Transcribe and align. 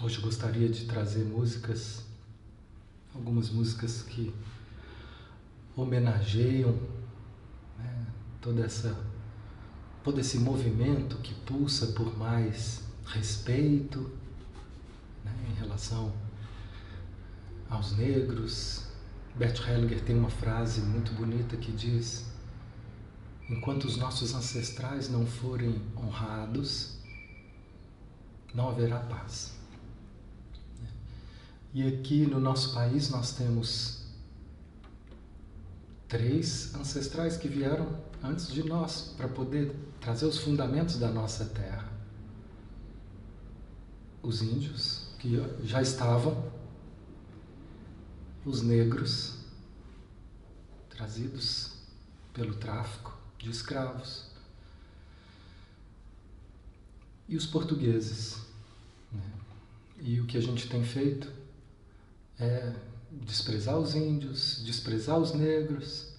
Hoje 0.00 0.20
gostaria 0.20 0.68
de 0.68 0.84
trazer 0.84 1.24
músicas, 1.24 2.04
algumas 3.12 3.50
músicas 3.50 4.00
que 4.02 4.32
homenageiam 5.74 6.78
né, 7.76 8.06
toda 8.40 8.64
essa, 8.64 8.96
todo 10.04 10.20
esse 10.20 10.38
movimento 10.38 11.16
que 11.16 11.34
pulsa 11.34 11.88
por 11.88 12.16
mais 12.16 12.84
respeito 13.06 14.08
né, 15.24 15.34
em 15.50 15.54
relação 15.54 16.12
aos 17.68 17.96
negros. 17.96 18.86
Bert 19.34 19.58
Hellinger 19.66 20.00
tem 20.04 20.16
uma 20.16 20.30
frase 20.30 20.80
muito 20.80 21.12
bonita 21.14 21.56
que 21.56 21.72
diz: 21.72 22.24
Enquanto 23.50 23.86
os 23.86 23.96
nossos 23.96 24.32
ancestrais 24.32 25.10
não 25.10 25.26
forem 25.26 25.82
honrados, 25.96 26.98
não 28.54 28.68
haverá 28.68 29.00
paz. 29.00 29.57
E 31.72 31.86
aqui 31.86 32.26
no 32.26 32.40
nosso 32.40 32.74
país 32.74 33.10
nós 33.10 33.32
temos 33.32 33.98
três 36.08 36.74
ancestrais 36.74 37.36
que 37.36 37.46
vieram 37.46 38.02
antes 38.22 38.48
de 38.48 38.62
nós 38.62 39.14
para 39.16 39.28
poder 39.28 39.74
trazer 40.00 40.24
os 40.24 40.38
fundamentos 40.38 40.98
da 40.98 41.10
nossa 41.10 41.44
terra. 41.44 41.86
Os 44.22 44.42
índios, 44.42 45.08
que 45.18 45.36
já 45.62 45.82
estavam, 45.82 46.50
os 48.44 48.62
negros, 48.62 49.36
trazidos 50.88 51.72
pelo 52.32 52.54
tráfico 52.54 53.16
de 53.38 53.50
escravos, 53.50 54.28
e 57.28 57.36
os 57.36 57.46
portugueses. 57.46 58.38
Né? 59.12 59.22
E 60.00 60.20
o 60.20 60.26
que 60.26 60.38
a 60.38 60.40
gente 60.40 60.68
tem 60.68 60.82
feito 60.82 61.37
é 62.38 62.72
desprezar 63.10 63.78
os 63.78 63.94
índios, 63.94 64.62
desprezar 64.64 65.18
os 65.18 65.32
negros 65.32 66.12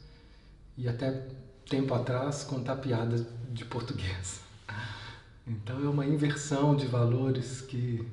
e 0.78 0.88
até 0.88 1.28
tempo 1.70 1.94
atrás 1.94 2.44
contar 2.44 2.78
piadas 2.78 3.26
de 3.52 3.66
português. 3.66 4.42
Então 5.46 5.84
é 5.84 5.90
uma 5.90 6.06
inversão 6.06 6.76
de 6.76 6.86
valores 6.86 7.62
que 7.62 8.08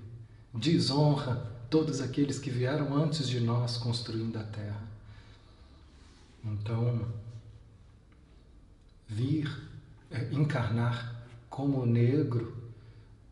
desonra 0.54 1.34
todos 1.68 2.00
aqueles 2.00 2.38
que 2.38 2.50
vieram 2.50 2.96
antes 2.96 3.28
de 3.28 3.40
nós 3.40 3.76
construindo 3.76 4.38
a 4.38 4.44
terra. 4.44 4.82
Então, 6.44 7.06
vir 9.08 9.50
é, 10.10 10.32
encarnar 10.32 11.26
como 11.50 11.84
negro, 11.84 12.56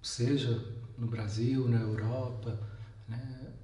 seja 0.03 0.63
no 0.99 1.07
Brasil, 1.07 1.69
na 1.69 1.81
Europa, 1.81 2.59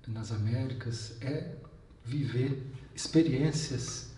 nas 0.07 0.33
Américas 0.33 1.17
é 1.21 1.57
viver 2.05 2.67
experiências 2.95 4.11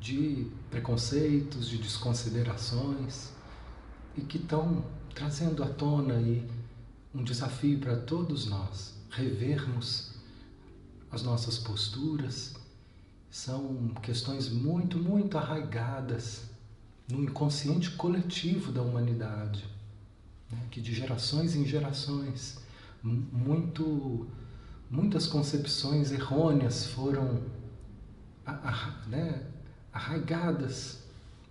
de 0.00 0.50
preconceitos, 0.70 1.68
de 1.68 1.78
desconsiderações 1.78 3.30
e 4.16 4.20
que 4.20 4.38
estão 4.38 4.84
trazendo 5.14 5.62
à 5.62 5.68
tona 5.68 6.14
aí 6.14 6.48
um 7.14 7.22
desafio 7.22 7.78
para 7.78 7.96
todos 7.96 8.46
nós 8.46 8.94
revermos 9.10 10.12
as 11.10 11.22
nossas 11.22 11.58
posturas. 11.58 12.54
São 13.30 13.88
questões 14.02 14.48
muito, 14.48 14.98
muito 14.98 15.38
arraigadas 15.38 16.50
no 17.08 17.22
inconsciente 17.22 17.90
coletivo 17.92 18.72
da 18.72 18.82
humanidade, 18.82 19.64
né? 20.50 20.58
que 20.70 20.80
de 20.80 20.94
gerações 20.94 21.54
em 21.54 21.64
gerações, 21.64 22.58
muito 23.02 24.26
muitas 24.90 25.26
concepções 25.26 26.12
errôneas 26.12 26.86
foram 26.86 27.42
né, 29.06 29.46
arraigadas 29.92 31.04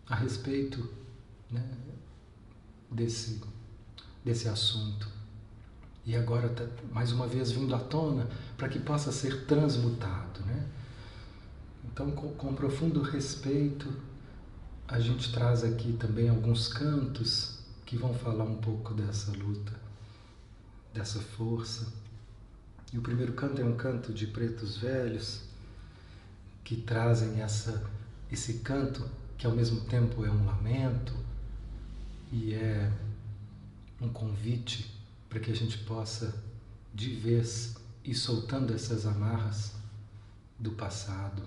a 0.08 0.16
respeito 0.16 0.90
né, 1.50 1.64
desse, 2.92 3.42
desse 4.24 4.48
assunto. 4.48 5.08
E 6.06 6.16
agora 6.16 6.48
está 6.48 6.66
mais 6.92 7.12
uma 7.12 7.26
vez 7.26 7.52
vindo 7.52 7.74
à 7.74 7.80
tona 7.80 8.28
para 8.58 8.68
que 8.68 8.80
possa 8.80 9.12
ser 9.12 9.46
transmutado. 9.46 10.42
Né? 10.46 10.68
Então, 11.86 12.12
com, 12.12 12.34
com 12.34 12.54
profundo 12.54 13.02
respeito, 13.02 13.88
a 14.88 15.00
gente 15.00 15.32
traz 15.32 15.64
aqui 15.64 15.94
também 15.94 16.28
alguns 16.28 16.68
cantos 16.68 17.60
que 17.86 17.96
vão 17.96 18.14
falar 18.14 18.44
um 18.44 18.58
pouco 18.58 18.94
dessa 18.94 19.32
luta, 19.32 19.74
dessa 20.94 21.20
força. 21.20 22.03
E 22.94 22.98
o 23.00 23.02
primeiro 23.02 23.34
canto 23.34 23.60
é 23.60 23.66
um 23.66 23.76
canto 23.76 24.14
de 24.14 24.28
pretos 24.28 24.78
velhos 24.78 25.42
que 26.64 26.76
trazem 26.76 27.42
essa, 27.42 27.84
esse 28.32 28.60
canto 28.60 29.10
que 29.36 29.48
ao 29.48 29.56
mesmo 29.56 29.82
tempo 29.82 30.24
é 30.24 30.30
um 30.30 30.46
lamento 30.46 31.12
e 32.32 32.54
é 32.54 32.92
um 34.00 34.10
convite 34.10 34.94
para 35.28 35.40
que 35.40 35.50
a 35.50 35.56
gente 35.56 35.80
possa 35.80 36.36
de 36.94 37.16
vez 37.16 37.76
ir 38.06 38.14
soltando 38.14 38.72
essas 38.76 39.08
amarras 39.08 39.74
do 40.60 40.74
passado. 40.74 41.42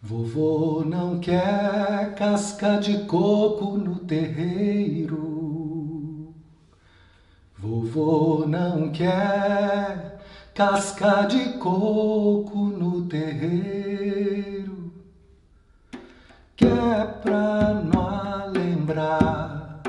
Vovô 0.00 0.84
não 0.84 1.18
quer 1.18 2.14
casca 2.14 2.78
de 2.78 3.04
coco 3.06 3.76
no 3.76 3.98
terreiro. 3.98 5.33
Vovô 7.64 8.44
não 8.46 8.90
quer 8.90 10.20
casca 10.54 11.22
de 11.22 11.54
coco 11.54 12.58
no 12.58 13.06
terreiro, 13.06 14.92
quer 16.54 17.20
pra 17.22 17.72
não 17.72 18.50
lembrar 18.52 19.80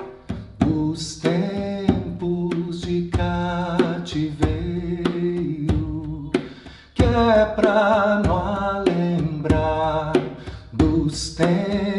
dos 0.57 1.17
tempos 1.17 2.79
de 2.79 3.09
cativeiro, 3.09 4.31
quer 6.93 7.55
pra 7.55 8.21
não 8.25 8.83
lembrar 8.85 10.13
dos 10.71 11.35
tempos 11.35 11.94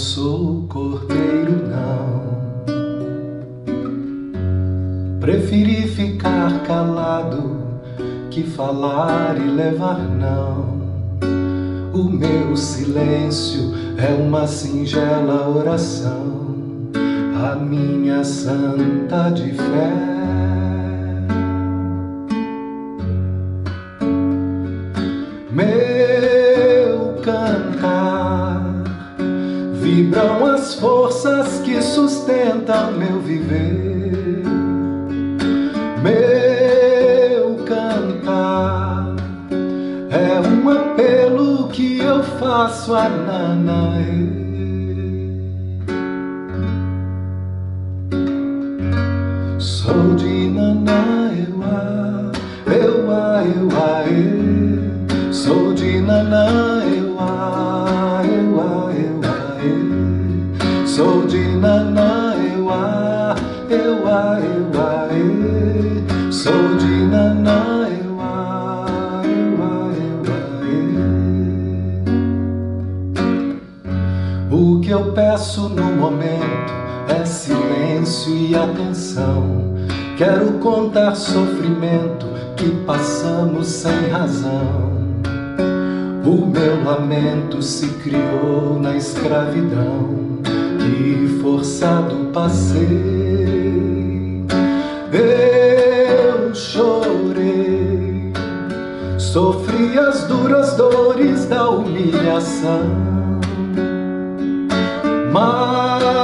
sou 0.00 0.64
cordeiro, 0.66 1.68
não. 1.68 2.30
Preferi 5.20 5.86
ficar 5.88 6.62
calado 6.62 7.60
que 8.30 8.42
falar 8.42 9.36
e 9.36 9.44
levar 9.44 9.98
não. 9.98 10.80
O 11.92 12.04
meu 12.04 12.56
silêncio 12.56 13.74
é 13.98 14.14
uma 14.14 14.46
singela 14.46 15.48
oração, 15.48 16.56
a 17.44 17.56
minha 17.56 18.24
santa 18.24 19.28
de 19.30 19.52
fé 19.52 20.09
viver. 33.38 34.42
Meu 36.02 37.56
cantar 37.64 39.14
é 40.10 40.40
um 40.48 40.68
apelo 40.70 41.68
que 41.68 41.98
eu 41.98 42.22
faço 42.22 42.94
a 42.94 43.08
Nanaê. 43.08 44.40
Sou 49.58 50.14
de 50.16 50.48
Nanaewa, 50.48 52.32
Ewa, 52.66 53.44
Ewa, 53.44 54.04
E. 54.08 55.32
Sou 55.32 55.72
de 55.74 56.00
Nanaewa, 56.00 56.69
e 78.30 78.54
atenção. 78.54 79.74
Quero 80.16 80.52
contar 80.54 81.14
sofrimento 81.14 82.26
que 82.56 82.70
passamos 82.84 83.66
sem 83.66 84.08
razão. 84.10 84.90
O 86.24 86.46
meu 86.46 86.84
lamento 86.84 87.62
se 87.62 87.88
criou 87.88 88.78
na 88.78 88.96
escravidão 88.96 90.38
que 90.78 91.38
forçado 91.42 92.30
passei. 92.32 92.80
Eu 95.12 96.54
chorei, 96.54 98.32
sofri 99.18 99.98
as 99.98 100.24
duras 100.24 100.74
dores 100.76 101.46
da 101.46 101.70
humilhação. 101.70 102.82
Mas 105.32 106.19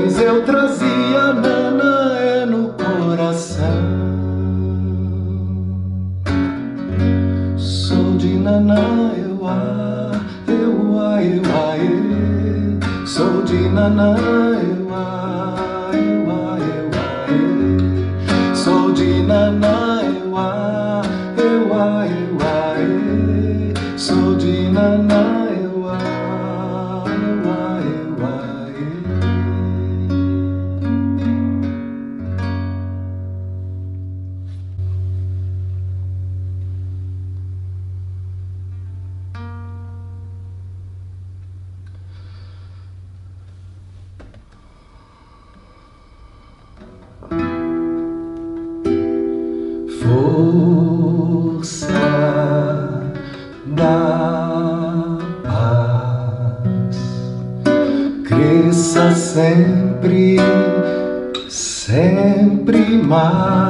pois 0.00 0.18
eu 0.18 0.42
trazia 0.44 1.32
Nanaé 1.34 2.46
no 2.46 2.72
coração. 2.72 3.66
Sou 7.58 8.16
de 8.16 8.38
Nanaewa, 8.38 10.12
Ewa, 10.48 11.22
Ewa, 11.22 11.76
E. 11.76 13.06
Sou 13.06 13.42
de 13.42 13.68
Nanaewa, 13.68 14.69
sempre, 59.32 60.36
sempre 61.48 63.00
mais. 63.04 63.69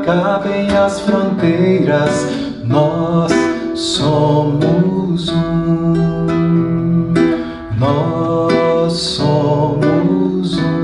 Acabem 0.00 0.70
as 0.76 1.00
fronteiras. 1.00 2.10
Nós 2.64 3.32
somos 3.74 5.28
um. 5.28 5.94
Nós 7.78 8.92
somos 8.92 10.56
um. 10.58 10.74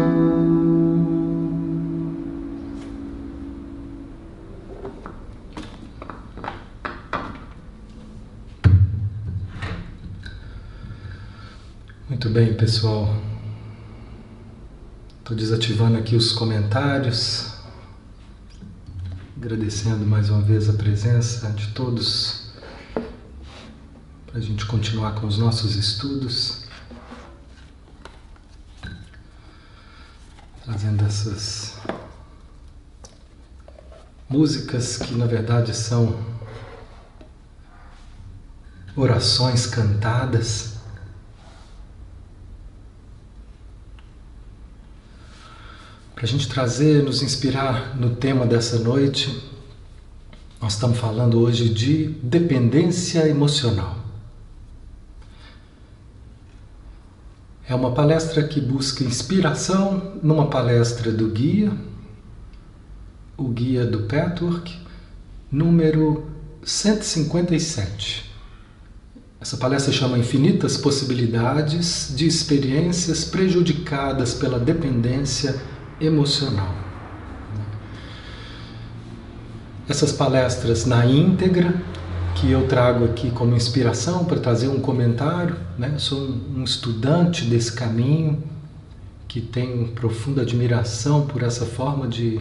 Muito 12.09 12.29
bem, 12.29 12.55
pessoal. 12.55 13.15
Estou 15.19 15.37
desativando 15.37 15.97
aqui 15.97 16.17
os 16.17 16.33
comentários, 16.33 17.40
mais 20.21 20.29
uma 20.29 20.43
vez 20.43 20.69
a 20.69 20.75
presença 20.75 21.49
de 21.53 21.69
todos 21.69 22.43
para 24.27 24.37
a 24.37 24.41
gente 24.41 24.67
continuar 24.67 25.15
com 25.15 25.27
os 25.27 25.39
nossos 25.39 25.77
estudos, 25.77 26.65
trazendo 30.63 31.07
essas 31.07 31.79
músicas 34.29 34.99
que 34.99 35.15
na 35.15 35.25
verdade 35.25 35.75
são 35.75 36.23
orações 38.95 39.65
cantadas. 39.65 40.75
Para 46.15 46.25
a 46.25 46.29
gente 46.29 46.47
trazer, 46.47 47.03
nos 47.05 47.23
inspirar 47.23 47.97
no 47.97 48.15
tema 48.17 48.45
dessa 48.45 48.79
noite, 48.81 49.50
nós 50.61 50.75
estamos 50.75 50.99
falando 50.99 51.41
hoje 51.41 51.71
de 51.71 52.09
dependência 52.23 53.27
emocional. 53.27 53.97
É 57.67 57.75
uma 57.75 57.93
palestra 57.93 58.47
que 58.47 58.61
busca 58.61 59.03
inspiração 59.03 60.19
numa 60.23 60.49
palestra 60.49 61.11
do 61.11 61.29
guia, 61.29 61.73
o 63.39 63.49
guia 63.49 63.87
do 63.87 64.03
Petwork, 64.03 64.77
número 65.51 66.27
157. 66.63 68.31
Essa 69.41 69.57
palestra 69.57 69.93
chama 69.93 70.19
Infinitas 70.19 70.77
Possibilidades 70.77 72.13
de 72.15 72.27
Experiências 72.27 73.25
Prejudicadas 73.25 74.35
pela 74.35 74.59
Dependência 74.59 75.59
Emocional. 75.99 76.90
Essas 79.91 80.13
palestras 80.13 80.87
na 80.87 81.05
íntegra, 81.05 81.75
que 82.37 82.49
eu 82.49 82.69
trago 82.69 83.05
aqui 83.07 83.29
como 83.33 83.57
inspiração 83.57 84.25
para 84.25 84.39
trazer 84.39 84.69
um 84.69 84.79
comentário, 84.79 85.57
né? 85.77 85.91
Eu 85.93 85.99
sou 85.99 86.31
um 86.55 86.63
estudante 86.63 87.45
desse 87.45 87.73
caminho 87.73 88.41
que 89.27 89.41
tenho 89.41 89.89
profunda 89.89 90.43
admiração 90.43 91.27
por 91.27 91.43
essa 91.43 91.67
forma 91.67 92.07
de, 92.07 92.39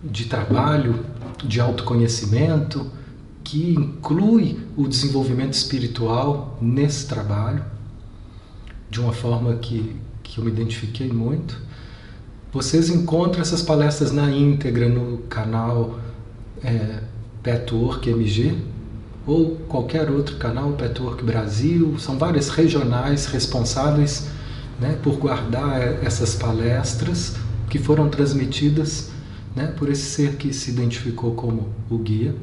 de 0.00 0.26
trabalho, 0.26 1.04
de 1.44 1.60
autoconhecimento, 1.60 2.88
que 3.42 3.74
inclui 3.74 4.60
o 4.76 4.86
desenvolvimento 4.86 5.54
espiritual 5.54 6.56
nesse 6.62 7.08
trabalho, 7.08 7.64
de 8.88 9.00
uma 9.00 9.12
forma 9.12 9.56
que, 9.56 9.96
que 10.22 10.38
eu 10.38 10.44
me 10.44 10.52
identifiquei 10.52 11.08
muito. 11.08 11.60
Vocês 12.52 12.90
encontram 12.90 13.42
essas 13.42 13.60
palestras 13.60 14.12
na 14.12 14.30
íntegra 14.30 14.88
no 14.88 15.18
canal 15.22 15.98
é, 16.62 17.00
Petwork 17.42 18.08
MG. 18.08 18.56
ou 19.26 19.56
qualquer 19.68 20.10
outro 20.10 20.36
canal, 20.36 20.72
Petwork 20.72 21.22
Brasil, 21.22 21.98
são 21.98 22.18
várias 22.18 22.48
regionais 22.48 23.26
responsáveis 23.26 24.28
né, 24.80 24.98
por 25.02 25.16
guardar 25.16 25.80
essas 26.04 26.34
palestras 26.34 27.36
que 27.68 27.78
foram 27.78 28.08
transmitidas 28.08 29.10
né, 29.54 29.66
por 29.76 29.88
esse 29.90 30.02
ser 30.02 30.36
que 30.36 30.52
se 30.52 30.70
identificou 30.70 31.34
como 31.34 31.68
o 31.90 31.98
guia. 31.98 32.34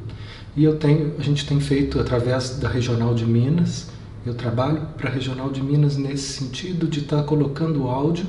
E 0.56 0.64
eu 0.64 0.76
tenho, 0.76 1.14
a 1.18 1.22
gente 1.22 1.46
tem 1.46 1.60
feito 1.60 1.98
através 1.98 2.58
da 2.58 2.68
Regional 2.68 3.14
de 3.14 3.26
Minas, 3.26 3.88
eu 4.24 4.34
trabalho 4.34 4.82
para 4.96 5.08
a 5.08 5.12
Regional 5.12 5.50
de 5.50 5.62
Minas 5.62 5.96
nesse 5.96 6.40
sentido 6.40 6.86
de 6.86 7.00
estar 7.00 7.18
tá 7.18 7.22
colocando 7.22 7.84
o 7.84 7.88
áudio 7.88 8.26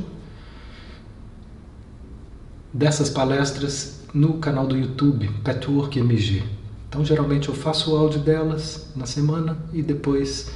dessas 2.73 3.09
palestras 3.09 3.96
no 4.13 4.33
canal 4.35 4.65
do 4.65 4.77
YouTube, 4.77 5.29
Petwork 5.43 5.99
MG. 5.99 6.43
Então, 6.89 7.03
geralmente 7.03 7.49
eu 7.49 7.55
faço 7.55 7.93
o 7.93 7.97
áudio 7.97 8.19
delas 8.19 8.87
na 8.95 9.05
semana 9.05 9.57
e 9.73 9.81
depois 9.81 10.51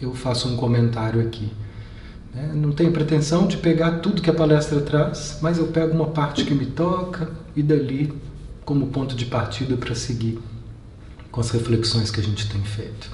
eu 0.00 0.14
faço 0.14 0.48
um 0.48 0.56
comentário 0.56 1.20
aqui. 1.20 1.50
Né? 2.34 2.52
Não 2.54 2.72
tenho 2.72 2.92
pretensão 2.92 3.46
de 3.46 3.56
pegar 3.56 3.98
tudo 3.98 4.22
que 4.22 4.30
a 4.30 4.34
palestra 4.34 4.80
traz, 4.80 5.38
mas 5.42 5.58
eu 5.58 5.66
pego 5.68 5.94
uma 5.94 6.06
parte 6.06 6.44
que 6.44 6.54
me 6.54 6.66
toca 6.66 7.30
e 7.56 7.62
dali 7.62 8.12
como 8.64 8.88
ponto 8.88 9.16
de 9.16 9.26
partida 9.26 9.76
para 9.76 9.94
seguir 9.94 10.38
com 11.30 11.40
as 11.40 11.50
reflexões 11.50 12.10
que 12.10 12.20
a 12.20 12.22
gente 12.22 12.48
tem 12.48 12.62
feito. 12.62 13.10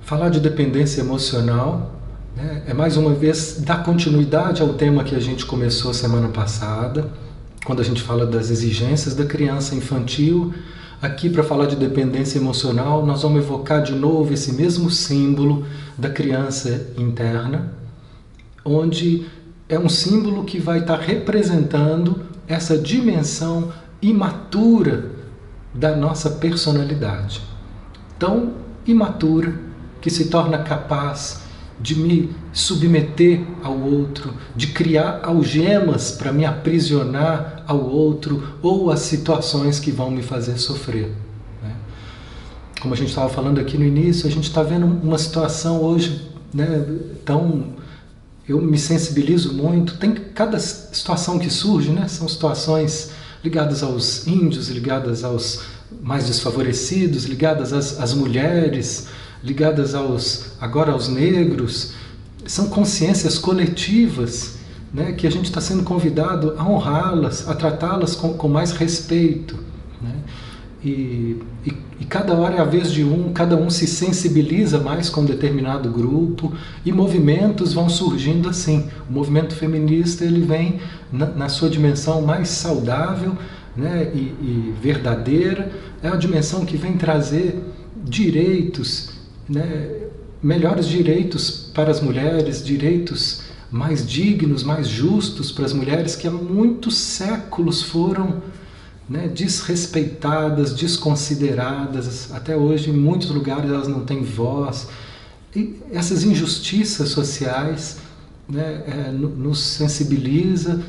Falar 0.00 0.28
de 0.28 0.40
dependência 0.40 1.00
emocional 1.00 2.00
né, 2.36 2.64
é 2.66 2.74
mais 2.74 2.96
uma 2.96 3.14
vez 3.14 3.60
dar 3.60 3.84
continuidade 3.84 4.62
ao 4.62 4.74
tema 4.74 5.04
que 5.04 5.14
a 5.14 5.20
gente 5.20 5.46
começou 5.46 5.94
semana 5.94 6.28
passada, 6.28 7.10
quando 7.64 7.80
a 7.80 7.84
gente 7.84 8.02
fala 8.02 8.26
das 8.26 8.50
exigências 8.50 9.14
da 9.14 9.24
criança 9.24 9.74
infantil. 9.74 10.52
Aqui, 11.00 11.28
para 11.28 11.42
falar 11.42 11.66
de 11.66 11.76
dependência 11.76 12.38
emocional, 12.38 13.04
nós 13.04 13.22
vamos 13.22 13.42
evocar 13.42 13.82
de 13.82 13.92
novo 13.92 14.32
esse 14.32 14.52
mesmo 14.52 14.90
símbolo 14.90 15.64
da 15.98 16.08
criança 16.10 16.88
interna, 16.96 17.72
onde 18.64 19.26
é 19.68 19.78
um 19.78 19.88
símbolo 19.88 20.44
que 20.44 20.58
vai 20.58 20.80
estar 20.80 20.98
representando 20.98 22.20
essa 22.46 22.78
dimensão 22.78 23.72
imatura 24.00 25.10
da 25.74 25.96
nossa 25.96 26.30
personalidade. 26.30 27.42
Tão 28.18 28.54
imatura 28.86 29.54
que 30.00 30.10
se 30.10 30.26
torna 30.26 30.58
capaz 30.58 31.41
de 31.82 31.96
me 31.96 32.30
submeter 32.52 33.40
ao 33.62 33.76
outro, 33.76 34.32
de 34.54 34.68
criar 34.68 35.20
algemas 35.24 36.12
para 36.12 36.32
me 36.32 36.44
aprisionar 36.44 37.64
ao 37.66 37.80
outro 37.80 38.56
ou 38.62 38.90
às 38.90 39.00
situações 39.00 39.80
que 39.80 39.90
vão 39.90 40.10
me 40.10 40.22
fazer 40.22 40.58
sofrer. 40.58 41.10
Né? 41.60 41.74
Como 42.80 42.94
a 42.94 42.96
gente 42.96 43.08
estava 43.08 43.28
falando 43.28 43.58
aqui 43.58 43.76
no 43.76 43.84
início, 43.84 44.28
a 44.28 44.30
gente 44.30 44.44
está 44.44 44.62
vendo 44.62 44.86
uma 44.86 45.18
situação 45.18 45.82
hoje 45.82 46.30
né, 46.54 46.86
tão. 47.24 47.64
Eu 48.48 48.60
me 48.60 48.78
sensibilizo 48.78 49.52
muito. 49.52 49.96
Tem 49.96 50.12
cada 50.12 50.58
situação 50.60 51.38
que 51.38 51.50
surge, 51.50 51.90
né, 51.90 52.06
são 52.06 52.28
situações 52.28 53.10
ligadas 53.42 53.82
aos 53.82 54.26
índios, 54.26 54.68
ligadas 54.68 55.24
aos 55.24 55.62
mais 56.00 56.26
desfavorecidos, 56.26 57.24
ligadas 57.24 57.72
às, 57.72 58.00
às 58.00 58.14
mulheres, 58.14 59.08
ligadas 59.42 59.94
aos 59.94 60.52
agora 60.60 60.92
aos 60.92 61.08
negros, 61.08 61.94
são 62.46 62.68
consciências 62.68 63.38
coletivas 63.38 64.58
né, 64.92 65.12
que 65.12 65.26
a 65.26 65.30
gente 65.30 65.46
está 65.46 65.60
sendo 65.60 65.82
convidado 65.82 66.54
a 66.58 66.68
honrá-las, 66.68 67.48
a 67.48 67.54
tratá-las 67.54 68.14
com, 68.14 68.34
com, 68.34 68.48
mais 68.48 68.72
respeito. 68.72 69.56
Né? 70.00 70.14
E, 70.84 71.38
e, 71.64 71.72
e, 72.00 72.04
cada 72.04 72.34
hora 72.34 72.56
é 72.56 72.60
a 72.60 72.64
vez 72.64 72.92
de 72.92 73.04
um, 73.04 73.32
cada 73.32 73.56
um 73.56 73.70
se 73.70 73.86
sensibiliza 73.86 74.80
mais 74.80 75.08
com 75.08 75.22
um 75.22 75.24
determinado 75.24 75.88
grupo 75.90 76.52
e 76.84 76.92
movimentos 76.92 77.72
vão 77.72 77.88
surgindo 77.88 78.48
assim. 78.48 78.88
O 79.08 79.12
movimento 79.12 79.54
feminista 79.54 80.24
ele 80.24 80.42
vem 80.42 80.80
na, 81.10 81.26
na 81.26 81.48
sua 81.48 81.70
dimensão 81.70 82.20
mais 82.22 82.48
saudável 82.48 83.36
né, 83.76 84.10
e, 84.12 84.18
e 84.18 84.74
verdadeira, 84.82 85.72
é 86.02 86.08
uma 86.08 86.18
dimensão 86.18 86.66
que 86.66 86.76
vem 86.76 86.96
trazer 86.98 87.62
direitos 88.04 89.11
né, 89.52 90.08
melhores 90.42 90.86
direitos 90.86 91.70
para 91.74 91.90
as 91.90 92.00
mulheres, 92.00 92.64
direitos 92.64 93.42
mais 93.70 94.06
dignos, 94.06 94.62
mais 94.62 94.88
justos 94.88 95.50
para 95.50 95.64
as 95.64 95.72
mulheres 95.72 96.14
que 96.16 96.26
há 96.26 96.30
muitos 96.30 96.96
séculos 96.96 97.82
foram 97.82 98.42
né, 99.08 99.28
desrespeitadas, 99.28 100.74
desconsideradas. 100.74 102.32
Até 102.32 102.56
hoje, 102.56 102.90
em 102.90 102.94
muitos 102.94 103.30
lugares, 103.30 103.70
elas 103.70 103.88
não 103.88 104.04
têm 104.04 104.22
voz. 104.22 104.88
E 105.54 105.78
essas 105.90 106.24
injustiças 106.24 107.10
sociais 107.10 107.98
né, 108.48 108.82
é, 108.86 109.10
nos 109.12 109.58
sensibiliza 109.60 110.82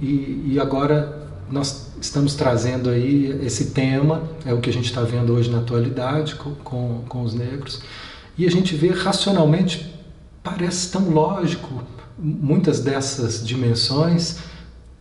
e, 0.00 0.52
e 0.52 0.58
agora 0.60 1.25
nós 1.50 1.88
estamos 2.00 2.34
trazendo 2.34 2.90
aí 2.90 3.38
esse 3.44 3.66
tema, 3.66 4.22
é 4.44 4.52
o 4.52 4.60
que 4.60 4.70
a 4.70 4.72
gente 4.72 4.86
está 4.86 5.02
vendo 5.02 5.32
hoje 5.32 5.50
na 5.50 5.58
atualidade 5.58 6.34
com, 6.34 6.54
com, 6.56 7.04
com 7.08 7.22
os 7.22 7.34
negros, 7.34 7.80
e 8.36 8.46
a 8.46 8.50
gente 8.50 8.74
vê 8.74 8.90
racionalmente, 8.90 9.94
parece 10.42 10.90
tão 10.90 11.10
lógico 11.10 11.82
muitas 12.18 12.80
dessas 12.80 13.46
dimensões 13.46 14.38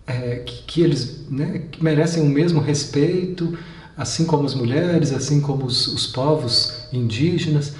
é, 0.06 0.38
que, 0.38 0.64
que, 0.64 0.82
eles 0.82 1.26
né, 1.30 1.64
que 1.72 1.84
merecem 1.84 2.24
o 2.24 2.30
mesmo 2.30 2.62
respeito, 2.62 3.58
assim 3.98 4.26
como 4.26 4.46
as 4.46 4.54
mulheres, 4.54 5.12
assim 5.12 5.42
como 5.42 5.66
os, 5.66 5.88
os 5.88 6.08
povos 6.08 6.88
indígenas, 6.92 7.74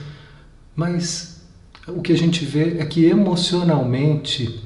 mas 0.76 1.42
o 1.88 2.02
que 2.02 2.12
a 2.12 2.18
gente 2.18 2.44
vê 2.44 2.80
é 2.80 2.86
que 2.86 3.06
emocionalmente 3.06 4.62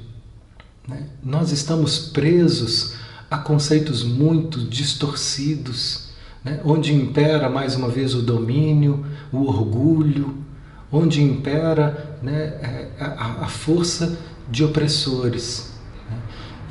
né, 0.87 1.07
nós 1.23 1.51
estamos 1.51 1.99
presos 2.09 2.95
há 3.29 3.37
conceitos 3.37 4.03
muito 4.03 4.59
distorcidos, 4.59 6.09
né? 6.43 6.59
onde 6.65 6.93
impera 6.93 7.49
mais 7.49 7.75
uma 7.75 7.89
vez 7.89 8.15
o 8.15 8.21
domínio, 8.21 9.05
o 9.31 9.45
orgulho, 9.45 10.37
onde 10.91 11.21
impera 11.21 12.17
né, 12.23 12.41
é, 12.61 12.89
a, 12.99 13.43
a, 13.43 13.47
força 13.47 14.17
de 14.49 14.63
opressores. 14.63 15.71
Né? 16.09 16.17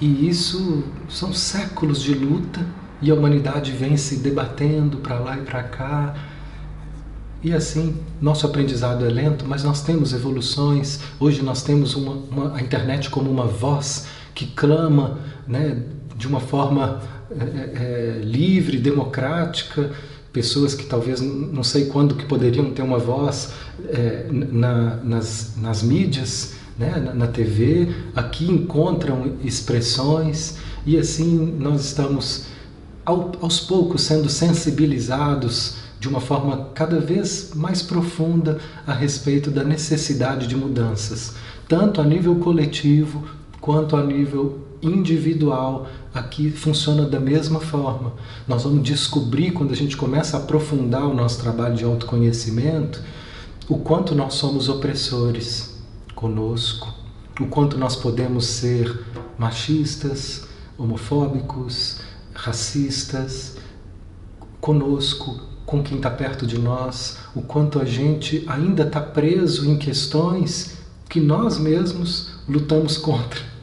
E 0.01 0.29
isso 0.29 0.83
são 1.09 1.33
séculos 1.33 2.03
de 2.03 2.15
luta 2.15 2.67
e 3.01 3.11
a 3.11 3.15
humanidade 3.15 3.71
vem 3.71 3.97
se 3.97 4.17
debatendo 4.17 4.99
para 4.99 5.21
lá 5.21 5.39
e 5.39 5.43
para 5.43 5.63
cá. 5.63 6.15
E 7.41 7.53
assim, 7.53 7.97
nosso 8.21 8.45
aprendizado 8.45 9.07
é 9.07 9.09
lento, 9.09 9.45
mas 9.47 9.63
nós 9.63 9.83
temos 9.83 10.13
evoluções. 10.13 10.99
Hoje 11.21 11.41
nós 11.41 11.63
temos 11.63 11.95
uma, 11.95 12.15
uma, 12.15 12.57
a 12.57 12.61
internet 12.61 13.09
como 13.11 13.31
uma 13.31 13.47
voz 13.47 14.09
que 14.35 14.47
clama 14.47 15.21
né, 15.47 15.85
de 16.19 16.27
uma 16.27 16.41
forma 16.41 17.01
é, 17.31 17.45
é, 17.45 18.21
livre, 18.23 18.77
democrática, 18.77 19.93
pessoas 20.33 20.75
que 20.75 20.85
talvez 20.85 21.21
não 21.21 21.63
sei 21.63 21.87
quando 21.87 22.17
que 22.17 22.27
poderiam 22.27 22.71
ter 22.73 22.83
uma 22.83 22.99
voz 22.99 23.53
é, 23.89 24.27
na, 24.31 24.97
nas, 24.97 25.55
nas 25.57 25.83
mídias, 25.83 26.55
né, 26.77 27.01
na, 27.05 27.15
na, 27.15 27.27
TV, 27.29 27.89
aqui 28.15 28.51
encontram 28.51 29.37
expressões 29.45 30.59
e 30.85 30.99
assim 30.99 31.57
nós 31.59 31.85
estamos 31.85 32.47
ao, 33.05 33.33
aos 33.41 33.61
poucos 33.61 34.03
sendo 34.03 34.29
sensibilizados 34.29 35.77
de 36.01 36.09
uma 36.09 36.21
forma 36.21 36.71
cada 36.75 37.01
vez 37.01 37.53
mais 37.55 37.83
profunda 37.83 38.59
a 38.87 38.93
respeito 38.93 39.51
da 39.51 39.65
necessidade 39.65 40.47
de 40.47 40.57
mudanças, 40.57 41.35
tanto 41.69 42.01
a 42.01 42.05
nível 42.05 42.37
coletivo 42.37 43.25
quanto 43.61 43.97
a 43.97 44.05
nível 44.05 44.69
individual 44.81 45.89
aqui 46.19 46.51
funciona 46.51 47.07
da 47.07 47.21
mesma 47.21 47.61
forma. 47.61 48.13
Nós 48.47 48.65
vamos 48.65 48.83
descobrir, 48.83 49.53
quando 49.53 49.73
a 49.73 49.77
gente 49.77 49.97
começa 49.97 50.37
a 50.37 50.41
aprofundar 50.41 51.07
o 51.07 51.15
nosso 51.15 51.41
trabalho 51.41 51.77
de 51.77 51.85
autoconhecimento, 51.85 53.03
o 53.69 53.79
quanto 53.79 54.15
nós 54.15 54.35
somos 54.35 54.69
opressores 54.69 55.77
conosco, 56.15 56.93
o 57.41 57.47
quanto 57.47 57.79
nós 57.79 57.95
podemos 57.95 58.47
ser 58.47 59.05
machistas, 59.39 60.47
homofóbicos, 60.77 62.01
racistas 62.35 63.57
conosco, 64.61 65.41
com 65.65 65.83
quem 65.83 65.99
está 65.99 66.11
perto 66.11 66.47
de 66.47 66.59
nós, 66.59 67.19
o 67.35 67.43
quanto 67.43 67.79
a 67.79 67.85
gente 67.85 68.45
ainda 68.49 68.85
está 68.85 69.01
preso 69.01 69.69
em 69.69 69.77
questões 69.77 70.79
que 71.09 71.21
nós 71.21 71.59
mesmos 71.59 72.31
lutamos 72.49 72.97
contra. 72.97 73.58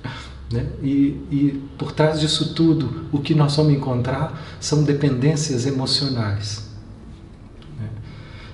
Né? 0.55 0.65
E, 0.81 0.87
e 1.29 1.63
por 1.77 1.91
trás 1.91 2.19
disso 2.19 2.53
tudo, 2.53 3.07
o 3.11 3.19
que 3.19 3.35
nós 3.35 3.55
vamos 3.57 3.73
encontrar 3.73 4.57
são 4.59 4.83
dependências 4.83 5.65
emocionais. 5.65 6.69
Né? 7.77 7.89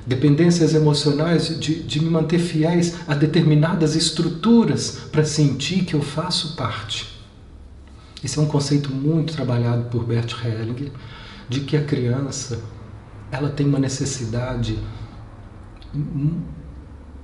Dependências 0.05 0.73
emocionais 0.73 1.59
de, 1.59 1.83
de 1.83 1.99
me 2.01 2.09
manter 2.09 2.39
fiéis 2.39 2.95
a 3.07 3.13
determinadas 3.13 3.95
estruturas 3.95 5.01
para 5.11 5.23
sentir 5.23 5.85
que 5.85 5.93
eu 5.93 6.01
faço 6.01 6.55
parte. 6.55 7.21
Esse 8.23 8.39
é 8.39 8.41
um 8.41 8.47
conceito 8.47 8.91
muito 8.91 9.33
trabalhado 9.33 9.83
por 9.85 10.03
Bert 10.03 10.33
Hellinger, 10.43 10.91
de 11.47 11.61
que 11.61 11.77
a 11.77 11.83
criança 11.83 12.59
ela 13.31 13.49
tem 13.49 13.67
uma 13.67 13.79
necessidade 13.79 14.77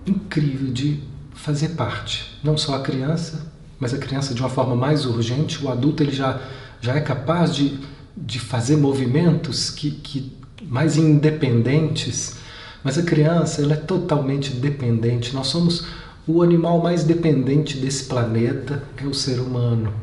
incrível 0.05 0.71
de 0.71 1.03
fazer 1.33 1.69
parte. 1.69 2.39
Não 2.43 2.57
só 2.57 2.75
a 2.75 2.81
criança, 2.81 3.56
mas 3.79 3.93
a 3.93 3.97
criança 3.97 4.33
de 4.33 4.41
uma 4.41 4.49
forma 4.49 4.75
mais 4.75 5.05
urgente. 5.05 5.63
O 5.63 5.69
adulto 5.69 6.03
ele 6.03 6.11
já, 6.11 6.41
já 6.81 6.95
é 6.95 7.01
capaz 7.01 7.55
de, 7.55 7.79
de 8.15 8.39
fazer 8.39 8.77
movimentos 8.77 9.69
que, 9.69 9.91
que 9.91 10.31
mais 10.63 10.97
independentes. 10.97 12.37
Mas 12.83 12.97
a 12.97 13.03
criança 13.03 13.61
ela 13.61 13.73
é 13.73 13.77
totalmente 13.77 14.51
dependente. 14.53 15.33
Nós 15.33 15.47
somos 15.47 15.85
o 16.27 16.41
animal 16.41 16.81
mais 16.81 17.03
dependente 17.03 17.77
desse 17.77 18.03
planeta 18.03 18.83
é 18.97 19.05
o 19.05 19.13
ser 19.13 19.39
humano. 19.39 19.93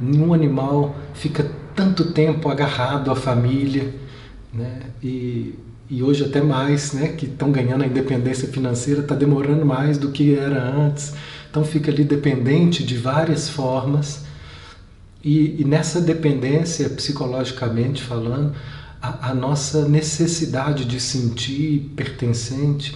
Nenhum 0.00 0.32
animal 0.32 0.96
fica 1.12 1.46
tanto 1.74 2.12
tempo 2.12 2.48
agarrado 2.48 3.10
à 3.10 3.14
família, 3.14 3.94
né? 4.52 4.80
E, 5.02 5.54
e 5.90 6.02
hoje 6.02 6.24
até 6.24 6.40
mais, 6.40 6.94
né? 6.94 7.08
Que 7.08 7.26
estão 7.26 7.52
ganhando 7.52 7.84
a 7.84 7.86
independência 7.86 8.48
financeira, 8.48 9.00
está 9.00 9.14
demorando 9.14 9.66
mais 9.66 9.98
do 9.98 10.10
que 10.10 10.34
era 10.34 10.62
antes. 10.62 11.12
Então 11.56 11.64
fica 11.64 11.90
ali 11.90 12.04
dependente 12.04 12.84
de 12.84 12.98
várias 12.98 13.48
formas. 13.48 14.26
E, 15.24 15.62
e 15.62 15.64
nessa 15.64 16.02
dependência, 16.02 16.90
psicologicamente 16.90 18.02
falando, 18.02 18.54
a, 19.00 19.30
a 19.30 19.34
nossa 19.34 19.88
necessidade 19.88 20.84
de 20.84 21.00
sentir 21.00 21.94
pertencente, 21.96 22.94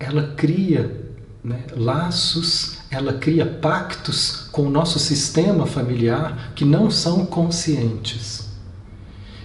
ela 0.00 0.32
cria 0.38 1.04
né, 1.44 1.64
laços, 1.76 2.78
ela 2.90 3.12
cria 3.12 3.44
pactos 3.44 4.48
com 4.50 4.62
o 4.62 4.70
nosso 4.70 4.98
sistema 4.98 5.66
familiar 5.66 6.52
que 6.54 6.64
não 6.64 6.90
são 6.90 7.26
conscientes. 7.26 8.48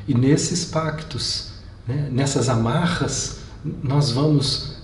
E 0.07 0.13
nesses 0.13 0.63
pactos, 0.63 1.51
né, 1.85 2.07
nessas 2.09 2.47
amarras, 2.47 3.39
nós 3.83 4.09
vamos 4.09 4.77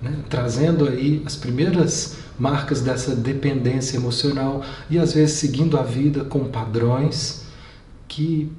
né, 0.00 0.10
trazendo 0.30 0.88
aí 0.88 1.22
as 1.26 1.36
primeiras 1.36 2.23
marcas 2.38 2.80
dessa 2.80 3.14
dependência 3.14 3.96
emocional 3.96 4.62
e 4.90 4.98
às 4.98 5.12
vezes 5.12 5.38
seguindo 5.38 5.78
a 5.78 5.82
vida 5.82 6.24
com 6.24 6.44
padrões 6.44 7.44
que 8.08 8.50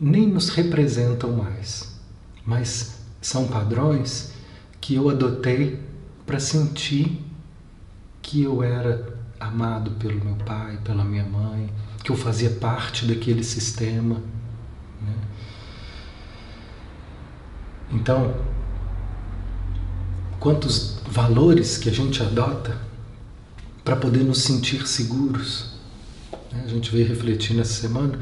nem 0.00 0.26
nos 0.26 0.48
representam 0.48 1.32
mais, 1.32 1.96
mas 2.44 2.98
são 3.20 3.46
padrões 3.46 4.32
que 4.80 4.94
eu 4.94 5.08
adotei 5.08 5.78
para 6.26 6.40
sentir 6.40 7.24
que 8.20 8.42
eu 8.42 8.62
era 8.62 9.16
amado 9.38 9.92
pelo 9.92 10.24
meu 10.24 10.34
pai, 10.36 10.78
pela 10.82 11.04
minha 11.04 11.24
mãe, 11.24 11.70
que 12.02 12.10
eu 12.10 12.16
fazia 12.16 12.50
parte 12.50 13.06
daquele 13.06 13.44
sistema. 13.44 14.16
Né? 15.00 15.14
Então, 17.92 18.34
quantos 20.42 20.98
valores 21.08 21.78
que 21.78 21.88
a 21.88 21.92
gente 21.92 22.22
adota 22.22 22.76
para 23.84 23.96
poder 23.96 24.24
nos 24.24 24.42
sentir 24.42 24.86
seguros. 24.86 25.72
Né? 26.52 26.62
A 26.64 26.68
gente 26.68 26.90
veio 26.90 27.06
refletir 27.06 27.56
nessa 27.56 27.80
semana 27.80 28.18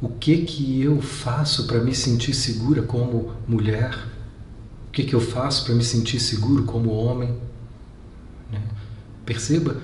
o 0.00 0.08
que 0.08 0.38
que 0.38 0.82
eu 0.82 1.00
faço 1.00 1.66
para 1.66 1.80
me 1.80 1.94
sentir 1.94 2.34
segura 2.34 2.82
como 2.82 3.32
mulher, 3.48 3.98
que, 4.94 5.02
que 5.02 5.14
eu 5.14 5.20
faço 5.20 5.64
para 5.64 5.74
me 5.74 5.82
sentir 5.82 6.20
seguro 6.20 6.62
como 6.62 6.90
homem? 6.90 7.34
Né? 8.50 8.62
Perceba 9.26 9.76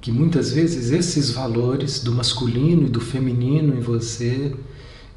que 0.00 0.12
muitas 0.12 0.52
vezes 0.52 0.92
esses 0.92 1.30
valores 1.30 2.00
do 2.00 2.12
masculino 2.12 2.86
e 2.86 2.90
do 2.90 3.00
feminino 3.00 3.76
em 3.76 3.80
você, 3.80 4.54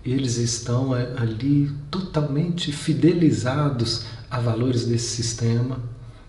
eles 0.04 0.38
estão 0.38 0.94
ali 0.94 1.72
totalmente 1.92 2.72
fidelizados 2.72 4.06
a 4.30 4.40
valores 4.40 4.86
desse 4.86 5.16
sistema, 5.16 5.80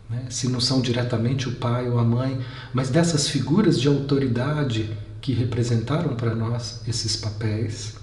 né? 0.09 0.27
se 0.31 0.49
não 0.49 0.61
são 0.61 0.81
diretamente 0.81 1.49
o 1.49 1.57
pai 1.57 1.89
ou 1.89 1.99
a 1.99 2.05
mãe, 2.05 2.41
mas 2.73 2.89
dessas 2.89 3.29
figuras 3.29 3.81
de 3.81 3.89
autoridade 3.89 4.97
que 5.21 5.33
representaram 5.33 6.15
para 6.15 6.35
nós 6.35 6.83
esses 6.87 7.17
papéis. 7.17 7.95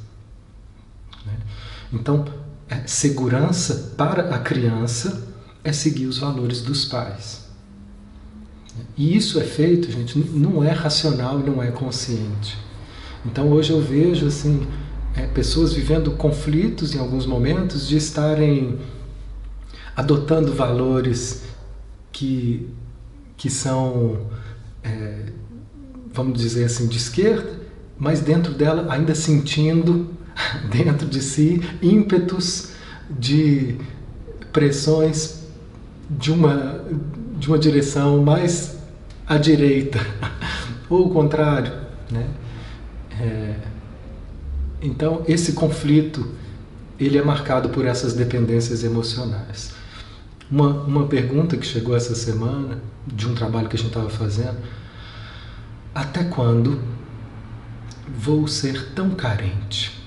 Né? 1.25 1.37
Então, 1.93 2.25
é, 2.69 2.85
segurança 2.85 3.93
para 3.97 4.35
a 4.35 4.39
criança 4.39 5.23
é 5.63 5.71
seguir 5.71 6.05
os 6.05 6.17
valores 6.17 6.61
dos 6.61 6.85
pais. 6.85 7.45
E 8.97 9.15
isso 9.15 9.39
é 9.39 9.43
feito, 9.43 9.91
gente, 9.91 10.17
não 10.17 10.63
é 10.63 10.71
racional 10.71 11.39
não 11.39 11.61
é 11.61 11.71
consciente. 11.71 12.57
Então 13.25 13.49
hoje 13.49 13.71
eu 13.71 13.81
vejo 13.81 14.27
assim 14.27 14.67
é, 15.15 15.25
pessoas 15.27 15.73
vivendo 15.73 16.11
conflitos 16.11 16.93
em 16.93 16.99
alguns 16.99 17.25
momentos 17.25 17.87
de 17.87 17.97
estarem 17.97 18.77
adotando 19.95 20.53
valores 20.53 21.43
que, 22.11 22.69
que 23.37 23.49
são, 23.49 24.27
é, 24.83 25.27
vamos 26.13 26.39
dizer 26.39 26.65
assim, 26.65 26.87
de 26.87 26.97
esquerda, 26.97 27.61
mas 27.97 28.19
dentro 28.19 28.53
dela 28.53 28.91
ainda 28.91 29.15
sentindo 29.15 30.09
dentro 30.69 31.07
de 31.07 31.21
si 31.21 31.61
ímpetos 31.81 32.71
de 33.09 33.77
pressões 34.51 35.45
de 36.09 36.31
uma, 36.31 36.83
de 37.37 37.47
uma 37.47 37.57
direção 37.57 38.21
mais 38.21 38.77
à 39.27 39.37
direita, 39.37 39.99
ou 40.89 41.07
o 41.07 41.09
contrário. 41.09 41.73
Né? 42.11 42.27
É, 43.19 43.55
então, 44.81 45.23
esse 45.27 45.53
conflito 45.53 46.27
ele 46.99 47.17
é 47.17 47.23
marcado 47.23 47.69
por 47.69 47.85
essas 47.85 48.13
dependências 48.13 48.83
emocionais. 48.83 49.74
Uma, 50.49 50.69
uma 50.83 51.07
pergunta 51.07 51.57
que 51.57 51.65
chegou 51.65 51.95
essa 51.95 52.13
semana, 52.13 52.81
de 53.07 53.27
um 53.27 53.33
trabalho 53.33 53.67
que 53.67 53.75
a 53.75 53.79
gente 53.79 53.87
estava 53.87 54.09
fazendo, 54.09 54.57
até 55.93 56.23
quando 56.23 56.81
vou 58.17 58.47
ser 58.47 58.93
tão 58.93 59.11
carente? 59.11 60.03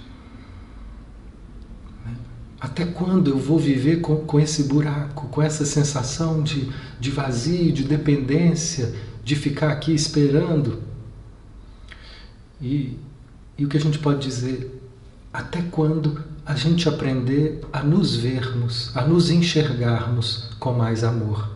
Até 2.61 2.85
quando 2.85 3.31
eu 3.31 3.39
vou 3.39 3.59
viver 3.59 4.01
com, 4.01 4.17
com 4.17 4.41
esse 4.41 4.65
buraco, 4.65 5.29
com 5.29 5.41
essa 5.41 5.65
sensação 5.65 6.43
de, 6.43 6.69
de 6.99 7.11
vazio, 7.11 7.73
de 7.73 7.85
dependência, 7.85 8.95
de 9.23 9.37
ficar 9.37 9.71
aqui 9.71 9.95
esperando? 9.95 10.83
E, 12.61 12.99
e 13.57 13.65
o 13.65 13.69
que 13.69 13.77
a 13.77 13.81
gente 13.81 13.99
pode 13.99 14.27
dizer? 14.27 14.83
Até 15.33 15.63
quando 15.63 16.23
a 16.49 16.55
gente 16.55 16.89
aprender 16.89 17.61
a 17.71 17.83
nos 17.83 18.17
vermos, 18.17 18.91
a 18.97 19.05
nos 19.05 19.29
enxergarmos 19.29 20.49
com 20.59 20.73
mais 20.73 21.05
amor? 21.05 21.51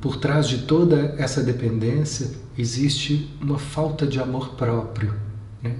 Por 0.00 0.16
trás 0.16 0.46
de 0.46 0.58
toda 0.58 1.16
essa 1.18 1.42
dependência 1.42 2.30
existe 2.56 3.28
uma 3.40 3.58
falta 3.58 4.06
de 4.06 4.20
amor 4.20 4.50
próprio. 4.50 5.12
Né? 5.60 5.74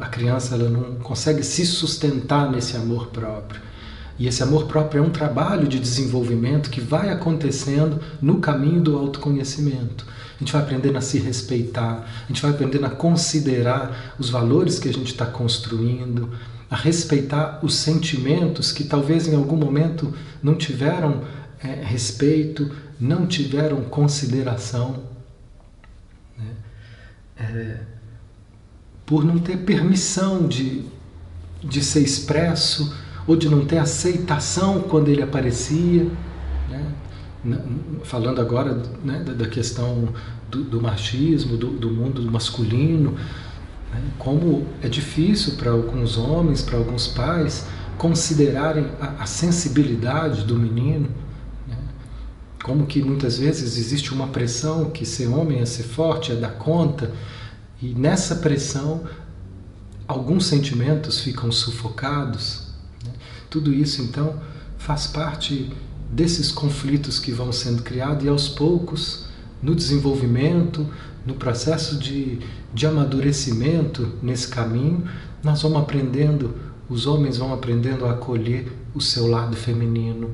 a 0.00 0.06
criança 0.06 0.54
ela 0.54 0.70
não 0.70 0.94
consegue 0.96 1.42
se 1.42 1.66
sustentar 1.66 2.50
nesse 2.50 2.74
amor 2.78 3.08
próprio. 3.08 3.60
E 4.18 4.26
esse 4.26 4.42
amor 4.42 4.66
próprio 4.66 5.04
é 5.04 5.06
um 5.06 5.10
trabalho 5.10 5.68
de 5.68 5.78
desenvolvimento 5.78 6.70
que 6.70 6.80
vai 6.80 7.10
acontecendo 7.10 8.00
no 8.22 8.38
caminho 8.38 8.80
do 8.80 8.96
autoconhecimento. 8.96 10.06
Gente 10.40 10.52
vai 10.54 10.62
aprendendo 10.62 10.96
a 10.96 11.02
se 11.02 11.18
respeitar, 11.18 12.08
a 12.24 12.26
gente 12.26 12.40
vai 12.40 12.50
aprendendo 12.50 12.86
a 12.86 12.90
considerar 12.90 14.14
os 14.18 14.30
valores 14.30 14.78
que 14.78 14.88
a 14.88 14.92
gente 14.92 15.12
está 15.12 15.26
construindo, 15.26 16.30
a 16.70 16.76
respeitar 16.76 17.60
os 17.62 17.74
sentimentos 17.74 18.72
que 18.72 18.84
talvez 18.84 19.28
em 19.28 19.36
algum 19.36 19.56
momento 19.56 20.14
não 20.42 20.54
tiveram 20.54 21.24
é, 21.62 21.84
respeito, 21.84 22.70
não 22.98 23.26
tiveram 23.26 23.82
consideração. 23.82 25.02
Né? 26.38 26.54
É, 27.36 27.80
por 29.04 29.24
não 29.24 29.38
ter 29.38 29.58
permissão 29.58 30.46
de, 30.46 30.84
de 31.62 31.84
ser 31.84 32.00
expresso 32.00 32.96
ou 33.26 33.36
de 33.36 33.48
não 33.48 33.66
ter 33.66 33.78
aceitação 33.78 34.80
quando 34.82 35.08
ele 35.08 35.22
aparecia. 35.22 36.04
Né? 36.70 36.94
Falando 38.04 38.40
agora 38.40 38.82
né, 39.02 39.24
da 39.24 39.46
questão 39.46 40.12
do, 40.50 40.62
do 40.62 40.80
machismo, 40.80 41.56
do, 41.56 41.70
do, 41.70 41.90
mundo 41.90 42.22
masculino, 42.30 43.12
né? 43.12 44.02
como 44.18 44.66
é 44.82 44.88
difícil 44.88 45.54
para 45.54 45.70
alguns 45.70 46.18
homens, 46.18 46.60
para 46.60 46.76
alguns 46.76 47.08
pais, 47.08 47.66
considerarem 47.96 48.86
a, 49.00 49.22
a 49.22 49.26
sensibilidade 49.26 50.44
do 50.44 50.58
menino. 50.58 51.08
Né? 51.66 51.78
Como 52.62 52.86
que 52.86 53.02
muitas 53.02 53.38
vezes 53.38 53.78
existe 53.78 54.12
uma 54.12 54.28
pressão 54.28 54.90
que 54.90 55.06
ser 55.06 55.28
homem 55.28 55.60
é 55.60 55.66
ser 55.66 55.84
forte, 55.84 56.32
é 56.32 56.34
dar 56.34 56.52
conta, 56.52 57.10
e 57.80 57.94
nessa 57.94 58.36
pressão, 58.36 59.04
alguns 60.06 60.44
sentimentos 60.44 61.20
ficam 61.20 61.50
sufocados. 61.50 62.68
Né? 63.02 63.12
Tudo 63.48 63.72
isso, 63.72 64.02
então, 64.02 64.38
faz 64.76 65.06
parte 65.06 65.72
desses 66.10 66.50
conflitos 66.50 67.18
que 67.18 67.30
vão 67.30 67.52
sendo 67.52 67.82
criados 67.82 68.24
e 68.24 68.28
aos 68.28 68.48
poucos, 68.48 69.26
no 69.62 69.74
desenvolvimento, 69.74 70.86
no 71.24 71.34
processo 71.34 71.98
de, 71.98 72.40
de 72.74 72.86
amadurecimento 72.86 74.14
nesse 74.22 74.48
caminho, 74.48 75.04
nós 75.42 75.62
vamos 75.62 75.78
aprendendo, 75.78 76.54
os 76.88 77.06
homens 77.06 77.36
vão 77.36 77.52
aprendendo 77.52 78.06
a 78.06 78.12
acolher 78.12 78.72
o 78.94 79.00
seu 79.00 79.26
lado 79.26 79.56
feminino, 79.56 80.30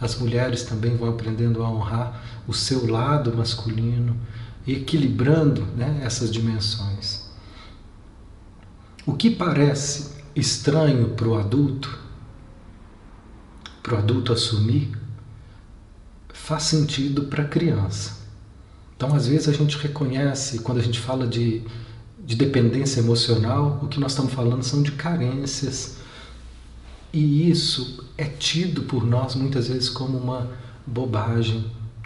as 0.00 0.18
mulheres 0.18 0.62
também 0.62 0.96
vão 0.96 1.10
aprendendo 1.10 1.62
a 1.62 1.70
honrar 1.70 2.42
o 2.48 2.54
seu 2.54 2.90
lado 2.90 3.36
masculino, 3.36 4.16
equilibrando 4.66 5.62
né, 5.76 6.00
essas 6.02 6.30
dimensões. 6.30 7.28
O 9.04 9.14
que 9.14 9.30
parece 9.30 10.20
estranho 10.34 11.10
para 11.10 11.28
o 11.28 11.36
adulto, 11.36 11.98
para 13.82 13.96
o 13.96 13.98
adulto 13.98 14.32
assumir, 14.32 14.99
faz 16.40 16.64
sentido 16.64 17.24
para 17.24 17.44
a 17.44 17.48
criança. 17.48 18.18
Então, 18.96 19.14
às 19.14 19.26
vezes, 19.26 19.48
a 19.48 19.52
gente 19.52 19.78
reconhece, 19.78 20.60
quando 20.60 20.78
a 20.78 20.82
gente 20.82 20.98
fala 20.98 21.26
de, 21.26 21.62
de 22.24 22.34
dependência 22.34 23.00
emocional, 23.00 23.78
o 23.82 23.88
que 23.88 24.00
nós 24.00 24.12
estamos 24.12 24.32
falando 24.32 24.62
são 24.62 24.82
de 24.82 24.92
carências. 24.92 25.96
E 27.12 27.48
isso 27.50 28.04
é 28.16 28.24
tido 28.24 28.82
por 28.82 29.06
nós 29.06 29.34
muitas 29.34 29.68
vezes 29.68 29.88
como 29.88 30.18
uma 30.18 30.50
bobagem, 30.86 31.64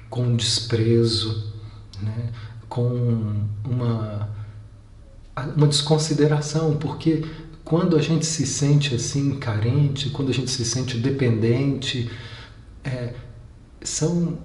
com 0.09 0.37
desprezo, 0.37 1.53
né? 2.01 2.31
com 2.69 3.45
uma, 3.65 4.29
uma 5.57 5.67
desconsideração, 5.67 6.77
porque 6.77 7.25
quando 7.65 7.97
a 7.97 8.03
gente 8.03 8.27
se 8.27 8.47
sente 8.47 8.95
assim 8.95 9.37
carente, 9.37 10.11
quando 10.11 10.31
a 10.31 10.35
gente 10.35 10.51
se 10.51 10.65
sente 10.65 10.99
dependente, 10.99 12.11
é, 12.85 13.15
são 13.85 14.39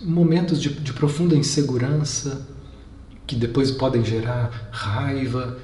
momentos 0.00 0.62
de, 0.62 0.70
de 0.70 0.92
profunda 0.92 1.34
insegurança 1.34 2.46
que 3.26 3.34
depois 3.34 3.70
podem 3.70 4.04
gerar 4.04 4.70
raiva, 4.70 5.58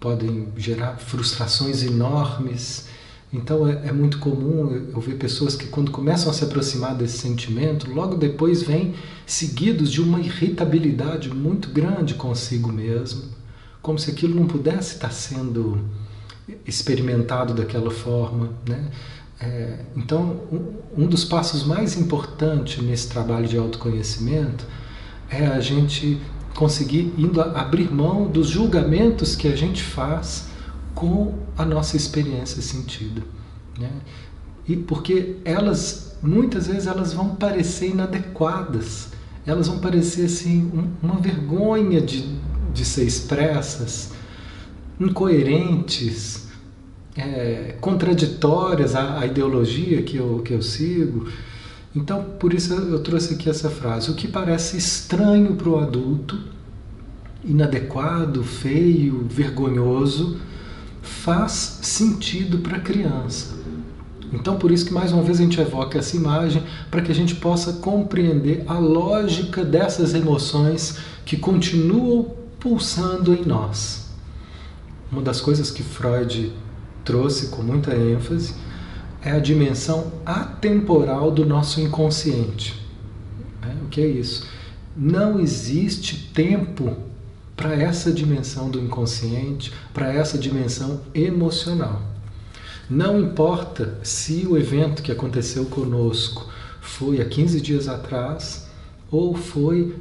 podem 0.00 0.48
gerar 0.56 0.96
frustrações 0.98 1.82
enormes. 1.82 2.88
Então 3.32 3.66
é, 3.66 3.88
é, 3.88 3.92
muito 3.92 4.18
comum 4.18 4.70
eu 4.92 5.00
ver 5.00 5.16
pessoas 5.16 5.56
que, 5.56 5.66
quando 5.66 5.90
começam 5.90 6.30
a 6.30 6.34
se 6.34 6.44
aproximar 6.44 6.94
desse 6.94 7.18
sentimento, 7.18 7.90
logo 7.90 8.16
depois 8.16 8.62
vêm 8.62 8.94
seguidos 9.26 9.90
de 9.90 10.00
uma 10.00 10.20
irritabilidade 10.20 11.30
muito 11.30 11.70
grande 11.70 12.14
consigo 12.14 12.70
mesmo, 12.72 13.22
como 13.80 13.98
se 13.98 14.10
aquilo 14.10 14.34
não 14.34 14.46
pudesse 14.46 14.94
estar 14.94 15.10
sendo 15.10 15.80
experimentado 16.66 17.54
daquela 17.54 17.90
forma. 17.90 18.50
Né? 18.68 18.90
É, 19.44 19.76
então, 19.94 20.40
um, 20.96 21.06
dos 21.06 21.24
passos 21.24 21.64
mais 21.64 21.98
importantes 21.98 22.82
nesse 22.82 23.08
trabalho 23.08 23.46
de 23.46 23.58
autoconhecimento 23.58 24.66
é 25.28 25.46
a 25.46 25.60
gente 25.60 26.18
conseguir 26.54 27.12
indo 27.18 27.40
abrir 27.42 27.92
mão 27.92 28.26
dos 28.26 28.48
julgamentos 28.48 29.36
que 29.36 29.48
a 29.48 29.56
gente 29.56 29.82
faz 29.82 30.46
com 30.94 31.34
a 31.58 31.64
nossa 31.64 31.96
experiência 31.96 32.62
sentida. 32.62 33.22
Né? 33.78 33.90
E 34.66 34.76
porque 34.76 35.36
elas, 35.44 36.16
muitas 36.22 36.66
vezes, 36.66 36.86
elas 36.86 37.12
vão 37.12 37.34
parecer 37.34 37.90
inadequadas, 37.90 39.08
elas 39.44 39.68
vão 39.68 39.78
parecer 39.78 40.24
assim, 40.24 40.70
um, 40.72 41.06
uma 41.06 41.20
vergonha 41.20 42.00
de, 42.00 42.38
de 42.72 42.84
ser 42.84 43.04
expressas, 43.04 44.12
incoerentes, 44.98 46.43
é, 47.16 47.76
contraditórias 47.80 48.94
à, 48.94 49.20
à, 49.20 49.26
ideologia 49.26 50.02
que 50.02 50.16
eu, 50.16 50.40
que 50.44 50.52
eu 50.52 50.62
sigo. 50.62 51.28
Então, 51.94 52.24
por 52.38 52.52
isso 52.52 52.74
eu 52.74 52.98
trouxe 53.00 53.34
aqui 53.34 53.48
essa 53.48 53.70
frase: 53.70 54.10
o 54.10 54.14
que 54.14 54.26
parece 54.26 54.76
estranho 54.76 55.54
para 55.54 55.68
o 55.68 55.78
adulto, 55.78 56.38
inadequado, 57.44 58.42
feio, 58.42 59.26
vergonhoso, 59.28 60.38
faz 61.02 61.78
sentido 61.82 62.58
para 62.58 62.78
a 62.78 62.80
criança. 62.80 63.54
Então, 64.32 64.56
por 64.56 64.72
isso 64.72 64.86
que 64.86 64.92
mais 64.92 65.12
uma 65.12 65.22
vez 65.22 65.38
a 65.38 65.42
gente 65.44 65.60
evoca 65.60 65.98
essa 65.98 66.16
imagem 66.16 66.62
para 66.90 67.00
que 67.00 67.12
a 67.12 67.14
gente 67.14 67.36
possa 67.36 67.74
compreender 67.74 68.64
a 68.66 68.78
lógica 68.78 69.64
dessas 69.64 70.12
emoções 70.12 70.98
que 71.24 71.36
continuam 71.36 72.34
pulsando 72.58 73.32
em 73.32 73.44
nós. 73.44 74.08
Uma 75.12 75.22
das 75.22 75.40
coisas 75.40 75.70
que 75.70 75.84
Freud 75.84 76.52
trouxe 77.04 77.48
com 77.48 77.62
muita 77.62 77.94
ênfase 77.94 78.54
é 79.22 79.30
a 79.30 79.38
dimensão 79.38 80.12
atemporal 80.24 81.30
do 81.30 81.46
nosso 81.46 81.80
inconsciente. 81.80 82.78
É, 83.62 83.84
o 83.84 83.88
que 83.88 84.00
é 84.00 84.06
isso? 84.06 84.46
Não 84.96 85.40
existe 85.40 86.30
tempo 86.34 86.96
para 87.56 87.74
essa 87.74 88.12
dimensão 88.12 88.68
do 88.68 88.78
inconsciente, 88.78 89.72
para 89.92 90.12
essa 90.12 90.36
dimensão 90.36 91.00
emocional. 91.14 92.02
Não 92.90 93.18
importa 93.18 93.98
se 94.02 94.46
o 94.46 94.58
evento 94.58 95.02
que 95.02 95.10
aconteceu 95.10 95.64
conosco 95.66 96.50
foi 96.80 97.20
há 97.20 97.24
15 97.24 97.60
dias 97.60 97.88
atrás 97.88 98.68
ou 99.10 99.34
foi 99.34 99.96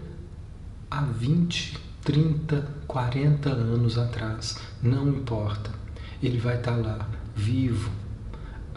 há 0.92 1.02
20, 1.02 1.78
30, 2.04 2.68
40 2.86 3.50
anos 3.50 3.98
atrás, 3.98 4.58
não 4.82 5.08
importa. 5.08 5.83
Ele 6.26 6.40
vai 6.40 6.56
estar 6.56 6.76
lá, 6.76 7.08
vivo, 7.36 7.92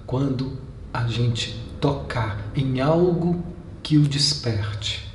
quando 0.07 0.59
a 0.93 1.07
gente 1.07 1.61
tocar 1.81 2.51
em 2.55 2.81
algo 2.81 3.45
que 3.83 3.97
o 3.97 4.03
desperte. 4.03 5.07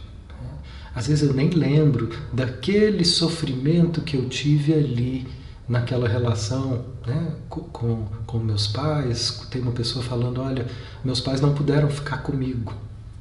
Às 0.93 1.07
vezes 1.07 1.27
eu 1.27 1.33
nem 1.33 1.49
lembro 1.49 2.09
daquele 2.33 3.05
sofrimento 3.05 4.01
que 4.01 4.17
eu 4.17 4.27
tive 4.27 4.73
ali 4.73 5.27
naquela 5.67 6.07
relação 6.07 6.83
né, 7.07 7.33
com, 7.49 8.05
com 8.25 8.39
meus 8.39 8.67
pais. 8.67 9.47
Tem 9.49 9.61
uma 9.61 9.71
pessoa 9.71 10.03
falando: 10.03 10.41
Olha, 10.41 10.67
meus 11.03 11.21
pais 11.21 11.39
não 11.39 11.53
puderam 11.53 11.89
ficar 11.89 12.17
comigo. 12.17 12.73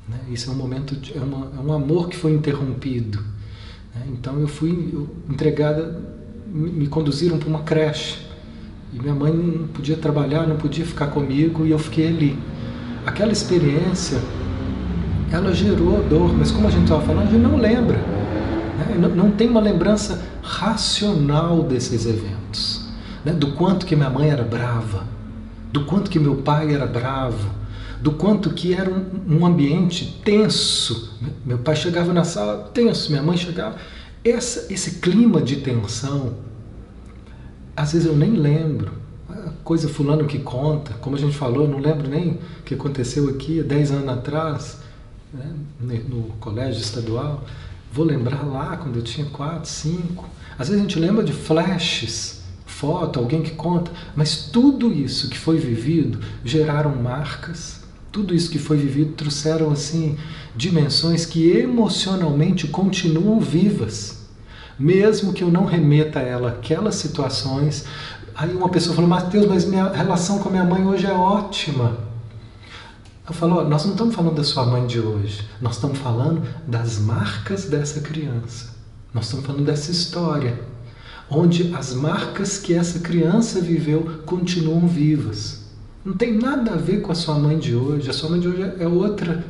Né? 0.08 0.18
Isso 0.30 0.50
é 0.50 0.52
um 0.52 0.56
momento, 0.56 0.96
de, 0.96 1.16
é, 1.16 1.20
uma, 1.20 1.50
é 1.56 1.60
um 1.60 1.72
amor 1.72 2.08
que 2.08 2.16
foi 2.16 2.32
interrompido. 2.32 3.20
Né? 3.94 4.06
Então 4.08 4.38
eu 4.40 4.48
fui 4.48 5.08
entregada, 5.28 6.00
me 6.48 6.88
conduziram 6.88 7.38
para 7.38 7.48
uma 7.48 7.62
creche. 7.62 8.29
E 8.92 9.00
minha 9.00 9.14
mãe 9.14 9.32
não 9.32 9.68
podia 9.68 9.96
trabalhar, 9.96 10.46
não 10.46 10.56
podia 10.56 10.84
ficar 10.84 11.08
comigo 11.08 11.64
e 11.64 11.70
eu 11.70 11.78
fiquei 11.78 12.08
ali. 12.08 12.38
Aquela 13.06 13.32
experiência 13.32 14.18
ela 15.30 15.54
gerou 15.54 16.02
dor, 16.08 16.32
mas 16.36 16.50
como 16.50 16.66
a 16.66 16.70
gente 16.70 16.82
estava 16.82 17.02
falando, 17.02 17.28
a 17.28 17.30
gente 17.30 17.42
não 17.42 17.56
lembra. 17.56 17.96
Né? 17.96 18.96
Não, 18.98 19.08
não, 19.08 19.30
tem 19.30 19.48
uma 19.48 19.60
lembrança 19.60 20.22
racional 20.42 21.62
desses 21.62 22.04
eventos. 22.04 22.88
Né? 23.24 23.32
Do 23.32 23.52
quanto 23.52 23.86
que 23.86 23.94
minha 23.94 24.10
mãe 24.10 24.28
era 24.28 24.42
brava, 24.42 25.04
do 25.72 25.84
quanto 25.84 26.10
que 26.10 26.18
meu 26.18 26.36
pai 26.36 26.74
era 26.74 26.86
bravo, 26.86 27.48
do 28.00 28.12
quanto 28.12 28.50
que 28.50 28.74
era 28.74 28.90
um, 28.90 29.38
um 29.38 29.46
ambiente 29.46 30.20
tenso. 30.24 31.16
Meu 31.44 31.58
pai 31.58 31.76
chegava 31.76 32.12
na 32.12 32.24
sala 32.24 32.70
tenso, 32.74 33.10
minha 33.10 33.22
mãe 33.22 33.36
chegava. 33.36 33.76
Essa, 34.24 34.72
esse 34.72 34.98
clima 34.98 35.40
de 35.40 35.56
tensão, 35.56 36.34
às 37.80 37.92
vezes 37.92 38.06
eu 38.06 38.14
nem 38.14 38.32
lembro. 38.32 38.92
Coisa 39.64 39.88
fulano 39.88 40.26
que 40.26 40.38
conta, 40.38 40.92
como 40.94 41.16
a 41.16 41.18
gente 41.18 41.34
falou, 41.34 41.64
eu 41.64 41.70
não 41.70 41.78
lembro 41.78 42.08
nem 42.08 42.32
o 42.32 42.62
que 42.64 42.74
aconteceu 42.74 43.28
aqui 43.30 43.60
há 43.60 43.62
10 43.62 43.92
anos 43.92 44.08
atrás 44.08 44.78
né, 45.32 46.02
no 46.08 46.24
colégio 46.40 46.80
estadual, 46.80 47.44
vou 47.90 48.04
lembrar 48.04 48.44
lá 48.44 48.76
quando 48.76 48.96
eu 48.96 49.02
tinha 49.02 49.26
4, 49.30 49.68
5. 49.68 50.28
Às 50.58 50.68
vezes 50.68 50.82
a 50.82 50.86
gente 50.86 50.98
lembra 50.98 51.24
de 51.24 51.32
flashes, 51.32 52.42
foto, 52.66 53.18
alguém 53.18 53.40
que 53.40 53.52
conta, 53.52 53.90
mas 54.14 54.50
tudo 54.52 54.92
isso 54.92 55.30
que 55.30 55.38
foi 55.38 55.56
vivido 55.56 56.18
geraram 56.44 56.94
marcas, 56.96 57.80
tudo 58.12 58.34
isso 58.34 58.50
que 58.50 58.58
foi 58.58 58.76
vivido 58.76 59.12
trouxeram 59.12 59.70
assim 59.70 60.18
dimensões 60.54 61.24
que 61.24 61.50
emocionalmente 61.50 62.66
continuam 62.66 63.40
vivas. 63.40 64.19
Mesmo 64.80 65.34
que 65.34 65.44
eu 65.44 65.50
não 65.50 65.66
remeta 65.66 66.20
a 66.20 66.22
ela 66.22 66.48
aquelas 66.52 66.94
situações, 66.94 67.84
aí 68.34 68.50
uma 68.54 68.70
pessoa 68.70 68.96
falou: 68.96 69.10
Mateus, 69.10 69.46
mas 69.46 69.66
minha 69.66 69.92
relação 69.92 70.38
com 70.38 70.48
a 70.48 70.52
minha 70.52 70.64
mãe 70.64 70.82
hoje 70.86 71.04
é 71.04 71.12
ótima. 71.12 71.98
Eu 73.28 73.34
falo, 73.34 73.62
nós 73.68 73.84
não 73.84 73.92
estamos 73.92 74.14
falando 74.14 74.36
da 74.36 74.42
sua 74.42 74.64
mãe 74.64 74.86
de 74.86 74.98
hoje, 74.98 75.46
nós 75.60 75.74
estamos 75.74 75.98
falando 75.98 76.42
das 76.66 76.98
marcas 76.98 77.66
dessa 77.66 78.00
criança. 78.00 78.74
Nós 79.12 79.26
estamos 79.26 79.44
falando 79.44 79.66
dessa 79.66 79.90
história, 79.90 80.58
onde 81.30 81.74
as 81.74 81.92
marcas 81.92 82.56
que 82.56 82.72
essa 82.72 83.00
criança 83.00 83.60
viveu 83.60 84.22
continuam 84.24 84.88
vivas. 84.88 85.66
Não 86.02 86.14
tem 86.14 86.38
nada 86.38 86.72
a 86.72 86.76
ver 86.76 87.02
com 87.02 87.12
a 87.12 87.14
sua 87.14 87.38
mãe 87.38 87.58
de 87.58 87.74
hoje. 87.76 88.08
A 88.08 88.14
sua 88.14 88.30
mãe 88.30 88.40
de 88.40 88.48
hoje 88.48 88.72
é 88.78 88.88
outra, 88.88 89.44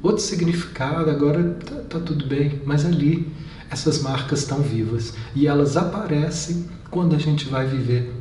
outro 0.00 0.22
significado. 0.22 1.10
Agora 1.10 1.42
tá, 1.64 1.74
tá 1.88 1.98
tudo 1.98 2.24
bem, 2.26 2.62
mas 2.64 2.86
ali 2.86 3.34
essas 3.70 4.00
marcas 4.00 4.40
estão 4.40 4.60
vivas 4.60 5.12
e 5.34 5.46
elas 5.46 5.76
aparecem 5.76 6.66
quando 6.90 7.14
a 7.14 7.18
gente 7.18 7.46
vai 7.48 7.66
viver 7.66 8.12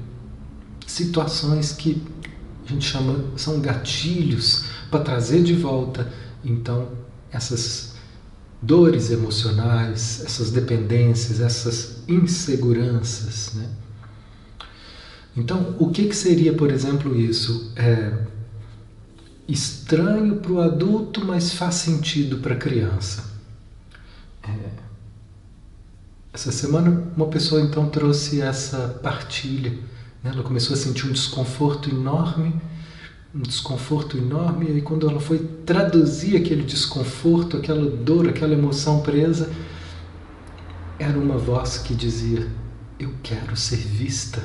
situações 0.88 1.72
que 1.72 2.02
a 2.66 2.70
gente 2.70 2.86
chama 2.86 3.24
são 3.38 3.60
gatilhos 3.60 4.66
para 4.90 5.02
trazer 5.02 5.44
de 5.44 5.54
volta 5.54 6.12
então 6.44 6.90
essas 7.32 7.96
dores 8.62 9.12
emocionais, 9.12 10.24
essas 10.26 10.50
dependências, 10.50 11.40
essas 11.40 11.98
inseguranças. 12.08 13.54
Né? 13.54 13.70
Então, 15.38 15.76
o 15.78 15.92
que, 15.92 16.08
que 16.08 16.16
seria, 16.16 16.54
por 16.54 16.72
exemplo, 16.72 17.16
isso? 17.20 17.72
É 17.76 18.26
estranho 19.48 20.38
para 20.38 20.52
o 20.52 20.60
adulto, 20.60 21.24
mas 21.24 21.54
faz 21.54 21.76
sentido 21.76 22.38
para 22.38 22.56
a 22.56 22.58
criança. 22.58 23.24
É, 24.42 24.85
essa 26.36 26.52
semana, 26.52 27.04
uma 27.16 27.28
pessoa 27.28 27.62
então 27.62 27.90
trouxe 27.90 28.42
essa 28.42 29.00
partilha. 29.02 29.72
Né? 30.24 30.32
Ela 30.32 30.44
começou 30.44 30.76
a 30.76 30.78
sentir 30.78 31.08
um 31.08 31.12
desconforto 31.12 31.90
enorme 31.90 32.54
um 33.36 33.42
desconforto 33.42 34.18
enorme, 34.18 34.78
e 34.78 34.82
quando 34.82 35.10
ela 35.10 35.20
foi 35.20 35.40
traduzir 35.66 36.38
aquele 36.38 36.64
desconforto, 36.64 37.58
aquela 37.58 37.86
dor, 37.86 38.30
aquela 38.30 38.54
emoção 38.54 39.02
presa, 39.02 39.52
era 40.98 41.20
uma 41.20 41.38
voz 41.38 41.78
que 41.78 41.94
dizia: 41.94 42.50
Eu 42.98 43.14
quero 43.22 43.58
ser 43.58 43.76
vista. 43.76 44.42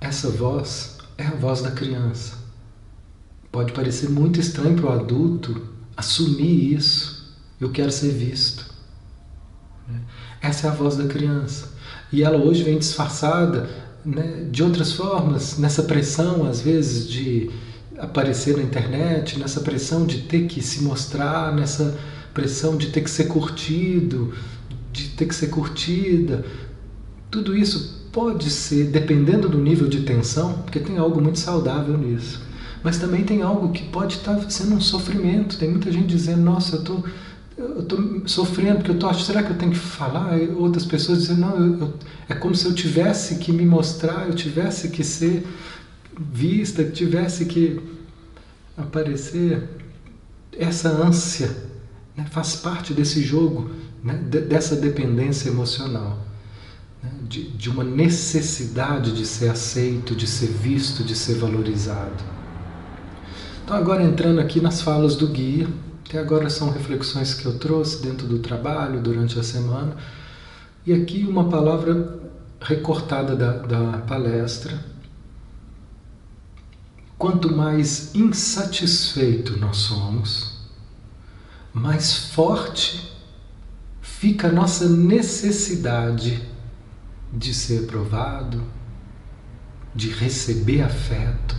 Essa 0.00 0.30
voz 0.30 0.98
é 1.18 1.26
a 1.26 1.34
voz 1.34 1.60
da 1.60 1.72
criança. 1.72 2.38
Pode 3.50 3.72
parecer 3.72 4.08
muito 4.08 4.38
estranho 4.38 4.76
para 4.76 4.86
o 4.86 4.92
adulto 4.92 5.60
assumir 5.96 6.72
isso. 6.72 7.36
Eu 7.60 7.72
quero 7.72 7.90
ser 7.90 8.12
visto. 8.12 8.69
Essa 10.40 10.66
é 10.66 10.70
a 10.70 10.72
voz 10.72 10.96
da 10.96 11.04
criança. 11.04 11.72
E 12.12 12.22
ela 12.22 12.36
hoje 12.36 12.62
vem 12.62 12.78
disfarçada 12.78 13.68
né, 14.04 14.46
de 14.50 14.62
outras 14.62 14.92
formas, 14.92 15.58
nessa 15.58 15.82
pressão, 15.82 16.46
às 16.46 16.60
vezes, 16.60 17.08
de 17.08 17.50
aparecer 17.98 18.56
na 18.56 18.62
internet, 18.62 19.38
nessa 19.38 19.60
pressão 19.60 20.06
de 20.06 20.22
ter 20.22 20.46
que 20.46 20.62
se 20.62 20.82
mostrar, 20.82 21.54
nessa 21.54 21.98
pressão 22.32 22.76
de 22.76 22.88
ter 22.88 23.02
que 23.02 23.10
ser 23.10 23.24
curtido, 23.24 24.32
de 24.92 25.08
ter 25.10 25.26
que 25.26 25.34
ser 25.34 25.48
curtida. 25.48 26.44
Tudo 27.30 27.56
isso 27.56 28.08
pode 28.10 28.50
ser, 28.50 28.86
dependendo 28.86 29.48
do 29.48 29.58
nível 29.58 29.88
de 29.88 30.00
tensão, 30.00 30.54
porque 30.62 30.80
tem 30.80 30.98
algo 30.98 31.20
muito 31.20 31.38
saudável 31.38 31.96
nisso. 31.96 32.40
Mas 32.82 32.98
também 32.98 33.24
tem 33.24 33.42
algo 33.42 33.72
que 33.72 33.84
pode 33.84 34.16
estar 34.16 34.50
sendo 34.50 34.74
um 34.74 34.80
sofrimento. 34.80 35.58
Tem 35.58 35.68
muita 35.68 35.92
gente 35.92 36.06
dizendo: 36.06 36.40
Nossa, 36.40 36.76
eu 36.76 36.80
estou 36.80 37.04
eu 37.60 37.80
estou 37.80 38.22
sofrendo 38.26 38.76
porque 38.76 38.90
eu 38.90 38.94
estou 38.94 39.12
será 39.14 39.42
que 39.42 39.50
eu 39.50 39.58
tenho 39.58 39.72
que 39.72 39.78
falar? 39.78 40.38
E 40.38 40.48
outras 40.48 40.86
pessoas 40.86 41.20
dizem, 41.20 41.36
não, 41.36 41.56
eu, 41.56 41.80
eu, 41.80 41.94
é 42.28 42.34
como 42.34 42.54
se 42.54 42.64
eu 42.64 42.74
tivesse 42.74 43.36
que 43.36 43.52
me 43.52 43.66
mostrar, 43.66 44.26
eu 44.26 44.34
tivesse 44.34 44.88
que 44.88 45.04
ser 45.04 45.46
vista, 46.18 46.82
tivesse 46.84 47.44
que 47.44 47.78
aparecer. 48.76 49.68
Essa 50.58 50.88
ânsia 50.88 51.54
né, 52.16 52.26
faz 52.30 52.56
parte 52.56 52.94
desse 52.94 53.22
jogo, 53.22 53.70
né, 54.02 54.14
dessa 54.14 54.74
dependência 54.74 55.50
emocional, 55.50 56.18
né, 57.02 57.10
de, 57.28 57.50
de 57.50 57.68
uma 57.68 57.84
necessidade 57.84 59.12
de 59.12 59.26
ser 59.26 59.50
aceito, 59.50 60.16
de 60.16 60.26
ser 60.26 60.48
visto, 60.48 61.04
de 61.04 61.14
ser 61.14 61.34
valorizado. 61.34 62.24
Então, 63.62 63.76
agora 63.76 64.02
entrando 64.02 64.40
aqui 64.40 64.60
nas 64.60 64.80
falas 64.80 65.14
do 65.14 65.28
guia, 65.28 65.68
até 66.10 66.18
agora 66.18 66.50
são 66.50 66.72
reflexões 66.72 67.34
que 67.34 67.46
eu 67.46 67.56
trouxe 67.56 68.02
dentro 68.02 68.26
do 68.26 68.40
trabalho, 68.40 69.00
durante 69.00 69.38
a 69.38 69.44
semana. 69.44 69.96
E 70.84 70.92
aqui 70.92 71.22
uma 71.22 71.48
palavra 71.48 72.18
recortada 72.60 73.36
da, 73.36 73.52
da 73.58 73.98
palestra. 73.98 74.84
Quanto 77.16 77.54
mais 77.54 78.12
insatisfeito 78.12 79.56
nós 79.56 79.76
somos, 79.76 80.58
mais 81.72 82.16
forte 82.32 83.16
fica 84.02 84.48
a 84.48 84.52
nossa 84.52 84.88
necessidade 84.88 86.44
de 87.32 87.54
ser 87.54 87.84
aprovado, 87.84 88.64
de 89.94 90.08
receber 90.08 90.82
afeto. 90.82 91.54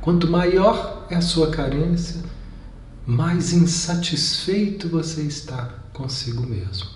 Quanto 0.00 0.26
maior 0.26 1.06
é 1.10 1.16
a 1.16 1.20
sua 1.20 1.50
carência, 1.50 2.29
mais 3.06 3.52
insatisfeito 3.52 4.88
você 4.88 5.22
está 5.22 5.74
consigo 5.92 6.46
mesmo. 6.46 6.88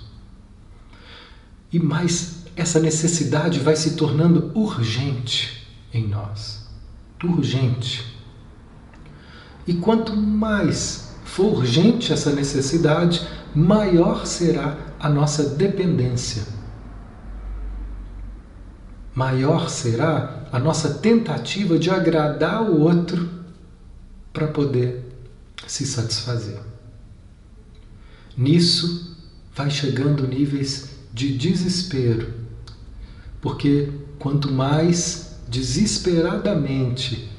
E 1.73 1.79
mais 1.79 2.45
essa 2.57 2.79
necessidade 2.79 3.59
vai 3.61 3.75
se 3.75 3.97
tornando 3.97 4.53
urgente 4.55 5.67
em 5.93 6.07
nós. 6.07 6.69
Urgente. 7.23 8.05
E 9.67 9.75
quanto 9.75 10.15
mais 10.15 11.15
for 11.25 11.55
urgente 11.57 12.13
essa 12.13 12.31
necessidade, 12.31 13.27
maior 13.55 14.27
será 14.27 14.77
a 15.01 15.09
nossa 15.09 15.51
dependência. 15.51 16.45
Maior 19.15 19.71
será 19.71 20.47
a 20.53 20.59
nossa 20.59 20.95
tentativa 20.95 21.79
de 21.79 21.89
agradar 21.89 22.63
o 22.63 22.81
outro 22.81 23.29
para 24.33 24.49
poder 24.49 25.04
se 25.67 25.87
satisfazer. 25.87 26.61
Nisso 28.37 29.17
vai 29.55 29.71
chegando 29.71 30.27
níveis 30.27 30.91
de 31.13 31.37
desespero, 31.37 32.33
porque 33.41 33.91
quanto 34.19 34.51
mais 34.51 35.37
desesperadamente 35.49 37.31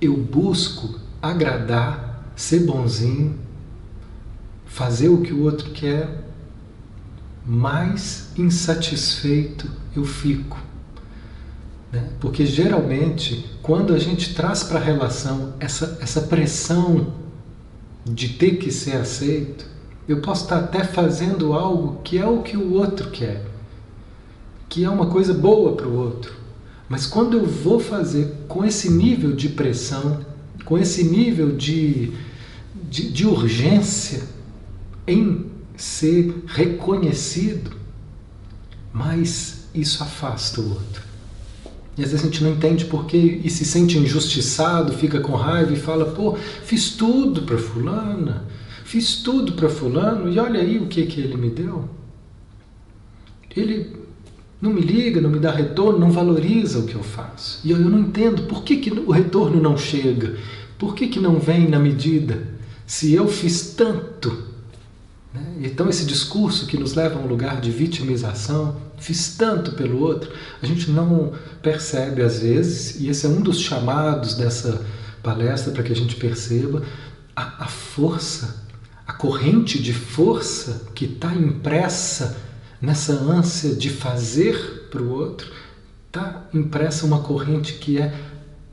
eu 0.00 0.16
busco 0.16 0.98
agradar, 1.20 2.32
ser 2.34 2.60
bonzinho, 2.60 3.38
fazer 4.64 5.08
o 5.08 5.20
que 5.20 5.34
o 5.34 5.42
outro 5.42 5.70
quer, 5.72 6.24
mais 7.44 8.30
insatisfeito 8.38 9.70
eu 9.94 10.04
fico. 10.04 10.58
Né? 11.92 12.08
Porque 12.20 12.46
geralmente, 12.46 13.50
quando 13.62 13.92
a 13.92 13.98
gente 13.98 14.34
traz 14.34 14.62
para 14.62 14.78
a 14.78 14.82
relação 14.82 15.54
essa, 15.58 15.98
essa 16.00 16.22
pressão 16.22 17.19
de 18.04 18.30
ter 18.30 18.56
que 18.56 18.70
ser 18.70 18.96
aceito, 18.96 19.66
eu 20.08 20.20
posso 20.20 20.44
estar 20.44 20.58
até 20.58 20.82
fazendo 20.84 21.52
algo 21.52 22.00
que 22.02 22.18
é 22.18 22.26
o 22.26 22.42
que 22.42 22.56
o 22.56 22.72
outro 22.72 23.10
quer, 23.10 23.44
que 24.68 24.84
é 24.84 24.90
uma 24.90 25.06
coisa 25.06 25.32
boa 25.32 25.76
para 25.76 25.86
o 25.86 25.96
outro. 25.96 26.34
Mas 26.88 27.06
quando 27.06 27.36
eu 27.36 27.46
vou 27.46 27.78
fazer 27.78 28.34
com 28.48 28.64
esse 28.64 28.90
nível 28.90 29.32
de 29.32 29.48
pressão, 29.48 30.24
com 30.64 30.76
esse 30.76 31.04
nível 31.04 31.54
de, 31.54 32.12
de, 32.88 33.10
de 33.12 33.26
urgência 33.26 34.22
em 35.06 35.46
ser 35.76 36.42
reconhecido, 36.46 37.72
mais 38.92 39.68
isso 39.74 40.02
afasta 40.02 40.60
o 40.60 40.68
outro. 40.70 41.09
E 42.00 42.02
às 42.02 42.12
vezes 42.12 42.24
a 42.24 42.28
gente 42.30 42.42
não 42.42 42.50
entende 42.50 42.86
porquê 42.86 43.42
e 43.44 43.50
se 43.50 43.62
sente 43.62 43.98
injustiçado, 43.98 44.94
fica 44.94 45.20
com 45.20 45.32
raiva 45.32 45.70
e 45.70 45.76
fala: 45.76 46.06
pô, 46.06 46.34
fiz 46.34 46.92
tudo 46.92 47.42
para 47.42 47.58
Fulana, 47.58 48.46
fiz 48.84 49.16
tudo 49.16 49.52
para 49.52 49.68
Fulano 49.68 50.32
e 50.32 50.38
olha 50.38 50.60
aí 50.60 50.78
o 50.78 50.86
que, 50.86 51.04
que 51.04 51.20
ele 51.20 51.36
me 51.36 51.50
deu. 51.50 51.90
Ele 53.54 53.94
não 54.62 54.72
me 54.72 54.80
liga, 54.80 55.20
não 55.20 55.28
me 55.28 55.38
dá 55.38 55.50
retorno, 55.50 55.98
não 55.98 56.10
valoriza 56.10 56.78
o 56.78 56.86
que 56.86 56.94
eu 56.94 57.02
faço. 57.02 57.60
E 57.62 57.70
eu, 57.70 57.78
eu 57.78 57.90
não 57.90 57.98
entendo 57.98 58.44
por 58.44 58.64
que, 58.64 58.78
que 58.78 58.90
o 58.90 59.10
retorno 59.10 59.60
não 59.60 59.76
chega, 59.76 60.38
por 60.78 60.94
que, 60.94 61.06
que 61.06 61.20
não 61.20 61.38
vem 61.38 61.68
na 61.68 61.78
medida, 61.78 62.48
se 62.86 63.12
eu 63.12 63.28
fiz 63.28 63.74
tanto. 63.74 64.49
Né? 65.32 65.60
Então, 65.62 65.88
esse 65.88 66.04
discurso 66.04 66.66
que 66.66 66.76
nos 66.76 66.94
leva 66.94 67.18
a 67.18 67.22
um 67.22 67.26
lugar 67.26 67.60
de 67.60 67.70
vitimização, 67.70 68.76
fiz 68.98 69.36
tanto 69.36 69.72
pelo 69.72 70.00
outro, 70.00 70.32
a 70.60 70.66
gente 70.66 70.90
não 70.90 71.32
percebe 71.62 72.22
às 72.22 72.40
vezes, 72.40 73.00
e 73.00 73.08
esse 73.08 73.26
é 73.26 73.28
um 73.28 73.40
dos 73.40 73.60
chamados 73.60 74.34
dessa 74.34 74.84
palestra 75.22 75.72
para 75.72 75.82
que 75.82 75.92
a 75.92 75.96
gente 75.96 76.16
perceba 76.16 76.82
a, 77.34 77.64
a 77.64 77.66
força, 77.66 78.64
a 79.06 79.12
corrente 79.12 79.80
de 79.80 79.92
força 79.92 80.86
que 80.94 81.04
está 81.04 81.34
impressa 81.34 82.36
nessa 82.80 83.12
ânsia 83.12 83.74
de 83.74 83.90
fazer 83.90 84.88
para 84.90 85.02
o 85.02 85.10
outro, 85.10 85.50
está 86.06 86.48
impressa 86.52 87.06
uma 87.06 87.20
corrente 87.20 87.74
que 87.74 87.98
é 87.98 88.12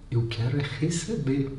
eu 0.10 0.26
quero 0.28 0.58
é 0.60 0.64
receber, 0.80 1.52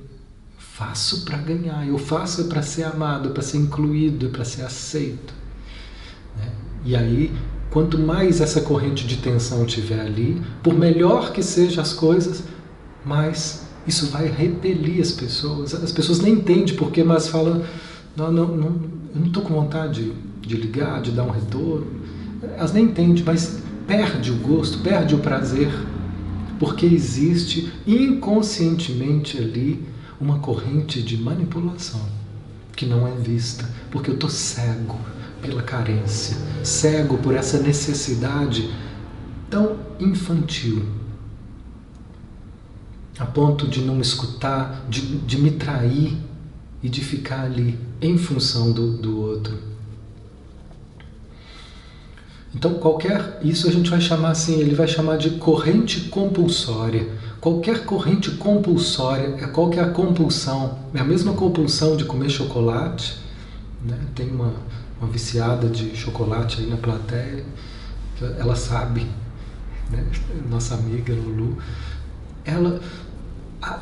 faço 0.78 1.24
para 1.24 1.38
ganhar, 1.38 1.86
eu 1.86 1.98
faço 1.98 2.44
para 2.44 2.62
ser 2.62 2.84
amado, 2.84 3.30
para 3.30 3.42
ser 3.42 3.58
incluído, 3.58 4.28
para 4.30 4.44
ser 4.44 4.62
aceito. 4.62 5.34
Né? 6.36 6.52
E 6.84 6.96
aí 6.96 7.32
Quanto 7.70 7.98
mais 7.98 8.40
essa 8.40 8.62
corrente 8.62 9.06
de 9.06 9.18
tensão 9.18 9.66
tiver 9.66 10.00
ali, 10.00 10.40
por 10.62 10.74
melhor 10.74 11.32
que 11.32 11.42
sejam 11.42 11.82
as 11.82 11.92
coisas, 11.92 12.42
mais 13.04 13.66
isso 13.86 14.06
vai 14.06 14.26
repelir 14.26 15.00
as 15.00 15.12
pessoas. 15.12 15.74
As 15.74 15.92
pessoas 15.92 16.20
nem 16.20 16.34
entendem 16.34 16.74
porquê, 16.74 17.04
mas 17.04 17.28
falam: 17.28 17.62
não, 18.16 18.32
não, 18.32 18.48
não, 18.48 18.66
eu 19.14 19.20
não 19.20 19.26
estou 19.26 19.42
com 19.42 19.52
vontade 19.52 20.02
de, 20.40 20.48
de 20.48 20.56
ligar, 20.56 21.02
de 21.02 21.10
dar 21.10 21.24
um 21.24 21.30
retorno. 21.30 21.86
Elas 22.56 22.72
nem 22.72 22.84
entendem, 22.84 23.22
mas 23.24 23.60
perde 23.86 24.30
o 24.30 24.36
gosto, 24.36 24.78
perde 24.78 25.14
o 25.14 25.18
prazer, 25.18 25.70
porque 26.58 26.86
existe 26.86 27.70
inconscientemente 27.86 29.36
ali 29.36 29.84
uma 30.20 30.38
corrente 30.38 31.02
de 31.02 31.16
manipulação 31.16 32.00
que 32.74 32.86
não 32.86 33.06
é 33.06 33.12
vista, 33.12 33.68
porque 33.90 34.10
eu 34.10 34.14
estou 34.14 34.30
cego 34.30 34.98
pela 35.42 35.62
carência, 35.62 36.36
cego 36.62 37.18
por 37.18 37.34
essa 37.34 37.58
necessidade 37.58 38.72
tão 39.50 39.78
infantil, 39.98 40.86
a 43.18 43.26
ponto 43.26 43.66
de 43.66 43.80
não 43.80 43.96
me 43.96 44.02
escutar, 44.02 44.84
de, 44.88 45.00
de 45.18 45.38
me 45.38 45.52
trair 45.52 46.16
e 46.82 46.88
de 46.88 47.02
ficar 47.02 47.42
ali 47.42 47.78
em 48.00 48.16
função 48.16 48.70
do, 48.70 48.96
do 48.96 49.20
outro. 49.20 49.58
Então, 52.54 52.74
qualquer. 52.74 53.40
Isso 53.42 53.68
a 53.68 53.72
gente 53.72 53.90
vai 53.90 54.00
chamar 54.00 54.30
assim, 54.30 54.60
ele 54.60 54.74
vai 54.74 54.88
chamar 54.88 55.16
de 55.16 55.30
corrente 55.30 56.02
compulsória. 56.08 57.08
Qualquer 57.40 57.84
corrente 57.84 58.32
compulsória 58.32 59.36
é 59.40 59.46
qual 59.46 59.70
que 59.70 59.78
a 59.78 59.90
compulsão. 59.90 60.78
É 60.92 61.00
a 61.00 61.04
mesma 61.04 61.34
compulsão 61.34 61.96
de 61.96 62.04
comer 62.04 62.30
chocolate. 62.30 63.16
Né? 63.84 63.96
Tem 64.14 64.28
uma, 64.28 64.52
uma 65.00 65.08
viciada 65.08 65.68
de 65.68 65.96
chocolate 65.96 66.60
aí 66.60 66.66
na 66.66 66.76
plateia, 66.76 67.44
ela 68.38 68.56
sabe, 68.56 69.06
né? 69.88 70.04
nossa 70.50 70.74
amiga 70.74 71.14
Lulu. 71.14 71.58
Ela, 72.44 72.80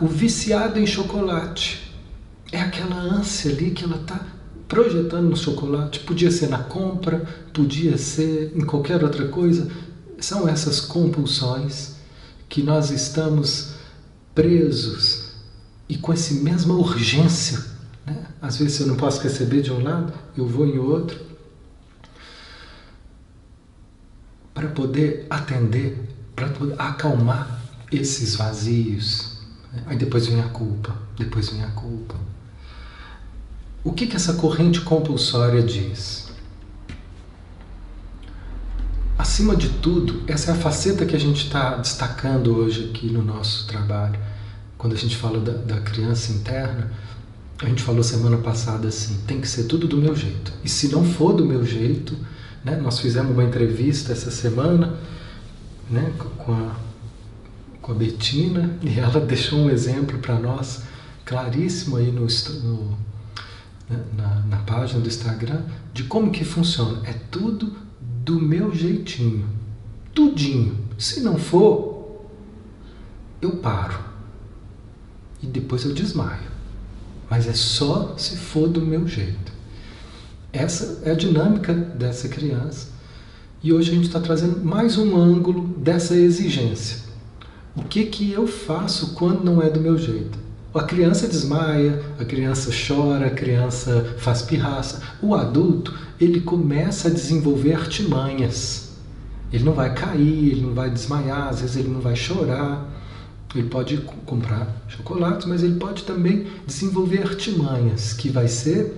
o 0.02 0.06
viciado 0.06 0.78
em 0.78 0.86
chocolate 0.86 1.94
é 2.52 2.60
aquela 2.60 2.96
ânsia 2.96 3.50
ali 3.50 3.70
que 3.70 3.84
ela 3.84 3.96
está 3.96 4.20
projetando 4.68 5.30
no 5.30 5.36
chocolate. 5.36 6.00
Podia 6.00 6.30
ser 6.30 6.50
na 6.50 6.58
compra, 6.58 7.24
podia 7.54 7.96
ser 7.96 8.52
em 8.54 8.66
qualquer 8.66 9.02
outra 9.02 9.28
coisa. 9.28 9.70
São 10.18 10.46
essas 10.46 10.78
compulsões 10.78 11.95
que 12.48 12.62
nós 12.62 12.90
estamos 12.90 13.74
presos 14.34 15.32
e 15.88 15.96
com 15.96 16.12
essa 16.12 16.34
mesma 16.34 16.74
urgência. 16.74 17.64
Né? 18.04 18.26
Às 18.40 18.58
vezes 18.58 18.80
eu 18.80 18.86
não 18.86 18.96
posso 18.96 19.20
receber 19.20 19.62
de 19.62 19.72
um 19.72 19.82
lado, 19.82 20.12
eu 20.36 20.46
vou 20.46 20.66
em 20.66 20.78
outro. 20.78 21.18
Para 24.54 24.68
poder 24.68 25.26
atender, 25.28 26.08
para 26.34 26.48
acalmar 26.78 27.62
esses 27.92 28.36
vazios. 28.36 29.38
Aí 29.86 29.96
depois 29.96 30.26
vem 30.26 30.40
a 30.40 30.48
culpa, 30.48 30.96
depois 31.18 31.50
vem 31.50 31.62
a 31.62 31.70
culpa. 31.70 32.14
O 33.84 33.92
que, 33.92 34.06
que 34.06 34.16
essa 34.16 34.34
corrente 34.34 34.80
compulsória 34.80 35.62
diz? 35.62 36.25
Acima 39.36 39.54
de 39.54 39.68
tudo, 39.68 40.22
essa 40.26 40.50
é 40.50 40.54
a 40.54 40.56
faceta 40.56 41.04
que 41.04 41.14
a 41.14 41.20
gente 41.20 41.44
está 41.44 41.76
destacando 41.76 42.56
hoje 42.56 42.88
aqui 42.88 43.12
no 43.12 43.22
nosso 43.22 43.66
trabalho. 43.66 44.18
Quando 44.78 44.94
a 44.94 44.96
gente 44.96 45.14
fala 45.14 45.38
da, 45.38 45.52
da 45.52 45.78
criança 45.82 46.32
interna, 46.32 46.90
a 47.58 47.66
gente 47.66 47.82
falou 47.82 48.02
semana 48.02 48.38
passada 48.38 48.88
assim: 48.88 49.18
tem 49.26 49.38
que 49.38 49.46
ser 49.46 49.64
tudo 49.64 49.86
do 49.86 49.98
meu 49.98 50.16
jeito. 50.16 50.54
E 50.64 50.70
se 50.70 50.88
não 50.88 51.04
for 51.04 51.34
do 51.34 51.44
meu 51.44 51.66
jeito, 51.66 52.16
né, 52.64 52.76
nós 52.76 52.98
fizemos 52.98 53.30
uma 53.30 53.44
entrevista 53.44 54.10
essa 54.10 54.30
semana 54.30 54.98
né, 55.90 56.14
com, 56.38 56.52
a, 56.54 56.74
com 57.82 57.92
a 57.92 57.94
Betina 57.94 58.78
e 58.80 58.98
ela 58.98 59.20
deixou 59.20 59.58
um 59.58 59.68
exemplo 59.68 60.18
para 60.18 60.38
nós 60.38 60.80
claríssimo 61.26 61.98
aí 61.98 62.10
no, 62.10 62.26
no 62.62 62.98
né, 63.90 63.98
na, 64.16 64.34
na 64.46 64.56
página 64.62 64.98
do 64.98 65.06
Instagram 65.06 65.60
de 65.92 66.04
como 66.04 66.30
que 66.30 66.42
funciona. 66.42 67.06
É 67.06 67.12
tudo 67.12 67.84
do 68.26 68.40
meu 68.40 68.74
jeitinho. 68.74 69.48
Tudinho. 70.12 70.76
Se 70.98 71.20
não 71.20 71.38
for, 71.38 72.26
eu 73.40 73.58
paro. 73.58 74.00
E 75.40 75.46
depois 75.46 75.84
eu 75.84 75.94
desmaio. 75.94 76.50
Mas 77.30 77.46
é 77.46 77.52
só 77.52 78.16
se 78.18 78.36
for 78.36 78.66
do 78.66 78.80
meu 78.80 79.06
jeito. 79.06 79.52
Essa 80.52 81.02
é 81.04 81.12
a 81.12 81.14
dinâmica 81.14 81.72
dessa 81.72 82.28
criança. 82.28 82.88
E 83.62 83.72
hoje 83.72 83.92
a 83.92 83.94
gente 83.94 84.06
está 84.06 84.18
trazendo 84.18 84.64
mais 84.64 84.98
um 84.98 85.16
ângulo 85.16 85.68
dessa 85.78 86.16
exigência. 86.16 87.06
O 87.76 87.84
que, 87.84 88.06
que 88.06 88.32
eu 88.32 88.48
faço 88.48 89.14
quando 89.14 89.44
não 89.44 89.62
é 89.62 89.70
do 89.70 89.80
meu 89.80 89.96
jeito? 89.96 90.36
A 90.76 90.82
criança 90.82 91.26
desmaia, 91.26 92.04
a 92.20 92.24
criança 92.24 92.70
chora, 92.70 93.28
a 93.28 93.30
criança 93.30 94.14
faz 94.18 94.42
pirraça. 94.42 95.00
O 95.22 95.34
adulto, 95.34 95.98
ele 96.20 96.42
começa 96.42 97.08
a 97.08 97.10
desenvolver 97.10 97.72
artimanhas. 97.72 98.94
Ele 99.50 99.64
não 99.64 99.72
vai 99.72 99.94
cair, 99.94 100.50
ele 100.50 100.60
não 100.60 100.74
vai 100.74 100.90
desmaiar, 100.90 101.48
às 101.48 101.62
vezes 101.62 101.76
ele 101.76 101.88
não 101.88 102.00
vai 102.00 102.14
chorar. 102.14 102.92
Ele 103.54 103.70
pode 103.70 103.96
comprar 104.26 104.84
chocolates, 104.86 105.46
mas 105.46 105.62
ele 105.62 105.78
pode 105.78 106.04
também 106.04 106.46
desenvolver 106.66 107.22
artimanhas, 107.22 108.12
que 108.12 108.28
vai 108.28 108.46
ser 108.46 108.92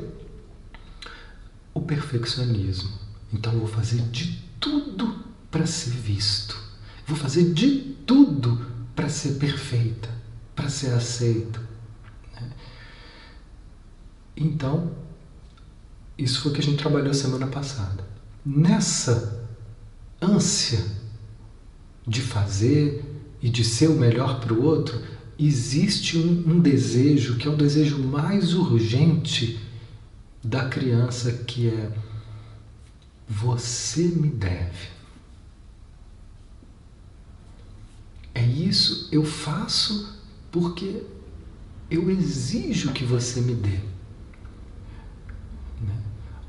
o 1.72 1.80
perfeccionismo. 1.80 2.90
Então 3.32 3.52
eu 3.52 3.60
vou 3.60 3.68
fazer 3.68 4.00
de 4.10 4.42
tudo 4.58 5.14
para 5.48 5.64
ser 5.64 5.90
visto. 5.90 6.58
vou 7.06 7.16
fazer 7.16 7.52
de 7.52 7.94
tudo 8.04 8.66
para 8.96 9.08
ser 9.08 9.34
perfeita, 9.34 10.08
para 10.56 10.68
ser 10.68 10.92
aceita. 10.92 11.67
Então, 14.40 14.92
isso 16.16 16.40
foi 16.40 16.52
o 16.52 16.54
que 16.54 16.60
a 16.60 16.64
gente 16.64 16.78
trabalhou 16.78 17.12
semana 17.12 17.48
passada. 17.48 18.04
Nessa 18.46 19.44
ânsia 20.22 20.84
de 22.06 22.22
fazer 22.22 23.04
e 23.42 23.50
de 23.50 23.64
ser 23.64 23.88
o 23.88 23.98
melhor 23.98 24.40
para 24.40 24.54
o 24.54 24.62
outro, 24.64 25.02
existe 25.36 26.16
um, 26.16 26.52
um, 26.52 26.60
desejo 26.60 27.36
que 27.36 27.48
é 27.48 27.50
o 27.50 27.56
desejo 27.56 27.98
mais 27.98 28.54
urgente 28.54 29.60
da 30.42 30.68
criança, 30.68 31.32
que 31.32 31.68
é 31.68 31.92
você 33.28 34.04
me 34.04 34.28
deve. 34.28 34.88
É 38.34 38.44
isso, 38.44 39.08
eu 39.10 39.24
faço 39.24 40.16
porque 40.50 41.02
eu 41.90 42.08
exijo 42.08 42.92
que 42.92 43.04
você 43.04 43.40
me 43.40 43.54
dê. 43.54 43.97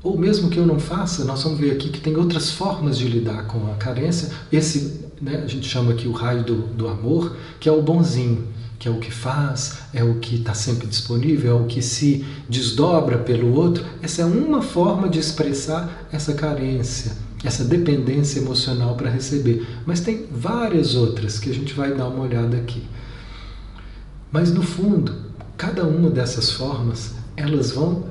Ou 0.02 0.16
mesmo 0.16 0.48
que 0.48 0.58
eu 0.58 0.66
não 0.66 0.80
faça, 0.80 1.24
nós 1.24 1.42
vamos 1.42 1.58
ver 1.58 1.72
aqui 1.72 1.90
que 1.90 2.00
tem 2.00 2.16
outras 2.16 2.50
formas 2.50 2.96
de 2.96 3.06
lidar 3.06 3.46
com 3.46 3.70
a 3.70 3.74
carência. 3.74 4.30
Esse, 4.50 5.04
né, 5.20 5.42
a 5.44 5.46
gente 5.46 5.68
chama 5.68 5.92
aqui 5.92 6.08
o 6.08 6.12
raio 6.12 6.42
do, 6.42 6.56
do 6.68 6.88
amor, 6.88 7.36
que 7.58 7.68
é 7.68 7.72
o 7.72 7.82
bonzinho, 7.82 8.48
que 8.78 8.88
é 8.88 8.90
o 8.90 8.98
que 8.98 9.10
faz, 9.10 9.80
é 9.92 10.02
o 10.02 10.14
que 10.14 10.36
está 10.36 10.54
sempre 10.54 10.86
disponível, 10.86 11.58
é 11.58 11.60
o 11.60 11.66
que 11.66 11.82
se 11.82 12.24
desdobra 12.48 13.18
pelo 13.18 13.54
outro. 13.54 13.84
Essa 14.00 14.22
é 14.22 14.24
uma 14.24 14.62
forma 14.62 15.06
de 15.06 15.18
expressar 15.18 16.08
essa 16.10 16.32
carência, 16.32 17.12
essa 17.44 17.62
dependência 17.62 18.40
emocional 18.40 18.94
para 18.94 19.10
receber. 19.10 19.66
Mas 19.84 20.00
tem 20.00 20.24
várias 20.32 20.94
outras 20.94 21.38
que 21.38 21.50
a 21.50 21.54
gente 21.54 21.74
vai 21.74 21.94
dar 21.94 22.08
uma 22.08 22.24
olhada 22.24 22.56
aqui. 22.56 22.82
Mas 24.32 24.50
no 24.50 24.62
fundo, 24.62 25.14
cada 25.58 25.84
uma 25.84 26.08
dessas 26.08 26.50
formas, 26.52 27.16
elas 27.36 27.72
vão 27.72 28.04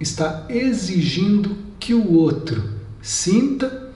está 0.00 0.46
exigindo 0.48 1.56
que 1.78 1.94
o 1.94 2.12
outro 2.14 2.62
sinta 3.00 3.90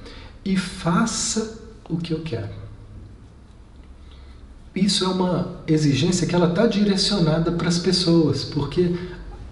e 0.45 0.57
faça 0.57 1.59
o 1.89 1.97
que 1.97 2.13
eu 2.13 2.21
quero. 2.21 2.61
Isso 4.75 5.05
é 5.05 5.09
uma 5.09 5.63
exigência 5.67 6.27
que 6.27 6.35
ela 6.35 6.49
está 6.49 6.67
direcionada 6.67 7.51
para 7.53 7.69
as 7.69 7.79
pessoas, 7.79 8.45
porque 8.45 8.95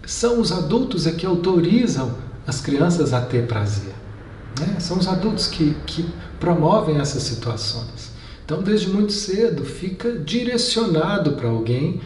são 0.07 0.41
os 0.41 0.53
adultos 0.53 1.07
é 1.07 1.13
que 1.13 1.27
autorizam 1.27 2.15
as 2.47 2.61
crianças 2.61 3.13
a 3.13 3.21
ter 3.21 3.47
prazer. 3.47 3.95
Né? 4.59 4.79
São 4.81 4.99
os 4.99 5.09
adultos 5.09 5.49
que, 5.49 5.75
que 5.87 6.09
promovem 6.39 6.99
essas 6.99 7.25
situações. 7.25 8.13
Então, 8.45 8.63
desde 8.63 8.89
muito 8.89 9.13
cedo, 9.13 9.65
fica 9.65 10.19
direcionado 10.19 11.33
para 11.33 11.49
alguém 11.49 12.01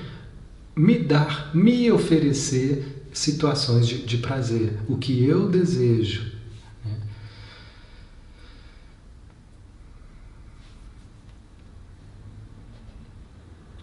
me 0.75 0.99
dar, 0.99 1.51
me 1.55 1.93
oferecer 1.93 2.92
situações 3.13 3.87
de, 3.87 3.99
de 4.05 4.19
prazer, 4.19 4.79
o 4.89 4.97
que 4.97 5.25
eu 5.25 5.49
desejo. 5.49 6.33
Né? 6.85 6.97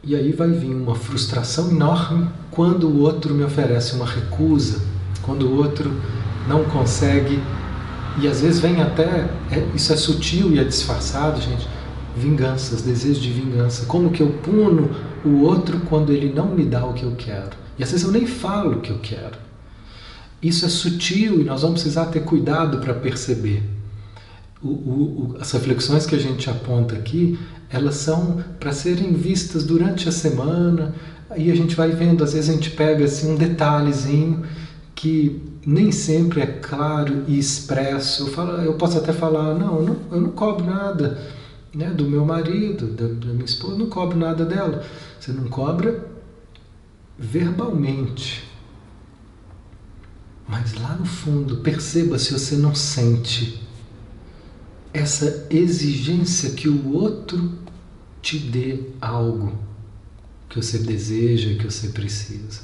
E 0.03 0.15
aí 0.15 0.32
vai 0.32 0.49
vir 0.51 0.73
uma 0.73 0.95
frustração 0.95 1.69
enorme 1.69 2.30
quando 2.51 2.88
o 2.88 3.01
outro 3.01 3.34
me 3.34 3.43
oferece 3.43 3.95
uma 3.95 4.05
recusa, 4.05 4.82
quando 5.21 5.47
o 5.47 5.55
outro 5.55 5.91
não 6.47 6.65
consegue, 6.65 7.39
e 8.19 8.27
às 8.27 8.41
vezes 8.41 8.59
vem 8.59 8.82
até, 8.82 9.30
é, 9.51 9.69
isso 9.75 9.93
é 9.93 9.95
sutil 9.95 10.51
e 10.51 10.59
é 10.59 10.63
disfarçado, 10.63 11.39
gente, 11.39 11.67
vinganças, 12.16 12.82
desejo 12.82 13.22
de 13.22 13.32
vingança. 13.32 13.86
Como 13.86 14.12
que 14.12 14.22
eu 14.22 14.32
puno 14.43 14.89
o 15.24 15.41
outro 15.41 15.80
quando 15.82 16.12
ele 16.12 16.34
não 16.34 16.47
me 16.47 16.66
dá 16.66 16.86
o 16.86 16.93
que 16.93 17.03
eu 17.03 17.16
quero? 17.16 17.51
E 17.78 17.84
às 17.84 17.91
vezes 17.91 18.05
eu 18.05 18.12
nem 18.12 18.26
falo 18.26 18.78
o 18.78 18.82
que 18.82 18.89
eu 18.89 18.99
quero. 18.99 19.38
Isso 20.41 20.66
é 20.66 20.70
sutil 20.70 21.41
e 21.41 21.43
nós 21.43 21.62
vamos 21.62 21.82
precisar 21.82 22.05
ter 22.05 22.22
cuidado 22.22 22.80
para 22.80 22.93
perceber. 22.93 23.64
O, 24.62 24.68
o, 24.68 25.38
as 25.39 25.51
reflexões 25.51 26.05
que 26.05 26.16
a 26.16 26.20
gente 26.20 26.49
aponta 26.49 26.95
aqui, 26.95 27.39
elas 27.70 27.95
são 27.95 28.43
para 28.60 28.74
serem 28.74 29.14
vistas 29.14 29.64
durante 29.64 30.07
a 30.10 30.12
semana. 30.12 30.93
Aí 31.30 31.51
a 31.51 31.55
gente 31.55 31.76
vai 31.76 31.91
vendo, 31.91 32.24
às 32.24 32.34
vezes 32.34 32.49
a 32.49 32.53
gente 32.53 32.72
pega 32.72 33.05
assim 33.05 33.34
um 33.34 33.36
detalhezinho 33.36 34.43
que 34.95 35.41
nem 35.66 35.91
sempre 35.91 36.41
é 36.41 36.47
claro 36.47 37.24
e 37.28 37.38
expresso. 37.38 38.24
Eu, 38.24 38.28
falo, 38.28 38.51
eu 38.62 38.74
posso 38.74 38.97
até 38.97 39.14
falar, 39.14 39.55
não, 39.55 39.78
eu 39.78 39.84
não, 39.84 39.97
eu 40.12 40.22
não 40.22 40.32
cobro 40.32 40.66
nada 40.66 41.18
né, 41.74 41.89
do 41.91 42.05
meu 42.05 42.26
marido, 42.26 42.88
da, 42.88 43.07
da 43.07 43.34
minha 43.34 43.45
esposa, 43.45 43.78
não 43.78 43.89
cobro 43.89 44.17
nada 44.17 44.45
dela. 44.45 44.86
Você 45.20 45.32
não 45.32 45.47
cobra 45.47 46.07
verbalmente. 47.17 48.47
Mas 50.47 50.74
lá 50.74 50.95
no 50.95 51.05
fundo, 51.05 51.57
perceba 51.57 52.17
se 52.17 52.34
você 52.34 52.55
não 52.55 52.74
sente 52.74 53.61
essa 54.91 55.47
exigência 55.49 56.51
que 56.51 56.67
o 56.67 56.91
outro 56.93 57.51
te 58.22 58.39
dê 58.39 58.80
algo 58.99 59.57
que 60.49 60.57
você 60.59 60.80
deseja, 60.80 61.55
que 61.55 61.63
você 61.63 61.89
precisa. 61.89 62.61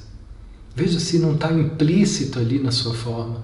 Veja 0.76 1.00
se 1.00 1.20
não 1.20 1.36
está 1.36 1.54
implícito 1.54 2.40
ali 2.40 2.60
na 2.60 2.72
sua 2.72 2.94
forma. 2.94 3.44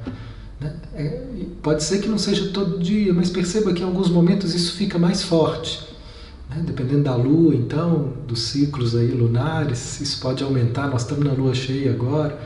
Né? 0.62 0.76
É, 0.93 1.22
pode 1.64 1.84
ser 1.84 1.99
que 1.99 2.07
não 2.07 2.20
seja 2.20 2.51
todo 2.51 2.78
dia, 2.78 3.12
mas 3.12 3.32
perceba 3.32 3.74
que 3.74 3.82
em 3.82 3.86
alguns 3.86 4.09
momentos 4.09 4.53
isso 4.53 4.76
fica 4.76 4.99
mais 4.99 5.24
forte. 5.24 5.88
Né? 6.49 6.62
Dependendo 6.64 7.03
da 7.03 7.16
lua, 7.16 7.55
então, 7.55 8.14
dos 8.28 8.43
ciclos 8.43 8.95
aí 8.95 9.07
lunares, 9.07 9.99
isso 9.99 10.22
pode 10.22 10.43
aumentar. 10.43 10.88
Nós 10.88 11.01
estamos 11.01 11.26
na 11.26 11.34
lua 11.34 11.55
cheia 11.55 11.91
agora, 11.91 12.39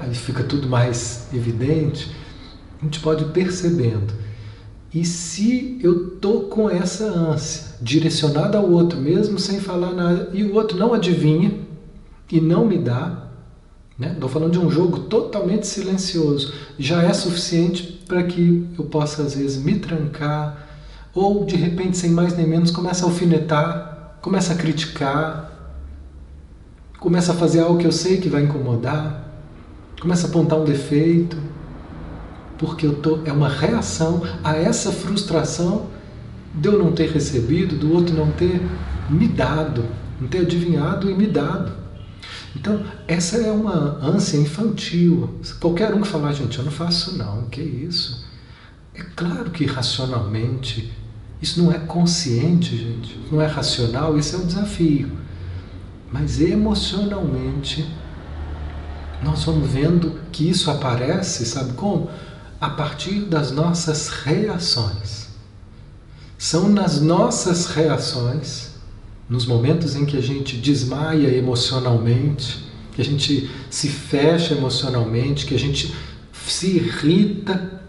aí 0.00 0.14
fica 0.14 0.42
tudo 0.42 0.66
mais 0.68 1.28
evidente. 1.32 2.10
A 2.80 2.84
gente 2.84 3.00
pode 3.00 3.24
ir 3.24 3.28
percebendo. 3.28 4.14
E 4.94 5.04
se 5.04 5.78
eu 5.82 6.12
tô 6.12 6.42
com 6.42 6.70
essa 6.70 7.04
ânsia 7.04 7.76
direcionada 7.82 8.56
ao 8.56 8.70
outro, 8.70 8.98
mesmo 8.98 9.38
sem 9.38 9.60
falar 9.60 9.92
nada, 9.92 10.30
e 10.32 10.42
o 10.44 10.54
outro 10.54 10.78
não 10.78 10.94
adivinha 10.94 11.60
e 12.32 12.40
não 12.40 12.64
me 12.64 12.78
dá, 12.78 13.27
Estou 14.00 14.28
né? 14.28 14.32
falando 14.32 14.52
de 14.52 14.58
um 14.60 14.70
jogo 14.70 15.00
totalmente 15.00 15.66
silencioso. 15.66 16.54
Já 16.78 17.02
é 17.02 17.12
suficiente 17.12 17.82
para 18.06 18.22
que 18.22 18.64
eu 18.78 18.84
possa, 18.84 19.22
às 19.22 19.34
vezes, 19.34 19.60
me 19.60 19.76
trancar, 19.80 20.68
ou 21.12 21.44
de 21.44 21.56
repente, 21.56 21.96
sem 21.96 22.10
mais 22.10 22.36
nem 22.36 22.46
menos, 22.46 22.70
começa 22.70 23.04
a 23.04 23.08
alfinetar, 23.08 24.18
começa 24.22 24.52
a 24.52 24.56
criticar, 24.56 25.52
começa 27.00 27.32
a 27.32 27.34
fazer 27.34 27.60
algo 27.60 27.78
que 27.78 27.86
eu 27.86 27.92
sei 27.92 28.18
que 28.18 28.28
vai 28.28 28.44
incomodar, 28.44 29.24
começa 30.00 30.28
a 30.28 30.30
apontar 30.30 30.60
um 30.60 30.64
defeito, 30.64 31.36
porque 32.56 32.86
eu 32.86 32.94
tô, 32.96 33.18
é 33.24 33.32
uma 33.32 33.48
reação 33.48 34.22
a 34.44 34.56
essa 34.56 34.92
frustração 34.92 35.86
de 36.54 36.68
eu 36.68 36.78
não 36.78 36.92
ter 36.92 37.10
recebido, 37.10 37.76
do 37.76 37.92
outro 37.92 38.14
não 38.14 38.30
ter 38.30 38.60
me 39.10 39.26
dado, 39.26 39.84
não 40.20 40.28
ter 40.28 40.38
adivinhado 40.38 41.10
e 41.10 41.14
me 41.14 41.26
dado. 41.26 41.87
Então, 42.56 42.82
essa 43.06 43.36
é 43.38 43.50
uma 43.50 43.98
ânsia 44.02 44.38
infantil. 44.38 45.38
Qualquer 45.60 45.94
um 45.94 46.00
que 46.00 46.08
falar, 46.08 46.32
gente, 46.32 46.58
eu 46.58 46.64
não 46.64 46.72
faço 46.72 47.16
não, 47.16 47.44
que 47.44 47.60
isso? 47.60 48.26
É 48.94 49.02
claro 49.14 49.50
que 49.50 49.64
racionalmente, 49.64 50.92
isso 51.40 51.62
não 51.62 51.72
é 51.72 51.78
consciente, 51.78 52.76
gente, 52.76 53.20
não 53.30 53.40
é 53.40 53.46
racional, 53.46 54.18
isso 54.18 54.36
é 54.36 54.38
um 54.38 54.46
desafio. 54.46 55.12
Mas 56.10 56.40
emocionalmente, 56.40 57.88
nós 59.22 59.44
vamos 59.44 59.70
vendo 59.70 60.18
que 60.32 60.48
isso 60.48 60.70
aparece, 60.70 61.44
sabe 61.44 61.74
como? 61.74 62.10
A 62.60 62.70
partir 62.70 63.20
das 63.20 63.50
nossas 63.50 64.08
reações. 64.08 65.28
São 66.36 66.68
nas 66.68 67.00
nossas 67.00 67.66
reações 67.66 68.67
nos 69.28 69.44
momentos 69.44 69.94
em 69.94 70.06
que 70.06 70.16
a 70.16 70.20
gente 70.20 70.56
desmaia 70.56 71.28
emocionalmente, 71.28 72.64
que 72.92 73.02
a 73.02 73.04
gente 73.04 73.50
se 73.70 73.88
fecha 73.88 74.54
emocionalmente, 74.54 75.46
que 75.46 75.54
a 75.54 75.58
gente 75.58 75.94
se 76.32 76.76
irrita 76.76 77.82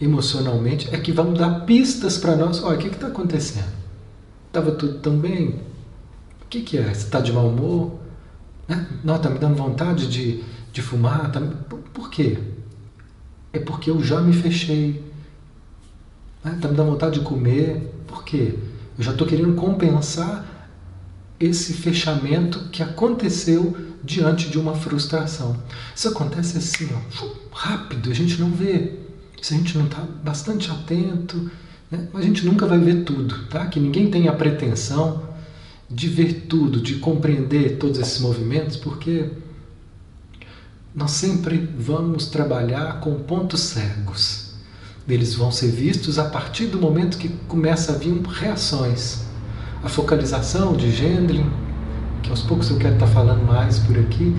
emocionalmente, 0.00 0.88
é 0.92 0.98
que 0.98 1.12
vão 1.12 1.32
dar 1.32 1.60
pistas 1.60 2.18
para 2.18 2.34
nós. 2.34 2.62
Olha, 2.62 2.76
o 2.76 2.80
que 2.80 2.88
está 2.88 3.06
acontecendo? 3.06 3.72
Estava 4.48 4.72
tudo 4.72 4.98
tão 4.98 5.16
bem? 5.16 5.60
O 6.42 6.46
que, 6.50 6.60
que 6.60 6.76
é? 6.76 6.82
Você 6.82 7.04
está 7.04 7.20
de 7.20 7.32
mau 7.32 7.48
humor? 7.48 7.92
Né? 8.66 8.86
Não, 9.04 9.16
está 9.16 9.30
me 9.30 9.38
dando 9.38 9.54
vontade 9.54 10.08
de, 10.08 10.42
de 10.72 10.82
fumar? 10.82 11.30
Tá... 11.30 11.40
Por 11.94 12.10
quê? 12.10 12.36
É 13.52 13.60
porque 13.60 13.90
eu 13.90 14.02
já 14.02 14.20
me 14.20 14.32
fechei. 14.32 15.02
Está 16.44 16.50
né? 16.50 16.68
me 16.68 16.76
dando 16.76 16.90
vontade 16.90 17.20
de 17.20 17.24
comer? 17.24 17.94
Por 18.06 18.24
quê? 18.24 18.58
Eu 18.98 19.04
já 19.04 19.12
estou 19.12 19.26
querendo 19.26 19.54
compensar 19.54 20.70
esse 21.38 21.72
fechamento 21.72 22.68
que 22.70 22.82
aconteceu 22.82 23.76
diante 24.02 24.48
de 24.48 24.58
uma 24.58 24.74
frustração. 24.74 25.56
Isso 25.94 26.08
acontece 26.08 26.58
assim, 26.58 26.88
ó, 26.92 27.26
rápido, 27.52 28.10
a 28.10 28.14
gente 28.14 28.40
não 28.40 28.50
vê. 28.50 28.98
Se 29.40 29.54
a 29.54 29.56
gente 29.56 29.76
não 29.76 29.86
está 29.86 30.02
bastante 30.22 30.70
atento, 30.70 31.50
né? 31.90 32.08
a 32.14 32.22
gente 32.22 32.46
nunca 32.46 32.66
vai 32.66 32.78
ver 32.78 33.04
tudo, 33.04 33.46
tá? 33.46 33.66
Que 33.66 33.80
ninguém 33.80 34.10
tem 34.10 34.28
a 34.28 34.32
pretensão 34.32 35.22
de 35.90 36.08
ver 36.08 36.46
tudo, 36.48 36.80
de 36.80 36.96
compreender 36.96 37.76
todos 37.76 37.98
esses 37.98 38.20
movimentos, 38.20 38.76
porque 38.76 39.30
nós 40.94 41.10
sempre 41.10 41.56
vamos 41.76 42.26
trabalhar 42.26 43.00
com 43.00 43.14
pontos 43.16 43.60
cegos. 43.60 44.41
Eles 45.08 45.34
vão 45.34 45.50
ser 45.50 45.68
vistos 45.68 46.18
a 46.18 46.24
partir 46.24 46.66
do 46.66 46.78
momento 46.78 47.18
que 47.18 47.28
começa 47.48 47.92
a 47.92 47.96
vir 47.96 48.14
reações. 48.22 49.24
A 49.82 49.88
focalização 49.88 50.74
de 50.76 50.90
Gendlin, 50.92 51.50
que 52.22 52.30
aos 52.30 52.42
poucos 52.42 52.70
eu 52.70 52.78
quero 52.78 52.94
estar 52.94 53.08
falando 53.08 53.44
mais 53.44 53.80
por 53.80 53.98
aqui, 53.98 54.34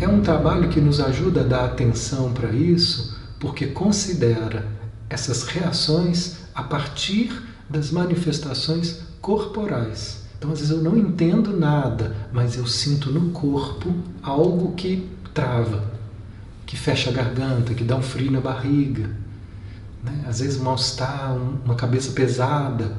é 0.00 0.08
um 0.08 0.22
trabalho 0.22 0.70
que 0.70 0.80
nos 0.80 1.00
ajuda 1.00 1.42
a 1.42 1.44
dar 1.44 1.64
atenção 1.66 2.32
para 2.32 2.50
isso, 2.50 3.18
porque 3.38 3.66
considera 3.66 4.66
essas 5.10 5.42
reações 5.42 6.36
a 6.54 6.62
partir 6.62 7.30
das 7.68 7.90
manifestações 7.90 9.00
corporais. 9.20 10.24
Então, 10.38 10.50
às 10.52 10.60
vezes 10.60 10.74
eu 10.74 10.82
não 10.82 10.96
entendo 10.96 11.54
nada, 11.54 12.16
mas 12.32 12.56
eu 12.56 12.66
sinto 12.66 13.10
no 13.10 13.30
corpo 13.30 13.94
algo 14.22 14.72
que 14.72 15.06
trava, 15.34 15.84
que 16.64 16.76
fecha 16.76 17.10
a 17.10 17.12
garganta, 17.12 17.74
que 17.74 17.84
dá 17.84 17.96
um 17.96 18.02
frio 18.02 18.30
na 18.30 18.40
barriga, 18.40 19.10
né? 20.02 20.24
às 20.26 20.40
vezes 20.40 20.60
mal-estar, 20.60 21.36
uma 21.64 21.74
cabeça 21.74 22.12
pesada. 22.12 22.96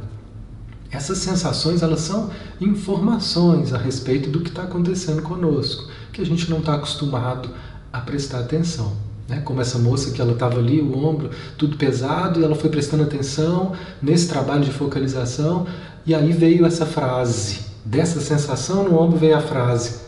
Essas 0.91 1.19
sensações 1.19 1.81
elas 1.81 2.01
são 2.01 2.29
informações 2.59 3.73
a 3.73 3.77
respeito 3.77 4.29
do 4.29 4.41
que 4.41 4.49
está 4.49 4.63
acontecendo 4.63 5.21
conosco, 5.21 5.89
que 6.11 6.21
a 6.21 6.25
gente 6.25 6.49
não 6.49 6.59
está 6.59 6.75
acostumado 6.75 7.49
a 7.91 8.01
prestar 8.01 8.39
atenção. 8.39 8.93
Né? 9.27 9.39
Como 9.39 9.61
essa 9.61 9.79
moça 9.79 10.11
que 10.11 10.21
ela 10.21 10.33
estava 10.33 10.59
ali, 10.59 10.81
o 10.81 10.97
ombro 10.97 11.31
tudo 11.57 11.77
pesado, 11.77 12.39
e 12.39 12.43
ela 12.43 12.55
foi 12.55 12.69
prestando 12.69 13.03
atenção 13.03 13.73
nesse 14.01 14.27
trabalho 14.27 14.63
de 14.63 14.71
focalização, 14.71 15.65
e 16.05 16.13
aí 16.13 16.33
veio 16.33 16.65
essa 16.65 16.85
frase. 16.85 17.71
Dessa 17.85 18.19
sensação 18.19 18.83
no 18.83 18.99
ombro 18.99 19.17
veio 19.17 19.37
a 19.37 19.41
frase: 19.41 20.01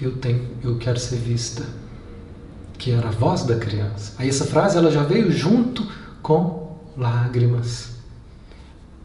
Eu 0.00 0.16
tenho, 0.18 0.46
eu 0.62 0.76
quero 0.76 0.98
ser 0.98 1.16
vista 1.16 1.64
que 2.80 2.90
era 2.90 3.08
a 3.08 3.12
voz 3.12 3.44
da 3.44 3.56
criança. 3.56 4.14
Aí 4.18 4.28
essa 4.28 4.46
frase 4.46 4.78
ela 4.78 4.90
já 4.90 5.02
veio 5.02 5.30
junto 5.30 5.86
com 6.22 6.78
lágrimas. 6.96 7.90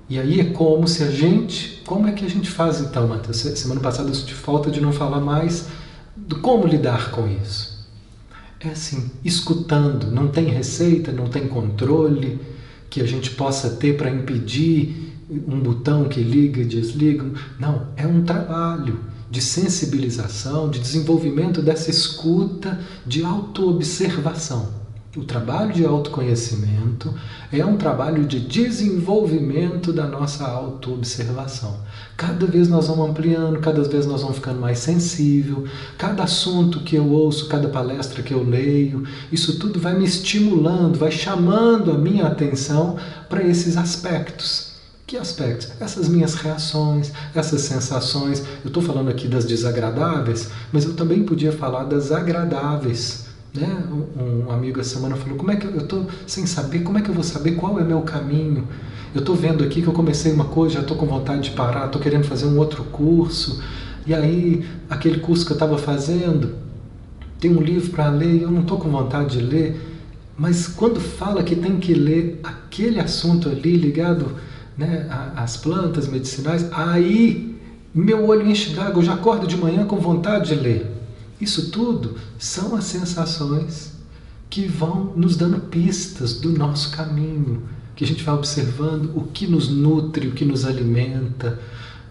E 0.10 0.18
aí 0.18 0.40
é 0.40 0.46
como 0.46 0.88
se 0.88 1.04
a 1.04 1.12
gente. 1.12 1.84
Como 1.86 2.08
é 2.08 2.14
que 2.14 2.26
a 2.26 2.30
gente 2.30 2.50
faz 2.50 2.80
então, 2.80 3.06
Matheus? 3.08 3.38
Semana 3.38 3.82
passada 3.82 4.10
eu 4.10 4.16
senti 4.16 4.34
falta 4.34 4.72
de 4.72 4.80
não 4.80 4.94
falar 4.94 5.20
mais 5.20 5.68
do 6.16 6.38
como 6.38 6.66
lidar 6.66 7.12
com 7.12 7.28
isso. 7.28 7.86
É 8.62 8.70
assim, 8.70 9.12
escutando, 9.24 10.10
não 10.10 10.30
tem 10.30 10.46
receita, 10.46 11.12
não 11.12 11.28
tem 11.28 11.48
controle 11.48 12.40
que 12.90 13.02
a 13.02 13.06
gente 13.06 13.32
possa 13.32 13.72
ter 13.72 13.98
para 13.98 14.10
impedir 14.10 15.14
um 15.30 15.60
botão 15.60 16.06
que 16.06 16.22
liga 16.22 16.62
e 16.62 16.66
desliga. 16.66 17.26
Não, 17.60 17.88
é 17.98 18.08
um 18.08 18.24
trabalho 18.24 19.00
de 19.36 19.42
sensibilização, 19.42 20.70
de 20.70 20.80
desenvolvimento 20.80 21.62
dessa 21.62 21.90
escuta, 21.90 22.80
de 23.06 23.22
autoobservação. 23.22 24.86
O 25.14 25.26
trabalho 25.26 25.74
de 25.74 25.86
autoconhecimento 25.86 27.14
é 27.52 27.66
um 27.66 27.76
trabalho 27.76 28.26
de 28.26 28.40
desenvolvimento 28.40 29.92
da 29.92 30.08
nossa 30.08 30.46
autoobservação. 30.46 31.82
Cada 32.16 32.46
vez 32.46 32.70
nós 32.70 32.88
vamos 32.88 33.10
ampliando, 33.10 33.60
cada 33.60 33.84
vez 33.84 34.06
nós 34.06 34.22
vamos 34.22 34.38
ficando 34.38 34.62
mais 34.62 34.80
sensível. 34.80 35.66
Cada 35.98 36.24
assunto 36.24 36.80
que 36.80 36.96
eu 36.96 37.10
ouço, 37.12 37.50
cada 37.50 37.68
palestra 37.68 38.24
que 38.24 38.34
eu 38.34 38.42
leio, 38.42 39.04
isso 39.34 39.60
tudo 39.60 39.82
vai 39.82 39.98
me 39.98 40.06
estimulando, 40.06 40.98
vai 40.98 41.12
chamando 41.12 41.92
a 41.92 41.98
minha 41.98 42.26
atenção 42.26 42.96
para 43.28 43.44
esses 43.44 43.76
aspectos 43.76 44.75
que 45.08 45.18
aspectos? 45.18 45.72
Essas 45.80 46.10
minhas 46.10 46.34
reações, 46.34 47.12
essas 47.34 47.62
sensações. 47.62 48.44
Eu 48.64 48.70
estou 48.70 48.82
falando 48.82 49.10
aqui 49.10 49.28
das 49.28 49.46
desagradáveis, 49.46 50.50
mas 50.72 50.86
eu 50.86 50.94
também 50.94 51.24
podia 51.24 51.52
falar 51.52 51.84
das 51.84 52.12
agradáveis. 52.12 53.26
Né? 53.54 53.84
Um, 53.92 54.52
amigo 54.52 54.80
essa 54.80 54.96
semana 54.96 55.16
falou: 55.16 55.38
como 55.38 55.52
é 55.52 55.56
que 55.56 55.68
eu 55.68 55.78
estou 55.78 56.08
sem 56.26 56.46
saber? 56.46 56.80
Como 56.80 56.98
é 56.98 57.02
que 57.02 57.10
eu 57.10 57.14
vou 57.14 57.24
saber 57.24 57.52
qual 57.52 57.80
é 57.80 57.84
meu 57.84 58.02
caminho? 58.02 58.68
Eu 59.14 59.20
estou 59.20 59.36
vendo 59.36 59.64
aqui 59.64 59.82
que 59.82 59.88
eu 59.88 59.94
comecei 59.94 60.34
uma 60.34 60.46
coisa, 60.46 60.76
já 60.76 60.82
estou 60.82 60.98
com 60.98 61.06
vontade 61.06 61.50
de 61.50 61.52
parar, 61.52 61.86
estou 61.86 62.02
querendo 62.02 62.26
fazer 62.26 62.48
um 62.48 62.58
outro 62.58 62.84
curso. 62.86 63.62
E 64.06 64.14
aí, 64.14 64.66
aquele 64.90 65.20
curso 65.20 65.46
que 65.46 65.52
eu 65.52 65.56
estava 65.56 65.78
fazendo, 65.78 66.56
tem 67.40 67.56
um 67.56 67.62
livro 67.62 67.92
para 67.92 68.10
ler 68.10 68.42
eu 68.42 68.52
não 68.52 68.62
estou 68.62 68.78
com 68.78 68.90
vontade 68.90 69.38
de 69.38 69.44
ler, 69.44 69.80
mas 70.38 70.68
quando 70.68 71.00
fala 71.00 71.44
que 71.44 71.56
tem 71.56 71.78
que 71.78 71.94
ler 71.94 72.40
aquele 72.44 73.00
assunto 73.00 73.48
ali 73.48 73.78
ligado 73.78 74.36
né, 74.78 75.08
às 75.36 75.58
plantas 75.58 76.08
medicinais, 76.08 76.68
aí 76.72 77.56
meu 77.94 78.26
olho 78.28 78.46
enche 78.46 78.74
d'água, 78.74 79.02
eu 79.02 79.06
já 79.06 79.14
acordo 79.14 79.48
de 79.48 79.56
manhã 79.56 79.86
com 79.86 79.98
vontade 79.98 80.54
de 80.54 80.56
ler. 80.56 80.92
Isso 81.40 81.72
tudo 81.72 82.16
são 82.38 82.76
as 82.76 82.84
sensações 82.84 83.94
que 84.50 84.68
vão 84.68 85.14
nos 85.16 85.36
dando 85.36 85.60
pistas 85.62 86.34
do 86.34 86.50
nosso 86.50 86.92
caminho, 86.92 87.64
que 87.96 88.04
a 88.04 88.08
gente 88.08 88.24
vai 88.24 88.36
observando 88.36 89.12
o 89.16 89.24
que 89.24 89.48
nos 89.48 89.70
nutre, 89.70 90.28
o 90.28 90.32
que 90.32 90.44
nos 90.44 90.66
alimenta, 90.66 91.60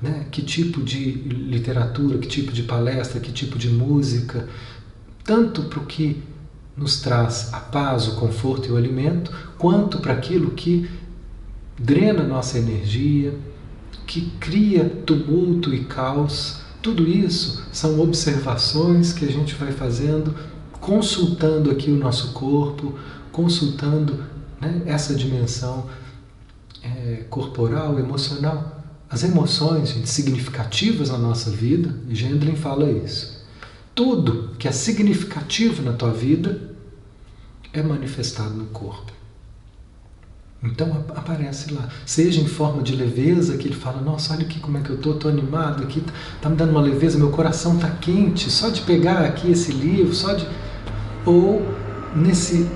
né? 0.01 0.27
que 0.31 0.43
tipo 0.43 0.83
de 0.83 1.11
literatura, 1.13 2.19
que 2.19 2.29
tipo 2.29 2.53
de 2.53 2.63
palestra, 2.63 3.21
que 3.21 3.33
tipo 3.33 3.59
de 3.59 3.69
música, 3.69 4.49
tanto 5.23 5.65
para 5.65 5.81
o 5.81 5.87
que 5.87 6.23
nos 6.77 7.01
traz 7.01 7.53
a 7.53 7.61
paz, 7.61 8.09
o 8.09 8.17
conforto 8.17 8.69
e 8.69 8.73
o 8.73 8.77
alimento, 8.77 9.33
quanto 9.59 9.99
para 9.99 10.13
aquilo 10.13 10.51
que 10.51 10.89
drena 11.79 12.23
nossa 12.23 12.59
energia, 12.59 13.35
que 14.07 14.31
cria 14.39 14.85
tumulto 15.07 15.75
e 15.75 15.85
caos. 15.85 16.61
Tudo 16.83 17.09
isso 17.09 17.65
são 17.73 18.01
observações 18.01 19.13
que 19.13 19.25
a 19.25 19.31
gente 19.31 19.55
vai 19.55 19.73
fazendo, 19.73 20.35
consultando 20.81 21.71
aqui 21.71 21.91
o 21.91 21.97
nosso 21.97 22.33
corpo, 22.33 22.99
consultando 23.33 24.23
né, 24.61 24.83
essa 24.87 25.15
dimensão 25.15 25.89
é, 26.83 27.25
corporal, 27.31 27.99
emocional. 27.99 28.83
As 29.09 29.23
emoções, 29.23 29.91
gente, 29.91 30.09
significativas 30.09 31.11
na 31.11 31.19
nossa 31.19 31.51
vida, 31.51 31.95
Gendlin 32.11 32.57
fala 32.57 32.91
isso. 32.91 33.43
Tudo 33.95 34.51
que 34.59 34.67
é 34.67 34.73
significativo 34.73 35.83
na 35.83 35.93
tua 35.93 36.13
vida 36.13 36.75
é 37.73 37.83
manifestado 37.83 38.51
no 38.51 38.67
corpo. 38.67 39.14
Então 40.65 41.05
aparece 41.15 41.75
lá, 41.75 41.89
seja 42.07 42.41
em 42.41 42.47
forma 42.47 42.83
de 42.83 42.97
leveza, 42.97 43.57
que 43.59 43.69
ele 43.69 43.75
fala, 43.75 44.01
nossa, 44.01 44.33
olha 44.33 44.45
aqui 44.45 44.59
como 44.61 44.79
é 44.79 44.81
que 44.81 44.91
eu 44.91 44.97
estou, 44.97 45.15
estou 45.15 45.31
animado 45.31 45.83
aqui, 45.83 46.01
tá, 46.01 46.13
tá 46.41 46.49
me 46.49 46.57
dando 46.57 46.71
uma 46.71 46.81
leveza, 46.81 47.19
meu 47.19 47.31
coração 47.31 47.75
está 47.75 47.91
quente, 47.91 48.51
só 48.51 48.71
de 48.71 48.81
pegar 48.81 49.21
aqui 49.21 49.51
esse 49.51 49.73
livro, 49.73 50.15
só 50.15 50.33
de. 50.33 50.47
Ou 51.27 51.63
nesse 52.17 52.69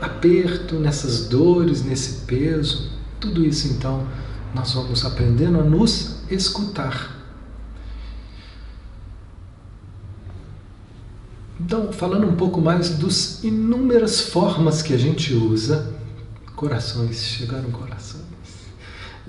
aperto, 0.00 0.76
nessas 0.76 1.28
dores, 1.28 1.84
nesse 1.84 2.24
peso, 2.24 2.90
tudo 3.20 3.44
isso 3.44 3.68
então 3.68 4.06
nós 4.54 4.72
vamos 4.72 5.04
aprendendo 5.04 5.60
a 5.60 5.64
nos 5.64 6.22
escutar. 6.30 7.16
Então, 11.60 11.92
falando 11.92 12.26
um 12.26 12.36
pouco 12.36 12.60
mais 12.60 12.90
dos 12.90 13.42
inúmeras 13.42 14.20
formas 14.20 14.80
que 14.80 14.94
a 14.94 14.96
gente 14.96 15.34
usa, 15.34 15.97
corações, 16.58 17.22
chegaram 17.22 17.70
corações, 17.70 18.24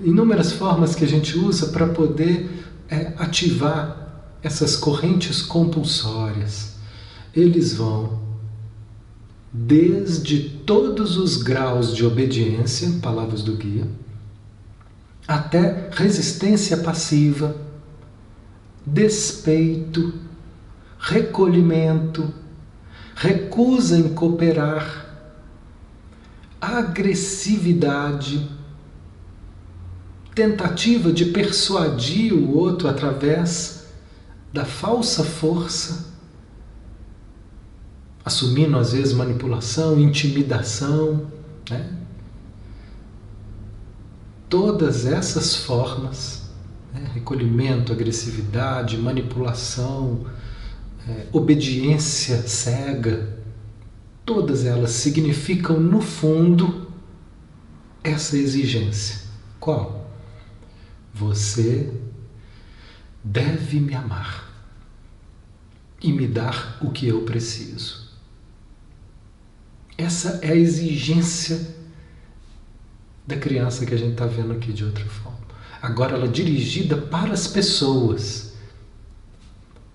inúmeras 0.00 0.50
formas 0.52 0.96
que 0.96 1.04
a 1.04 1.08
gente 1.08 1.38
usa 1.38 1.68
para 1.68 1.86
poder 1.86 2.50
é, 2.88 3.12
ativar 3.18 4.26
essas 4.42 4.74
correntes 4.74 5.40
compulsórias. 5.40 6.74
Eles 7.32 7.72
vão 7.72 8.18
desde 9.52 10.40
todos 10.66 11.16
os 11.16 11.40
graus 11.40 11.94
de 11.94 12.04
obediência, 12.04 12.98
palavras 13.00 13.44
do 13.44 13.54
guia, 13.54 13.86
até 15.28 15.88
resistência 15.92 16.78
passiva, 16.78 17.54
despeito, 18.84 20.14
recolhimento, 20.98 22.34
recusa 23.14 23.96
em 23.96 24.08
cooperar, 24.14 25.09
agressividade, 26.60 28.48
tentativa 30.34 31.12
de 31.12 31.26
persuadir 31.26 32.34
o 32.34 32.56
outro 32.56 32.88
através 32.88 33.86
da 34.52 34.64
falsa 34.64 35.24
força, 35.24 36.10
assumindo 38.24 38.78
às 38.78 38.92
vezes 38.92 39.12
manipulação, 39.12 39.98
intimidação, 39.98 41.30
né? 41.68 41.96
Todas 44.48 45.06
essas 45.06 45.54
formas, 45.54 46.50
né? 46.92 47.08
recolhimento, 47.14 47.92
agressividade, 47.92 48.98
manipulação, 48.98 50.26
é, 51.08 51.26
obediência 51.32 52.42
cega, 52.48 53.39
todas 54.24 54.64
elas 54.64 54.90
significam 54.90 55.80
no 55.80 56.00
fundo 56.00 56.90
essa 58.02 58.36
exigência. 58.36 59.20
Qual? 59.58 60.10
Você 61.12 61.92
deve 63.22 63.80
me 63.80 63.94
amar 63.94 64.50
e 66.02 66.12
me 66.12 66.26
dar 66.26 66.78
o 66.80 66.90
que 66.90 67.06
eu 67.08 67.22
preciso. 67.22 68.08
Essa 69.98 70.38
é 70.42 70.52
a 70.52 70.56
exigência 70.56 71.76
da 73.26 73.36
criança 73.36 73.84
que 73.84 73.94
a 73.94 73.98
gente 73.98 74.12
está 74.12 74.26
vendo 74.26 74.52
aqui 74.52 74.72
de 74.72 74.84
outra 74.84 75.04
forma. 75.04 75.38
Agora 75.82 76.14
ela 76.14 76.24
é 76.24 76.28
dirigida 76.28 76.96
para 76.96 77.32
as 77.32 77.46
pessoas. 77.46 78.54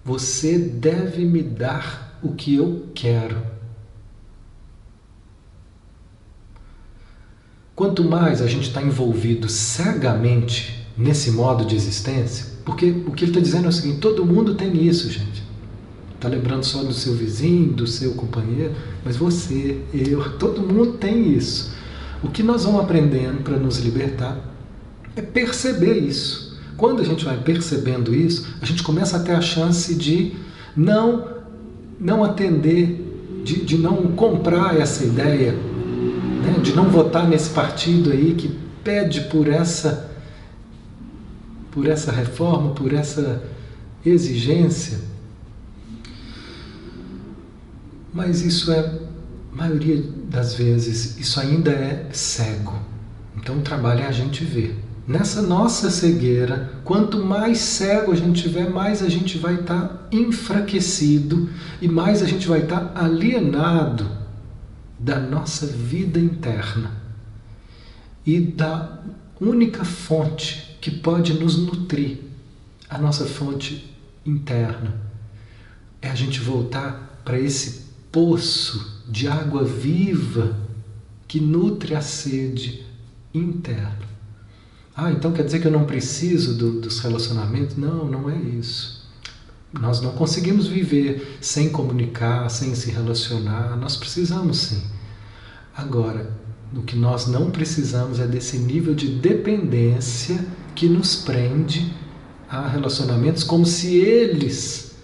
Você 0.03 0.57
deve 0.59 1.26
me 1.26 1.41
dar 1.41 2.19
o 2.21 2.34
que 2.34 2.55
eu 2.55 2.89
quero. 2.93 3.55
Quanto 7.76 8.05
mais 8.05 8.41
a 8.41 8.47
gente 8.47 8.69
está 8.69 8.82
envolvido 8.82 9.49
cegamente 9.49 10.88
nesse 10.97 11.32
modo 11.32 11.65
de 11.65 11.76
existência, 11.76 12.45
porque 12.63 12.89
o 13.05 13.11
que 13.11 13.26
ele 13.26 13.32
está 13.32 13.41
dizendo 13.41 13.65
é 13.65 13.67
o 13.67 13.71
seguinte: 13.73 13.99
todo 13.99 14.26
mundo 14.26 14.55
tem 14.55 14.82
isso, 14.86 15.11
gente. 15.11 15.43
Está 16.15 16.30
lembrando 16.30 16.63
só 16.63 16.82
do 16.84 16.93
seu 16.93 17.13
vizinho, 17.13 17.73
do 17.73 17.86
seu 17.86 18.13
companheiro, 18.13 18.73
mas 19.03 19.17
você, 19.17 19.82
eu, 19.93 20.32
todo 20.39 20.61
mundo 20.61 20.93
tem 20.93 21.34
isso. 21.34 21.73
O 22.23 22.30
que 22.30 22.41
nós 22.41 22.63
vamos 22.63 22.80
aprendendo 22.80 23.43
para 23.43 23.57
nos 23.57 23.80
libertar 23.80 24.39
é 25.15 25.21
perceber 25.21 25.97
isso. 25.97 26.57
Quando 26.78 27.01
a 27.01 27.05
gente 27.05 27.26
vai 27.26 27.38
percebendo 27.38 28.15
isso, 28.15 28.47
a 28.61 28.65
gente 28.65 28.84
começa 28.84 29.17
a 29.17 29.19
ter 29.19 29.34
a 29.34 29.41
chance 29.41 29.93
de 29.95 30.34
não, 30.76 31.28
não 31.99 32.23
atender, 32.23 33.41
de, 33.43 33.63
de 33.63 33.78
não 33.78 34.07
comprar 34.13 34.80
essa 34.80 35.03
ideia, 35.03 35.55
né? 36.46 36.60
de 36.62 36.76
não 36.76 36.89
votar 36.89 37.28
nesse 37.28 37.50
partido 37.50 38.12
aí 38.12 38.36
que 38.36 38.58
pede 38.84 39.22
por 39.22 39.48
essa, 39.48 40.12
por 41.72 41.88
essa 41.88 42.12
reforma, 42.12 42.72
por 42.72 42.93
essa 42.93 43.43
exigência 44.06 45.16
mas 48.16 48.41
isso 48.41 48.72
é, 48.72 48.93
maioria 49.52 50.02
das 50.30 50.54
vezes, 50.54 51.20
isso 51.20 51.38
ainda 51.38 51.70
é 51.72 52.08
cego. 52.14 52.74
Então 53.36 53.58
o 53.58 53.62
trabalho 53.62 54.04
é 54.04 54.08
a 54.08 54.12
gente 54.12 54.46
ver. 54.46 54.82
Nessa 55.06 55.41
nossa 55.41 55.91
cegueira, 55.91 56.72
quanto 56.86 57.20
mais 57.24 57.58
cego 57.58 58.14
a 58.14 58.16
gente 58.16 58.41
tiver, 58.41 58.70
mais 58.70 59.04
a 59.04 59.10
gente 59.10 59.38
vai 59.38 59.56
estar 59.56 59.82
tá 59.82 60.08
enfraquecido 60.14 61.50
e 61.82 61.89
mais 61.89 62.24
a 62.24 62.26
gente 62.26 62.48
vai 62.48 62.62
estar 62.62 62.80
tá 62.80 63.04
alienado 63.04 64.08
da 64.98 65.20
nossa 65.20 65.68
vida 65.68 66.20
interna 66.20 66.91
e 68.26 68.39
da 68.39 69.04
única 69.39 69.84
fonte 69.84 70.78
que 70.82 70.91
pode 70.91 71.34
nos 71.34 71.58
nutrir, 71.58 72.20
a 72.89 72.98
nossa 72.98 73.26
fonte 73.26 73.93
interna. 74.26 74.96
É 76.02 76.10
a 76.10 76.16
gente 76.16 76.39
voltar 76.39 77.22
para 77.26 77.39
esse 77.39 77.86
poço 78.12 79.04
de 79.08 79.28
água 79.28 79.64
viva 79.64 80.56
que 81.28 81.39
nutre 81.39 81.96
a 81.96 82.02
sede 82.02 82.86
interna. 83.34 84.06
Ah, 84.96 85.12
então 85.12 85.34
quer 85.34 85.43
dizer 85.43 85.60
que 85.60 85.68
eu 85.68 85.72
não 85.72 85.86
preciso 85.86 86.58
do, 86.58 86.80
dos 86.80 87.00
relacionamentos? 87.00 87.76
Não, 87.76 88.06
não 88.06 88.30
é 88.30 88.38
isso. 88.38 88.95
Nós 89.80 90.01
não 90.01 90.11
conseguimos 90.11 90.67
viver 90.67 91.38
sem 91.41 91.69
comunicar, 91.69 92.49
sem 92.49 92.73
se 92.76 92.91
relacionar. 92.91 93.76
Nós 93.76 93.95
precisamos 93.95 94.57
sim. 94.57 94.84
Agora, 95.76 96.32
o 96.73 96.82
que 96.82 96.95
nós 96.95 97.28
não 97.28 97.51
precisamos 97.51 98.19
é 98.19 98.28
desse 98.28 98.57
nível 98.57 98.95
de 98.95 99.07
dependência 99.07 100.45
que 100.73 100.88
nos 100.88 101.15
prende 101.17 101.93
a 102.49 102.67
relacionamentos 102.67 103.43
como 103.43 103.65
se 103.65 103.95
eles, 103.95 104.95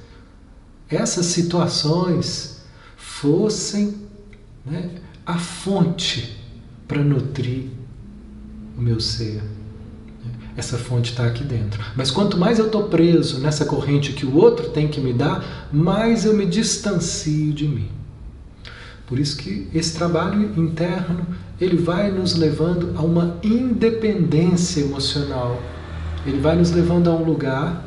essas 0.90 1.28
situações, 1.28 2.62
fossem 2.96 3.96
né, 4.66 4.90
a 5.26 5.38
fonte 5.38 6.38
para 6.88 7.04
nutrir 7.04 7.66
o 8.78 8.82
meu 8.82 9.00
ser. 9.00 9.42
Essa 10.56 10.78
fonte 10.78 11.12
está 11.12 11.26
aqui 11.26 11.44
dentro. 11.44 11.84
Mas 11.96 12.12
quanto 12.12 12.38
mais 12.38 12.60
eu 12.60 12.66
estou 12.66 12.84
preso 12.84 13.40
nessa 13.40 13.66
corrente 13.66 14.14
que 14.14 14.26
o 14.26 14.36
outro 14.36 14.70
tem 14.70 14.88
que 14.88 15.00
me 15.00 15.14
dar, 15.14 15.70
mais 15.72 16.26
eu 16.26 16.34
me 16.34 16.46
distancio 16.46 17.54
de 17.54 17.68
mim. 17.68 17.90
Por 19.08 19.20
isso 19.20 19.38
que 19.38 19.68
esse 19.74 19.98
trabalho 19.98 20.58
interno 20.60 21.26
ele 21.60 21.78
vai 21.78 22.12
nos 22.12 22.36
levando 22.36 22.94
a 22.98 23.02
uma 23.02 23.38
independência 23.44 24.82
emocional. 24.82 25.62
Ele 26.26 26.40
vai 26.40 26.56
nos 26.56 26.72
levando 26.72 27.10
a 27.10 27.14
um 27.14 27.24
lugar 27.24 27.86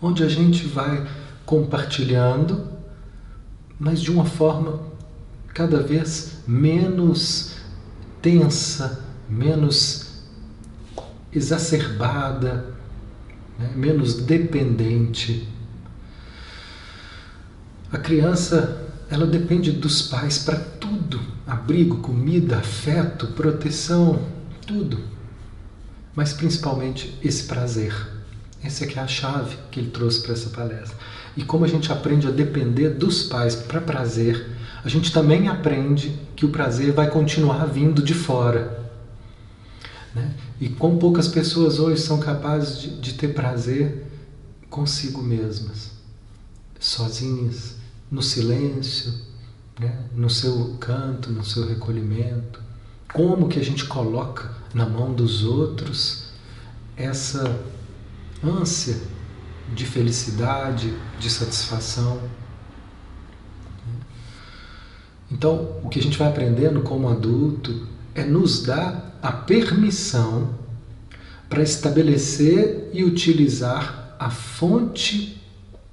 onde 0.00 0.24
a 0.24 0.28
gente 0.28 0.66
vai 0.66 1.06
compartilhando, 1.44 2.68
mas 3.78 4.00
de 4.00 4.10
uma 4.10 4.24
forma 4.24 4.80
cada 5.52 5.80
vez 5.82 6.38
menos 6.46 7.56
tensa, 8.22 9.04
menos 9.28 10.09
exacerbada, 11.32 12.74
né? 13.58 13.70
menos 13.74 14.14
dependente. 14.14 15.48
A 17.92 17.98
criança 17.98 18.88
ela 19.10 19.26
depende 19.26 19.72
dos 19.72 20.02
pais 20.02 20.38
para 20.38 20.56
tudo: 20.56 21.20
abrigo, 21.46 21.98
comida, 21.98 22.58
afeto, 22.58 23.28
proteção, 23.28 24.24
tudo. 24.66 24.98
Mas 26.14 26.32
principalmente 26.32 27.18
esse 27.22 27.44
prazer. 27.44 27.94
Essa 28.62 28.84
é 28.84 28.92
é 28.94 28.98
a 28.98 29.06
chave 29.06 29.56
que 29.70 29.80
ele 29.80 29.90
trouxe 29.90 30.22
para 30.22 30.32
essa 30.32 30.50
palestra. 30.50 30.96
E 31.36 31.42
como 31.42 31.64
a 31.64 31.68
gente 31.68 31.90
aprende 31.90 32.26
a 32.26 32.30
depender 32.30 32.90
dos 32.90 33.22
pais 33.22 33.54
para 33.54 33.80
prazer, 33.80 34.50
a 34.84 34.88
gente 34.88 35.12
também 35.12 35.48
aprende 35.48 36.18
que 36.36 36.44
o 36.44 36.50
prazer 36.50 36.92
vai 36.92 37.08
continuar 37.08 37.64
vindo 37.66 38.02
de 38.02 38.12
fora. 38.12 38.78
Né? 40.14 40.30
E 40.60 40.68
quão 40.68 40.98
poucas 40.98 41.26
pessoas 41.26 41.78
hoje 41.78 42.02
são 42.02 42.20
capazes 42.20 42.80
de, 42.80 43.00
de 43.00 43.14
ter 43.14 43.28
prazer 43.28 44.06
consigo 44.68 45.22
mesmas, 45.22 45.90
sozinhas, 46.78 47.76
no 48.10 48.22
silêncio, 48.22 49.12
né? 49.78 50.04
no 50.14 50.28
seu 50.28 50.76
canto, 50.78 51.30
no 51.30 51.44
seu 51.44 51.66
recolhimento. 51.66 52.60
Como 53.12 53.48
que 53.48 53.58
a 53.58 53.64
gente 53.64 53.86
coloca 53.86 54.54
na 54.74 54.86
mão 54.86 55.12
dos 55.12 55.42
outros 55.42 56.30
essa 56.96 57.58
ânsia 58.44 59.00
de 59.74 59.86
felicidade, 59.86 60.94
de 61.18 61.30
satisfação. 61.30 62.20
Então, 65.30 65.76
o 65.82 65.88
que 65.88 65.98
a 65.98 66.02
gente 66.02 66.18
vai 66.18 66.28
aprendendo 66.28 66.82
como 66.82 67.08
adulto 67.08 67.86
é 68.14 68.24
nos 68.24 68.62
dar 68.62 69.09
a 69.22 69.32
permissão 69.32 70.54
para 71.48 71.62
estabelecer 71.62 72.90
e 72.92 73.02
utilizar 73.04 74.14
a 74.18 74.30
fonte 74.30 75.40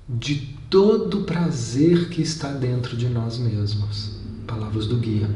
de 0.08 0.56
todo 0.70 1.22
o 1.22 1.24
prazer 1.24 2.10
que 2.10 2.22
está 2.22 2.52
dentro 2.52 2.96
de 2.96 3.10
nós 3.10 3.38
mesmos. 3.38 4.18
Palavras 4.46 4.88
do 4.88 4.98
guia. 4.98 5.30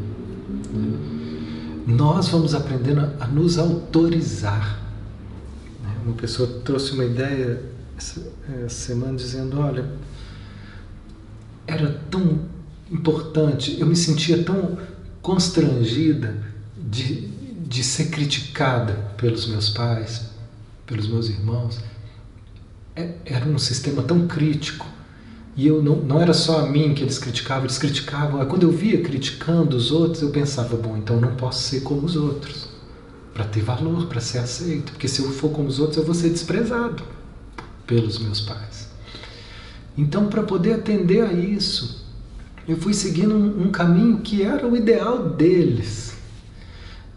Nós 1.87 2.29
vamos 2.29 2.53
aprendendo 2.53 3.11
a 3.19 3.27
nos 3.27 3.57
autorizar. 3.57 4.79
Uma 6.05 6.15
pessoa 6.15 6.47
trouxe 6.63 6.93
uma 6.93 7.05
ideia 7.05 7.61
essa 7.97 8.21
semana 8.69 9.15
dizendo: 9.15 9.59
olha, 9.59 9.85
era 11.67 12.01
tão 12.09 12.39
importante, 12.91 13.79
eu 13.79 13.87
me 13.87 13.95
sentia 13.95 14.43
tão 14.43 14.77
constrangida 15.21 16.35
de, 16.77 17.30
de 17.71 17.85
ser 17.85 18.09
criticada 18.09 19.13
pelos 19.15 19.47
meus 19.47 19.69
pais, 19.69 20.29
pelos 20.85 21.07
meus 21.07 21.29
irmãos. 21.29 21.79
É, 22.93 23.13
era 23.23 23.45
um 23.45 23.57
sistema 23.57 24.03
tão 24.03 24.27
crítico. 24.27 24.85
E 25.55 25.67
eu 25.67 25.81
não, 25.81 25.95
não 25.95 26.21
era 26.21 26.33
só 26.33 26.59
a 26.59 26.67
mim 26.69 26.93
que 26.93 27.01
eles 27.01 27.17
criticavam, 27.17 27.63
eles 27.63 27.77
criticavam. 27.77 28.45
Quando 28.45 28.63
eu 28.63 28.71
via 28.71 29.01
criticando 29.01 29.77
os 29.77 29.89
outros, 29.89 30.21
eu 30.21 30.31
pensava, 30.31 30.75
bom, 30.75 30.97
então 30.97 31.21
não 31.21 31.37
posso 31.37 31.63
ser 31.63 31.79
como 31.79 32.05
os 32.05 32.17
outros. 32.17 32.67
Para 33.33 33.45
ter 33.45 33.61
valor, 33.61 34.05
para 34.07 34.19
ser 34.19 34.39
aceito. 34.39 34.91
Porque 34.91 35.07
se 35.07 35.21
eu 35.21 35.31
for 35.31 35.49
como 35.51 35.69
os 35.69 35.79
outros, 35.79 35.97
eu 35.97 36.03
vou 36.03 36.13
ser 36.13 36.29
desprezado 36.29 37.01
pelos 37.87 38.19
meus 38.19 38.41
pais. 38.41 38.89
Então, 39.97 40.27
para 40.27 40.43
poder 40.43 40.73
atender 40.73 41.23
a 41.23 41.31
isso, 41.31 42.05
eu 42.67 42.75
fui 42.75 42.93
seguindo 42.93 43.33
um, 43.33 43.67
um 43.67 43.71
caminho 43.71 44.17
que 44.17 44.43
era 44.43 44.67
o 44.67 44.75
ideal 44.75 45.29
deles. 45.29 46.10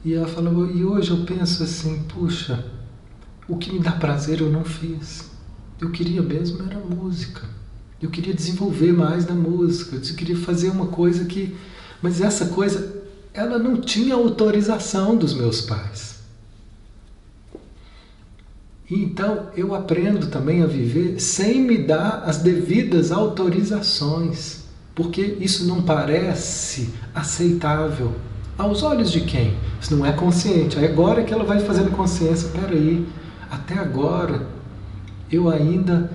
E 0.04 0.12
ela 0.12 0.28
falou, 0.28 0.70
e 0.70 0.84
hoje 0.84 1.10
eu 1.10 1.24
penso 1.24 1.62
assim, 1.62 2.02
puxa, 2.02 2.62
o 3.48 3.56
que 3.56 3.72
me 3.72 3.78
dá 3.78 3.92
prazer 3.92 4.40
eu 4.40 4.50
não 4.50 4.64
fiz. 4.64 5.30
Eu 5.80 5.90
queria 5.90 6.20
mesmo 6.20 6.62
era 6.62 6.78
música. 6.78 7.42
Eu 8.02 8.10
queria 8.10 8.34
desenvolver 8.34 8.92
mais 8.92 9.24
da 9.24 9.34
música. 9.34 9.96
Eu 9.96 10.14
queria 10.14 10.36
fazer 10.36 10.68
uma 10.68 10.88
coisa 10.88 11.24
que. 11.24 11.56
Mas 12.02 12.20
essa 12.20 12.46
coisa, 12.46 13.02
ela 13.32 13.58
não 13.58 13.80
tinha 13.80 14.14
autorização 14.14 15.16
dos 15.16 15.32
meus 15.32 15.62
pais. 15.62 16.14
Então 18.90 19.48
eu 19.56 19.74
aprendo 19.74 20.26
também 20.26 20.62
a 20.62 20.66
viver 20.66 21.18
sem 21.18 21.62
me 21.62 21.78
dar 21.78 22.24
as 22.26 22.38
devidas 22.38 23.10
autorizações, 23.10 24.64
porque 24.94 25.38
isso 25.40 25.66
não 25.66 25.82
parece 25.82 26.90
aceitável. 27.14 28.14
Aos 28.58 28.82
olhos 28.82 29.10
de 29.10 29.22
quem? 29.22 29.56
Isso 29.84 29.94
não 29.94 30.06
é 30.06 30.12
consciente. 30.12 30.78
É 30.78 30.86
agora 30.86 31.22
que 31.22 31.34
ela 31.34 31.44
vai 31.44 31.60
fazendo 31.60 31.90
consciência. 31.90 32.48
Peraí, 32.48 33.06
até 33.50 33.74
agora 33.74 34.46
eu 35.30 35.50
ainda 35.50 36.10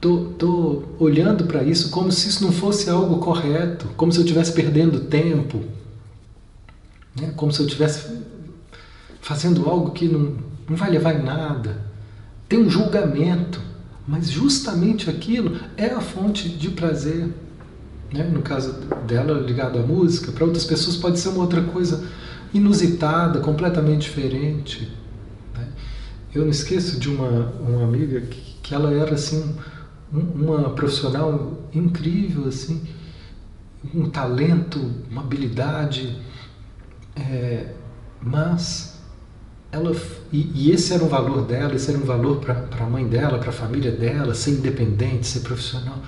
tô, 0.00 0.32
tô 0.36 0.82
olhando 0.98 1.44
para 1.44 1.62
isso 1.62 1.90
como 1.90 2.10
se 2.10 2.28
isso 2.28 2.42
não 2.42 2.50
fosse 2.50 2.90
algo 2.90 3.18
correto, 3.18 3.86
como 3.96 4.10
se 4.10 4.18
eu 4.18 4.24
estivesse 4.24 4.52
perdendo 4.52 5.04
tempo, 5.04 5.62
né? 7.14 7.32
como 7.36 7.52
se 7.52 7.60
eu 7.60 7.66
estivesse 7.66 8.18
fazendo 9.20 9.70
algo 9.70 9.92
que 9.92 10.08
não, 10.08 10.36
não 10.68 10.76
vai 10.76 10.90
levar 10.90 11.14
em 11.14 11.22
nada. 11.22 11.80
Tem 12.48 12.58
um 12.58 12.68
julgamento, 12.68 13.60
mas 14.04 14.28
justamente 14.28 15.08
aquilo 15.08 15.60
é 15.76 15.86
a 15.86 16.00
fonte 16.00 16.48
de 16.48 16.70
prazer. 16.70 17.32
Né? 18.12 18.24
No 18.24 18.42
caso 18.42 18.72
dela, 19.06 19.38
ligado 19.38 19.78
à 19.78 19.82
música, 19.82 20.32
para 20.32 20.44
outras 20.44 20.64
pessoas 20.64 20.96
pode 20.96 21.20
ser 21.20 21.28
uma 21.28 21.42
outra 21.42 21.62
coisa 21.62 22.04
inusitada, 22.54 23.40
completamente 23.40 24.02
diferente. 24.02 24.90
Né? 25.54 25.68
Eu 26.34 26.42
não 26.42 26.50
esqueço 26.50 26.98
de 26.98 27.08
uma, 27.08 27.52
uma 27.60 27.84
amiga 27.84 28.20
que, 28.22 28.56
que 28.62 28.74
ela 28.74 28.92
era 28.92 29.14
assim 29.14 29.54
uma 30.12 30.70
profissional 30.70 31.58
incrível 31.72 32.46
assim, 32.46 32.82
um 33.92 34.08
talento, 34.08 34.80
uma 35.10 35.22
habilidade, 35.22 36.16
é, 37.16 37.72
mas 38.22 39.00
ela 39.72 39.94
e, 40.32 40.50
e, 40.54 40.70
esse 40.70 40.92
era 40.94 41.02
um 41.02 41.08
valor 41.08 41.44
dela, 41.44 41.74
esse 41.74 41.90
era 41.90 41.98
um 41.98 42.04
valor 42.04 42.38
para 42.38 42.84
a 42.84 42.86
mãe 42.88 43.06
dela, 43.06 43.38
para 43.38 43.50
a 43.50 43.52
família 43.52 43.90
dela, 43.90 44.34
ser 44.34 44.52
independente, 44.52 45.26
ser 45.26 45.40
profissional. 45.40 45.98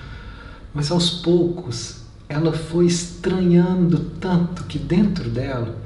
Mas 0.73 0.91
aos 0.91 1.11
poucos 1.11 2.03
ela 2.29 2.53
foi 2.53 2.87
estranhando 2.87 3.99
tanto 4.21 4.65
que 4.65 4.79
dentro 4.79 5.29
dela 5.29 5.77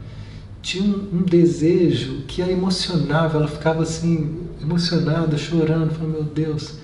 tinha 0.63 0.85
um, 0.85 1.19
um, 1.19 1.23
desejo 1.23 2.23
que 2.29 2.43
a 2.43 2.51
emocionava, 2.51 3.39
ela 3.39 3.49
ficava 3.49 3.83
assim, 3.83 4.41
emocionada, 4.61 5.37
chorando, 5.39 5.95
falando, 5.95 6.13
meu 6.13 6.25
Deus, 6.25 6.75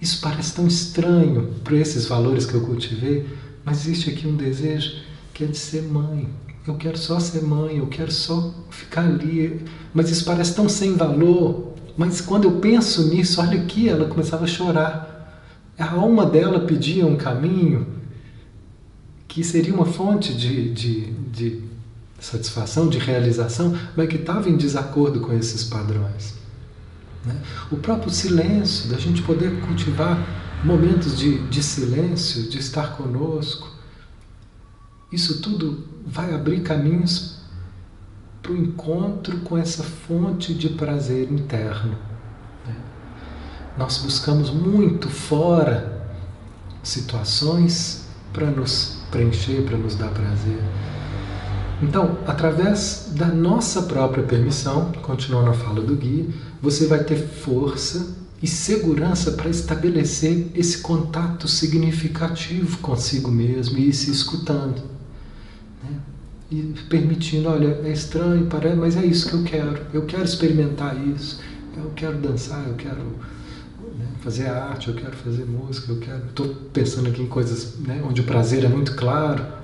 isso 0.00 0.20
parece 0.20 0.54
tão 0.54 0.66
estranho 0.66 1.54
para 1.64 1.76
esses 1.76 2.06
valores 2.06 2.46
que 2.46 2.54
eu 2.54 2.62
cultivei, 2.62 3.26
mas 3.64 3.86
existe 3.86 4.10
aqui 4.10 4.26
um 4.26 4.36
desejo 4.36 5.02
que 5.34 5.44
é 5.44 5.46
de 5.46 5.56
ser 5.56 5.82
mãe. 5.82 6.28
Eu 6.66 6.74
quero 6.74 6.98
só 6.98 7.18
ser 7.18 7.42
mãe, 7.42 7.78
eu 7.78 7.86
quero 7.86 8.12
só 8.12 8.52
ficar 8.70 9.02
ali. 9.02 9.64
Mas 9.94 10.10
isso 10.10 10.24
parece 10.24 10.54
tão 10.54 10.68
sem 10.68 10.94
valor. 10.96 11.72
Mas 11.96 12.20
quando 12.20 12.44
eu 12.44 12.52
penso 12.60 13.08
nisso, 13.08 13.40
olha 13.40 13.58
aqui, 13.58 13.88
ela 13.88 14.06
começava 14.06 14.44
a 14.44 14.46
chorar. 14.46 15.42
A 15.78 15.92
alma 15.92 16.26
dela 16.26 16.60
pedia 16.60 17.06
um 17.06 17.16
caminho 17.16 17.86
que 19.26 19.42
seria 19.42 19.72
uma 19.72 19.86
fonte 19.86 20.34
de, 20.34 20.72
de, 20.72 21.12
de 21.12 21.62
satisfação, 22.18 22.88
de 22.88 22.98
realização, 22.98 23.78
mas 23.96 24.08
que 24.08 24.16
estava 24.16 24.48
em 24.48 24.56
desacordo 24.56 25.20
com 25.20 25.32
esses 25.32 25.64
padrões. 25.64 26.34
Né? 27.24 27.36
O 27.70 27.76
próprio 27.76 28.10
silêncio, 28.10 28.90
da 28.90 28.98
gente 28.98 29.22
poder 29.22 29.60
cultivar 29.60 30.18
momentos 30.64 31.16
de, 31.16 31.38
de 31.48 31.62
silêncio, 31.62 32.48
de 32.48 32.58
estar 32.58 32.96
conosco, 32.96 33.70
isso 35.12 35.40
tudo 35.40 35.84
vai 36.06 36.34
abrir 36.34 36.60
caminhos 36.60 37.38
para 38.42 38.52
o 38.52 38.56
encontro 38.56 39.38
com 39.38 39.56
essa 39.56 39.82
fonte 39.82 40.52
de 40.54 40.70
prazer 40.70 41.30
interno. 41.30 41.96
Né? 42.66 42.74
Nós 43.76 43.98
buscamos 43.98 44.50
muito 44.50 45.08
fora 45.08 45.98
situações 46.82 48.06
para 48.32 48.50
nos 48.50 48.98
preencher, 49.10 49.62
para 49.62 49.76
nos 49.76 49.94
dar 49.94 50.10
prazer. 50.10 50.60
Então, 51.80 52.18
através 52.26 53.12
da 53.14 53.26
nossa 53.26 53.82
própria 53.82 54.24
permissão, 54.24 54.90
continuando 55.02 55.50
a 55.50 55.54
fala 55.54 55.80
do 55.80 55.94
guia, 55.94 56.26
você 56.60 56.86
vai 56.86 57.04
ter 57.04 57.16
força 57.16 58.16
e 58.42 58.46
segurança 58.46 59.32
para 59.32 59.48
estabelecer 59.48 60.48
esse 60.54 60.78
contato 60.78 61.46
significativo 61.46 62.78
consigo 62.78 63.30
mesmo 63.30 63.78
e 63.78 63.88
ir 63.88 63.92
se 63.92 64.10
escutando. 64.10 64.82
Né? 65.84 65.98
E 66.50 66.74
permitindo, 66.88 67.48
olha, 67.48 67.80
é 67.84 67.92
estranho, 67.92 68.46
parece, 68.46 68.76
mas 68.76 68.96
é 68.96 69.04
isso 69.04 69.28
que 69.28 69.34
eu 69.34 69.44
quero. 69.44 69.80
Eu 69.92 70.02
quero 70.04 70.24
experimentar 70.24 70.96
isso. 71.08 71.40
Eu 71.76 71.92
quero 71.94 72.18
dançar, 72.18 72.66
eu 72.66 72.74
quero 72.74 73.02
né, 73.96 74.06
fazer 74.20 74.48
arte, 74.48 74.88
eu 74.88 74.94
quero 74.94 75.16
fazer 75.16 75.44
música, 75.44 75.92
eu 75.92 75.98
quero. 75.98 76.24
Estou 76.26 76.48
pensando 76.72 77.08
aqui 77.08 77.22
em 77.22 77.28
coisas 77.28 77.78
né, 77.78 78.02
onde 78.04 78.20
o 78.20 78.24
prazer 78.24 78.64
é 78.64 78.68
muito 78.68 78.96
claro 78.96 79.57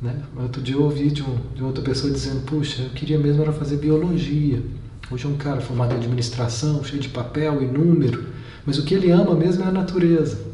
né? 0.00 0.22
Outro 0.36 0.62
dia 0.62 0.74
eu 0.74 0.82
ouvi 0.82 1.10
de, 1.10 1.22
um, 1.22 1.36
de 1.54 1.62
outra 1.62 1.82
pessoa 1.82 2.12
dizendo: 2.12 2.42
Puxa, 2.42 2.82
eu 2.82 2.90
queria 2.90 3.18
mesmo 3.18 3.42
era 3.42 3.52
fazer 3.52 3.76
biologia. 3.76 4.62
Hoje 5.10 5.26
é 5.26 5.28
um 5.28 5.36
cara 5.36 5.60
formado 5.60 5.92
em 5.92 5.96
administração, 5.96 6.82
cheio 6.84 7.02
de 7.02 7.08
papel 7.08 7.62
e 7.62 7.66
número, 7.66 8.26
mas 8.64 8.78
o 8.78 8.84
que 8.84 8.94
ele 8.94 9.10
ama 9.10 9.34
mesmo 9.34 9.64
é 9.64 9.66
a 9.66 9.72
natureza. 9.72 10.50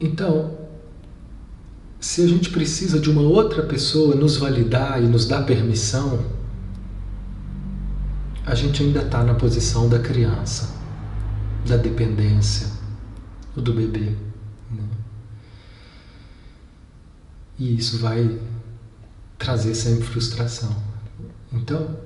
Então, 0.00 0.58
se 2.00 2.22
a 2.22 2.26
gente 2.26 2.48
precisa 2.48 2.98
de 2.98 3.10
uma 3.10 3.20
outra 3.20 3.62
pessoa 3.62 4.14
nos 4.14 4.38
validar 4.38 5.02
e 5.02 5.06
nos 5.06 5.26
dar 5.26 5.44
permissão, 5.44 6.24
a 8.46 8.54
gente 8.54 8.82
ainda 8.82 9.02
está 9.02 9.22
na 9.22 9.34
posição 9.34 9.86
da 9.86 9.98
criança, 9.98 10.74
da 11.68 11.76
dependência, 11.76 12.68
do 13.54 13.74
bebê. 13.74 14.16
Né? 14.70 14.82
E 17.60 17.76
isso 17.76 17.98
vai 17.98 18.40
trazer 19.38 19.74
sempre 19.74 20.04
frustração. 20.04 20.74
Então, 21.52 22.00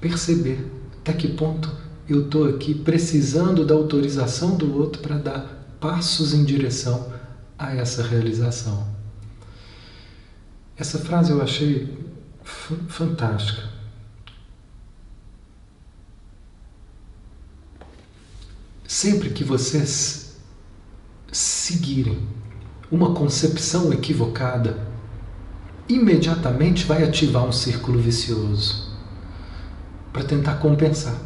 perceber 0.00 0.68
até 0.98 1.12
que 1.12 1.28
ponto 1.28 1.72
eu 2.08 2.24
estou 2.24 2.48
aqui 2.48 2.74
precisando 2.74 3.64
da 3.64 3.72
autorização 3.72 4.56
do 4.56 4.76
outro 4.76 5.00
para 5.00 5.16
dar 5.16 5.76
passos 5.80 6.34
em 6.34 6.44
direção 6.44 7.12
a 7.56 7.72
essa 7.72 8.02
realização. 8.02 8.84
Essa 10.76 10.98
frase 10.98 11.30
eu 11.30 11.40
achei 11.40 11.96
fantástica. 12.88 13.70
Sempre 18.88 19.30
que 19.30 19.44
vocês 19.44 20.36
seguirem 21.30 22.35
uma 22.90 23.14
concepção 23.14 23.92
equivocada, 23.92 24.78
imediatamente 25.88 26.84
vai 26.84 27.02
ativar 27.02 27.44
um 27.44 27.52
círculo 27.52 27.98
vicioso 27.98 28.90
para 30.12 30.24
tentar 30.24 30.54
compensar. 30.56 31.16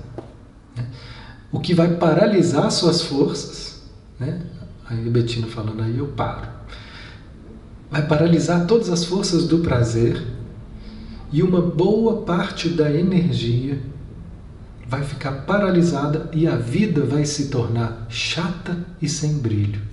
Né? 0.77 0.87
O 1.53 1.61
que 1.61 1.75
vai 1.75 1.97
paralisar 1.97 2.71
suas 2.71 3.03
forças, 3.03 3.83
né? 4.19 4.41
aí 4.89 5.07
a 5.07 5.11
Betina 5.11 5.47
falando 5.47 5.83
aí, 5.83 5.99
eu 5.99 6.09
paro. 6.09 6.49
Vai 7.91 8.07
paralisar 8.07 8.67
todas 8.67 8.89
as 8.89 9.05
forças 9.05 9.47
do 9.47 9.59
prazer 9.59 10.23
e 11.33 11.43
uma 11.43 11.61
boa 11.61 12.23
parte 12.23 12.69
da 12.69 12.91
energia 12.91 13.81
vai 14.87 15.05
ficar 15.05 15.33
paralisada 15.43 16.29
e 16.33 16.49
a 16.49 16.57
vida 16.57 17.05
vai 17.05 17.25
se 17.25 17.49
tornar 17.49 18.07
chata 18.09 18.77
e 19.01 19.09
sem 19.09 19.39
brilho. 19.39 19.90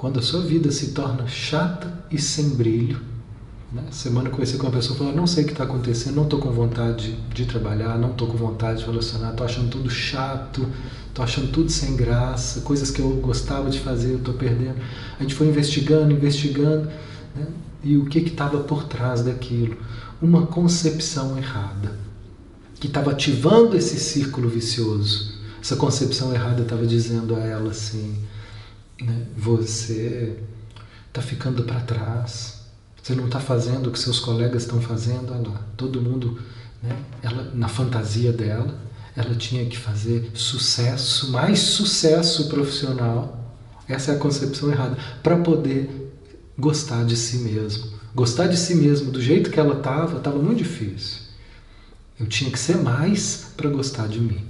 Quando 0.00 0.18
a 0.18 0.22
sua 0.22 0.40
vida 0.40 0.70
se 0.70 0.92
torna 0.92 1.26
chata 1.26 1.92
e 2.10 2.18
sem 2.18 2.48
brilho, 2.56 3.02
né? 3.70 3.82
semana 3.90 4.30
eu 4.30 4.32
conheci 4.32 4.56
com 4.56 4.62
uma 4.62 4.72
pessoa 4.72 4.94
que 4.94 4.98
falou: 5.00 5.14
Não 5.14 5.26
sei 5.26 5.44
o 5.44 5.46
que 5.46 5.52
está 5.52 5.64
acontecendo, 5.64 6.14
não 6.14 6.22
estou 6.22 6.38
com 6.38 6.50
vontade 6.50 7.12
de, 7.12 7.34
de 7.34 7.44
trabalhar, 7.44 7.98
não 7.98 8.12
estou 8.12 8.26
com 8.26 8.34
vontade 8.34 8.78
de 8.78 8.86
relacionar, 8.86 9.32
estou 9.32 9.44
achando 9.44 9.68
tudo 9.68 9.90
chato, 9.90 10.66
estou 11.06 11.22
achando 11.22 11.52
tudo 11.52 11.70
sem 11.70 11.96
graça, 11.96 12.62
coisas 12.62 12.90
que 12.90 13.02
eu 13.02 13.10
gostava 13.16 13.68
de 13.68 13.78
fazer, 13.78 14.12
eu 14.12 14.16
estou 14.16 14.32
perdendo. 14.32 14.76
A 15.18 15.22
gente 15.22 15.34
foi 15.34 15.48
investigando, 15.48 16.14
investigando, 16.14 16.90
né? 17.36 17.46
e 17.84 17.98
o 17.98 18.06
que 18.06 18.20
estava 18.20 18.60
por 18.60 18.84
trás 18.84 19.22
daquilo? 19.22 19.76
Uma 20.22 20.46
concepção 20.46 21.36
errada, 21.36 21.94
que 22.76 22.86
estava 22.86 23.10
ativando 23.10 23.76
esse 23.76 24.00
círculo 24.00 24.48
vicioso. 24.48 25.34
Essa 25.60 25.76
concepção 25.76 26.32
errada 26.32 26.62
estava 26.62 26.86
dizendo 26.86 27.36
a 27.36 27.40
ela 27.40 27.72
assim 27.72 28.29
né? 29.00 29.26
Você 29.36 30.36
está 31.08 31.20
ficando 31.20 31.64
para 31.64 31.80
trás. 31.80 32.60
Você 33.02 33.14
não 33.14 33.26
está 33.26 33.40
fazendo 33.40 33.88
o 33.88 33.92
que 33.92 33.98
seus 33.98 34.18
colegas 34.18 34.62
estão 34.62 34.80
fazendo. 34.80 35.32
Olha 35.32 35.48
lá, 35.48 35.62
todo 35.76 36.00
mundo, 36.00 36.40
né? 36.82 36.96
ela, 37.22 37.50
na 37.54 37.68
fantasia 37.68 38.32
dela, 38.32 38.78
ela 39.16 39.34
tinha 39.34 39.64
que 39.66 39.76
fazer 39.76 40.30
sucesso, 40.34 41.30
mais 41.30 41.58
sucesso 41.60 42.48
profissional. 42.48 43.54
Essa 43.88 44.12
é 44.12 44.16
a 44.16 44.18
concepção 44.18 44.70
errada. 44.70 44.96
Para 45.22 45.36
poder 45.38 46.12
gostar 46.58 47.04
de 47.04 47.16
si 47.16 47.38
mesmo. 47.38 47.90
Gostar 48.14 48.48
de 48.48 48.56
si 48.56 48.74
mesmo 48.74 49.10
do 49.10 49.20
jeito 49.20 49.50
que 49.50 49.58
ela 49.58 49.78
estava, 49.78 50.18
estava 50.18 50.38
muito 50.38 50.58
difícil. 50.58 51.22
Eu 52.18 52.26
tinha 52.26 52.50
que 52.50 52.58
ser 52.58 52.76
mais 52.76 53.52
para 53.56 53.70
gostar 53.70 54.06
de 54.06 54.20
mim. 54.20 54.44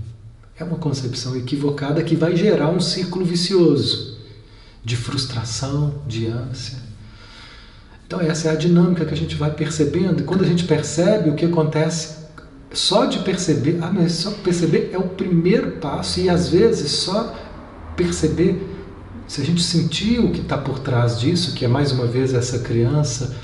É 0.58 0.64
uma 0.64 0.76
concepção 0.76 1.36
equivocada 1.36 2.02
que 2.02 2.16
vai 2.16 2.36
gerar 2.36 2.68
um 2.68 2.80
círculo 2.80 3.24
vicioso 3.24 4.09
de 4.84 4.96
frustração, 4.96 6.02
de 6.06 6.26
ânsia. 6.26 6.78
Então, 8.06 8.20
essa 8.20 8.48
é 8.48 8.50
a 8.52 8.56
dinâmica 8.56 9.04
que 9.04 9.14
a 9.14 9.16
gente 9.16 9.36
vai 9.36 9.52
percebendo, 9.52 10.20
e 10.22 10.24
quando 10.24 10.42
a 10.42 10.46
gente 10.46 10.64
percebe 10.64 11.30
o 11.30 11.34
que 11.34 11.44
acontece, 11.44 12.20
só 12.72 13.06
de 13.06 13.20
perceber, 13.20 13.78
ah, 13.82 13.90
mas 13.92 14.12
só 14.12 14.30
perceber 14.30 14.90
é 14.92 14.98
o 14.98 15.08
primeiro 15.08 15.72
passo, 15.72 16.20
e 16.20 16.28
às 16.28 16.48
vezes 16.48 16.90
só 16.90 17.34
perceber, 17.96 18.66
se 19.28 19.40
a 19.40 19.44
gente 19.44 19.62
sentir 19.62 20.18
o 20.18 20.32
que 20.32 20.40
está 20.40 20.58
por 20.58 20.80
trás 20.80 21.20
disso, 21.20 21.54
que 21.54 21.64
é 21.64 21.68
mais 21.68 21.92
uma 21.92 22.06
vez 22.06 22.34
essa 22.34 22.58
criança 22.60 23.36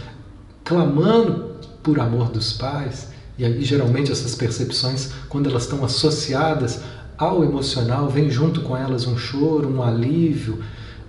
clamando 0.65 1.57
por 1.83 2.01
amor 2.01 2.31
dos 2.31 2.53
pais, 2.53 3.09
e 3.39 3.45
aí 3.45 3.63
geralmente 3.63 4.11
essas 4.11 4.35
percepções, 4.35 5.11
quando 5.29 5.49
elas 5.49 5.63
estão 5.63 5.85
associadas 5.85 6.81
ao 7.17 7.45
emocional, 7.45 8.09
vem 8.09 8.31
junto 8.31 8.63
com 8.63 8.77
elas 8.77 9.07
um 9.07 9.17
choro, 9.17 9.69
um 9.69 9.83
alívio, 9.83 10.59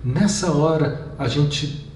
Nessa 0.04 0.52
hora, 0.52 1.12
a 1.18 1.26
gente 1.26 1.86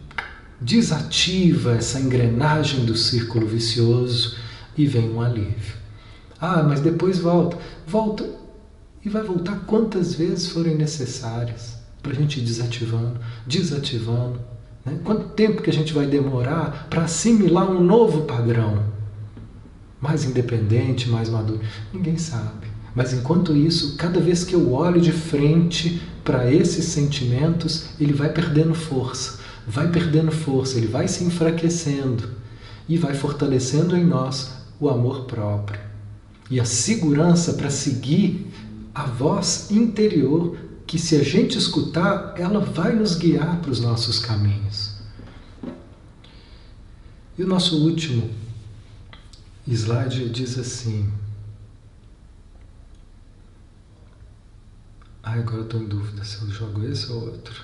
desativa 0.60 1.72
essa 1.72 2.00
engrenagem 2.00 2.84
do 2.84 2.96
círculo 2.96 3.46
vicioso 3.46 4.36
e 4.76 4.86
vem 4.86 5.10
um 5.10 5.20
alívio. 5.20 5.76
Ah, 6.40 6.62
mas 6.62 6.80
depois 6.80 7.18
volta. 7.18 7.56
Volta 7.86 8.28
e 9.04 9.08
vai 9.08 9.22
voltar 9.22 9.60
quantas 9.66 10.14
vezes 10.14 10.48
forem 10.48 10.76
necessárias 10.76 11.80
para 12.02 12.12
a 12.12 12.14
gente 12.14 12.40
ir 12.40 12.42
desativando, 12.42 13.20
desativando. 13.46 14.40
Né? 14.84 14.98
Quanto 15.04 15.30
tempo 15.30 15.62
que 15.62 15.70
a 15.70 15.72
gente 15.72 15.92
vai 15.92 16.06
demorar 16.06 16.88
para 16.90 17.02
assimilar 17.02 17.70
um 17.70 17.80
novo 17.80 18.22
padrão? 18.22 18.84
Mais 20.00 20.24
independente, 20.24 21.08
mais 21.08 21.28
maduro? 21.28 21.60
Ninguém 21.92 22.18
sabe. 22.18 22.71
Mas 22.94 23.12
enquanto 23.12 23.56
isso, 23.56 23.96
cada 23.96 24.20
vez 24.20 24.44
que 24.44 24.54
eu 24.54 24.72
olho 24.72 25.00
de 25.00 25.12
frente 25.12 26.02
para 26.22 26.52
esses 26.52 26.84
sentimentos, 26.86 27.86
ele 27.98 28.12
vai 28.12 28.30
perdendo 28.30 28.74
força, 28.74 29.38
vai 29.66 29.90
perdendo 29.90 30.30
força, 30.30 30.76
ele 30.76 30.86
vai 30.86 31.08
se 31.08 31.24
enfraquecendo 31.24 32.28
e 32.88 32.98
vai 32.98 33.14
fortalecendo 33.14 33.96
em 33.96 34.04
nós 34.04 34.52
o 34.78 34.88
amor 34.88 35.24
próprio 35.24 35.80
e 36.50 36.60
a 36.60 36.64
segurança 36.64 37.54
para 37.54 37.70
seguir 37.70 38.46
a 38.94 39.04
voz 39.04 39.70
interior 39.70 40.56
que, 40.86 40.98
se 40.98 41.16
a 41.16 41.22
gente 41.22 41.56
escutar, 41.56 42.34
ela 42.36 42.60
vai 42.60 42.94
nos 42.94 43.14
guiar 43.14 43.58
para 43.62 43.70
os 43.70 43.80
nossos 43.80 44.18
caminhos. 44.18 44.96
E 47.38 47.42
o 47.42 47.46
nosso 47.46 47.82
último 47.82 48.28
slide 49.66 50.28
diz 50.28 50.58
assim. 50.58 51.08
Agora 55.22 55.58
eu 55.58 55.62
estou 55.62 55.80
em 55.80 55.86
dúvida 55.86 56.24
se 56.24 56.42
eu 56.42 56.50
jogo 56.50 56.84
esse 56.84 57.10
ou 57.12 57.26
outro. 57.26 57.62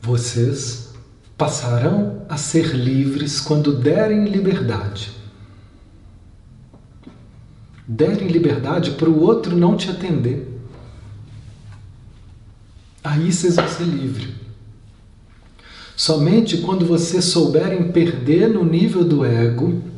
Vocês 0.00 0.92
passarão 1.36 2.26
a 2.28 2.36
ser 2.36 2.74
livres 2.74 3.40
quando 3.40 3.74
derem 3.74 4.26
liberdade. 4.26 5.12
Derem 7.88 8.28
liberdade 8.28 8.92
para 8.92 9.08
o 9.08 9.20
outro 9.20 9.56
não 9.56 9.76
te 9.76 9.90
atender. 9.90 10.50
Aí 13.02 13.32
vocês 13.32 13.56
vão 13.56 13.68
ser 13.68 13.84
livres. 13.84 14.34
Somente 15.96 16.58
quando 16.58 16.84
vocês 16.84 17.24
souberem 17.24 17.92
perder 17.92 18.48
no 18.48 18.64
nível 18.64 19.04
do 19.04 19.24
ego 19.24 19.93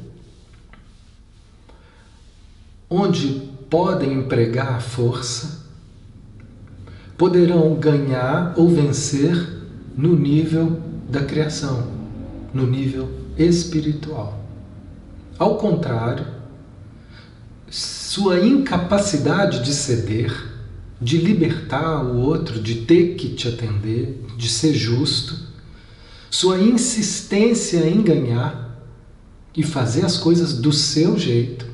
onde 2.88 3.50
podem 3.68 4.12
empregar 4.12 4.74
a 4.74 4.80
força 4.80 5.66
poderão 7.16 7.74
ganhar 7.74 8.54
ou 8.56 8.68
vencer 8.68 9.34
no 9.96 10.14
nível 10.14 10.80
da 11.08 11.24
criação, 11.24 11.90
no 12.52 12.66
nível 12.66 13.08
espiritual. 13.38 14.44
Ao 15.38 15.56
contrário, 15.56 16.26
sua 17.70 18.40
incapacidade 18.40 19.62
de 19.62 19.74
ceder, 19.74 20.32
de 21.00 21.18
libertar 21.18 22.04
o 22.04 22.18
outro, 22.18 22.60
de 22.60 22.76
ter 22.82 23.14
que 23.14 23.30
te 23.30 23.48
atender, 23.48 24.24
de 24.36 24.48
ser 24.48 24.74
justo, 24.74 25.46
sua 26.30 26.58
insistência 26.58 27.88
em 27.88 28.02
ganhar 28.02 28.78
e 29.54 29.62
fazer 29.62 30.04
as 30.04 30.18
coisas 30.18 30.54
do 30.58 30.72
seu 30.72 31.18
jeito, 31.18 31.65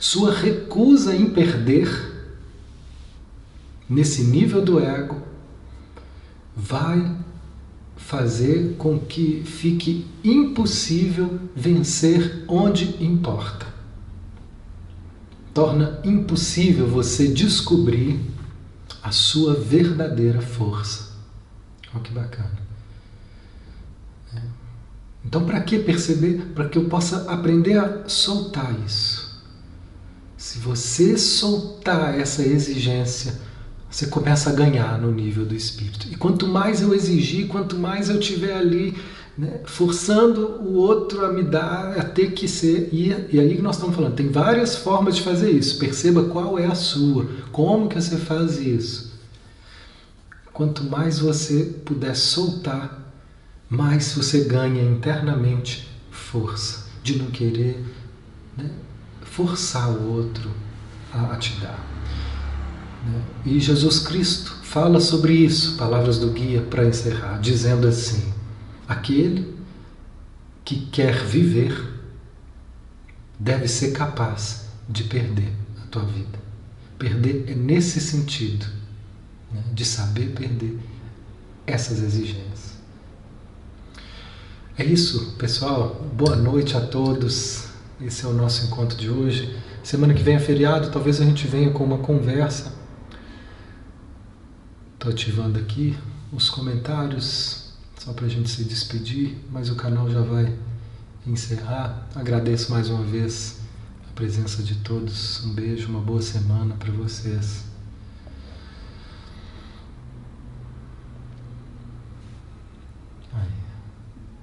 sua 0.00 0.32
recusa 0.32 1.14
em 1.14 1.30
perder, 1.30 1.88
nesse 3.88 4.24
nível 4.24 4.62
do 4.62 4.80
ego, 4.80 5.22
vai 6.54 7.16
fazer 7.96 8.76
com 8.76 8.98
que 8.98 9.42
fique 9.44 10.06
impossível 10.22 11.40
vencer 11.54 12.44
onde 12.48 13.02
importa 13.02 13.76
torna 15.56 15.98
impossível 16.04 16.86
você 16.86 17.28
descobrir 17.28 18.20
a 19.02 19.10
sua 19.10 19.54
verdadeira 19.54 20.42
força. 20.42 21.14
Olha 21.94 22.02
que 22.02 22.12
bacana. 22.12 22.58
É. 24.34 24.42
Então, 25.24 25.46
para 25.46 25.62
que 25.62 25.78
perceber? 25.78 26.52
Para 26.54 26.68
que 26.68 26.76
eu 26.76 26.90
possa 26.90 27.32
aprender 27.32 27.78
a 27.78 28.06
soltar 28.06 28.70
isso. 28.84 29.25
Se 30.36 30.58
você 30.58 31.16
soltar 31.16 32.18
essa 32.18 32.42
exigência, 32.42 33.34
você 33.90 34.06
começa 34.06 34.50
a 34.50 34.52
ganhar 34.52 35.00
no 35.00 35.10
nível 35.10 35.46
do 35.46 35.54
espírito. 35.54 36.08
E 36.10 36.16
quanto 36.16 36.46
mais 36.46 36.82
eu 36.82 36.94
exigir, 36.94 37.48
quanto 37.48 37.78
mais 37.78 38.10
eu 38.10 38.20
tiver 38.20 38.54
ali 38.54 38.94
né, 39.38 39.60
forçando 39.64 40.62
o 40.62 40.74
outro 40.74 41.24
a 41.24 41.32
me 41.32 41.42
dar, 41.42 41.98
a 41.98 42.04
ter 42.04 42.32
que 42.32 42.48
ser. 42.48 42.90
E, 42.92 43.08
e 43.32 43.40
aí 43.40 43.60
nós 43.60 43.76
estamos 43.76 43.94
falando, 43.94 44.14
tem 44.14 44.28
várias 44.28 44.76
formas 44.76 45.16
de 45.16 45.22
fazer 45.22 45.50
isso. 45.50 45.78
Perceba 45.78 46.24
qual 46.24 46.58
é 46.58 46.66
a 46.66 46.74
sua, 46.74 47.26
como 47.52 47.88
que 47.88 48.00
você 48.00 48.16
faz 48.16 48.58
isso. 48.58 49.14
Quanto 50.52 50.84
mais 50.84 51.18
você 51.18 51.64
puder 51.84 52.14
soltar, 52.16 53.12
mais 53.68 54.12
você 54.14 54.44
ganha 54.44 54.82
internamente 54.82 55.88
força 56.10 56.86
de 57.02 57.18
não 57.18 57.26
querer 57.26 57.84
né, 58.56 58.70
forçar 59.36 59.90
o 59.90 60.14
outro 60.14 60.50
a, 61.12 61.34
a 61.34 61.36
te 61.36 61.60
dar. 61.60 61.78
Né? 63.04 63.22
E 63.44 63.60
Jesus 63.60 63.98
Cristo 63.98 64.56
fala 64.62 64.98
sobre 64.98 65.34
isso, 65.34 65.76
palavras 65.76 66.18
do 66.18 66.30
guia 66.30 66.62
para 66.62 66.86
encerrar, 66.86 67.38
dizendo 67.38 67.86
assim: 67.86 68.32
Aquele 68.88 69.54
que 70.64 70.86
quer 70.86 71.22
viver 71.22 71.94
deve 73.38 73.68
ser 73.68 73.92
capaz 73.92 74.64
de 74.88 75.04
perder 75.04 75.52
a 75.84 75.86
tua 75.88 76.04
vida. 76.04 76.38
Perder 76.98 77.44
é 77.48 77.54
nesse 77.54 78.00
sentido, 78.00 78.64
né? 79.52 79.62
de 79.74 79.84
saber 79.84 80.30
perder 80.30 80.78
essas 81.66 82.02
exigências. 82.02 82.76
É 84.78 84.84
isso, 84.84 85.34
pessoal. 85.38 86.06
Boa 86.14 86.36
noite 86.36 86.76
a 86.76 86.80
todos. 86.80 87.65
Esse 88.00 88.26
é 88.26 88.28
o 88.28 88.32
nosso 88.32 88.66
encontro 88.66 88.96
de 88.96 89.08
hoje. 89.08 89.58
Semana 89.82 90.12
que 90.12 90.22
vem 90.22 90.36
é 90.36 90.38
feriado, 90.38 90.90
talvez 90.90 91.18
a 91.18 91.24
gente 91.24 91.46
venha 91.46 91.70
com 91.70 91.82
uma 91.82 91.98
conversa. 91.98 92.74
Estou 94.92 95.10
ativando 95.10 95.58
aqui 95.58 95.96
os 96.30 96.50
comentários 96.50 97.72
só 97.98 98.12
para 98.12 98.26
a 98.26 98.28
gente 98.28 98.50
se 98.50 98.64
despedir, 98.64 99.38
mas 99.50 99.70
o 99.70 99.76
canal 99.76 100.10
já 100.10 100.20
vai 100.20 100.54
encerrar. 101.26 102.06
Agradeço 102.14 102.70
mais 102.70 102.90
uma 102.90 103.02
vez 103.02 103.60
a 104.10 104.12
presença 104.12 104.62
de 104.62 104.74
todos. 104.76 105.42
Um 105.46 105.54
beijo, 105.54 105.88
uma 105.88 106.00
boa 106.00 106.20
semana 106.20 106.74
para 106.74 106.92
vocês. 106.92 107.64
Aí. 113.32 113.48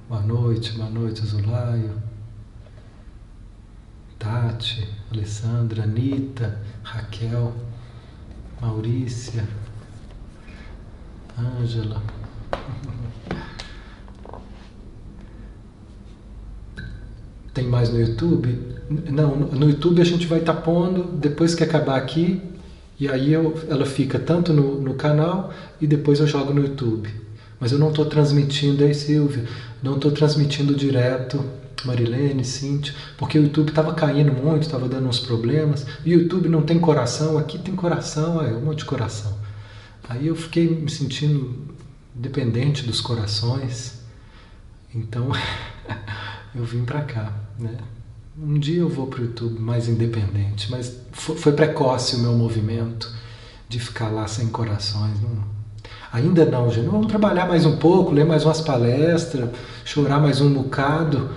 Boa 0.09 0.21
noite, 0.21 0.71
boa 0.71 0.89
noite, 0.89 1.21
Azulaio. 1.21 2.12
Tati, 4.24 4.88
Alessandra, 5.11 5.84
Anitta, 5.84 6.57
Raquel, 6.82 7.53
Maurícia, 8.61 9.43
Ângela. 11.38 12.01
Tem 17.53 17.67
mais 17.67 17.89
no 17.89 17.99
YouTube? 17.99 18.57
Não, 19.11 19.36
no 19.36 19.69
YouTube 19.69 20.01
a 20.01 20.05
gente 20.05 20.26
vai 20.26 20.39
estar 20.39 20.53
tá 20.53 20.61
pondo 20.61 21.03
depois 21.17 21.53
que 21.53 21.63
acabar 21.63 21.97
aqui, 21.97 22.41
e 22.97 23.09
aí 23.09 23.34
eu, 23.34 23.61
ela 23.69 23.86
fica 23.86 24.17
tanto 24.17 24.53
no, 24.53 24.80
no 24.80 24.93
canal 24.93 25.51
e 25.82 25.86
depois 25.86 26.21
eu 26.21 26.28
jogo 26.28 26.53
no 26.53 26.61
YouTube. 26.61 27.09
Mas 27.59 27.74
eu 27.74 27.78
não 27.78 27.89
estou 27.89 28.05
transmitindo, 28.05 28.86
aí 28.86 28.93
Silvia, 28.93 29.43
não 29.82 29.95
estou 29.95 30.11
transmitindo 30.11 30.74
direto, 30.74 31.43
Marilene, 31.86 32.43
Cíntia, 32.45 32.93
porque 33.17 33.38
o 33.38 33.43
YouTube 33.43 33.69
estava 33.69 33.93
caindo 33.93 34.32
muito, 34.32 34.63
estava 34.63 34.88
dando 34.88 35.07
uns 35.07 35.19
problemas. 35.19 35.86
O 36.05 36.07
YouTube 36.07 36.49
não 36.49 36.61
tem 36.61 36.80
coração, 36.80 37.38
aqui 37.38 37.57
tem 37.57 37.76
coração, 37.76 38.41
é 38.41 38.53
um 38.53 38.61
monte 38.61 38.80
de 38.80 38.86
coração. 38.86 39.38
Aí 40.07 40.28
eu 40.28 40.36
fiquei 40.36 40.67
me 40.67 40.89
sentindo 40.89 41.74
dependente 42.13 42.84
dos 42.84 43.01
corações, 43.01 44.01
então 44.93 45.30
eu 46.53 46.63
vim 46.63 46.84
para 46.84 47.01
cá. 47.01 47.34
Né? 47.57 47.78
Um 48.38 48.57
dia 48.59 48.80
eu 48.80 48.89
vou 48.89 49.07
para 49.07 49.21
o 49.21 49.26
YouTube 49.26 49.59
mais 49.59 49.88
independente, 49.88 50.69
mas 50.71 50.95
foi 51.11 51.51
precoce 51.53 52.15
o 52.15 52.19
meu 52.19 52.34
movimento 52.34 53.13
de 53.69 53.80
ficar 53.80 54.09
lá 54.09 54.28
sem 54.28 54.47
corações. 54.47 55.19
Não... 55.21 55.43
Ainda 56.11 56.45
não, 56.45 56.69
gente. 56.69 56.88
Vamos 56.88 57.07
trabalhar 57.07 57.47
mais 57.47 57.65
um 57.65 57.78
pouco, 57.78 58.11
ler 58.11 58.26
mais 58.26 58.45
umas 58.45 58.61
palestras, 58.61 59.49
chorar 59.84 60.19
mais 60.19 60.41
um 60.41 60.53
bocado. 60.53 61.30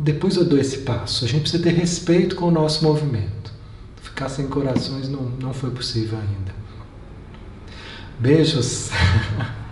Depois 0.00 0.36
eu 0.36 0.44
dou 0.44 0.56
esse 0.56 0.78
passo. 0.78 1.24
A 1.24 1.28
gente 1.28 1.40
precisa 1.42 1.60
ter 1.60 1.74
respeito 1.74 2.36
com 2.36 2.46
o 2.46 2.50
nosso 2.52 2.84
movimento. 2.84 3.52
Ficar 4.00 4.28
sem 4.28 4.46
corações 4.46 5.08
não, 5.08 5.22
não 5.22 5.52
foi 5.52 5.70
possível 5.70 6.16
ainda. 6.16 6.54
Beijos. 8.20 8.90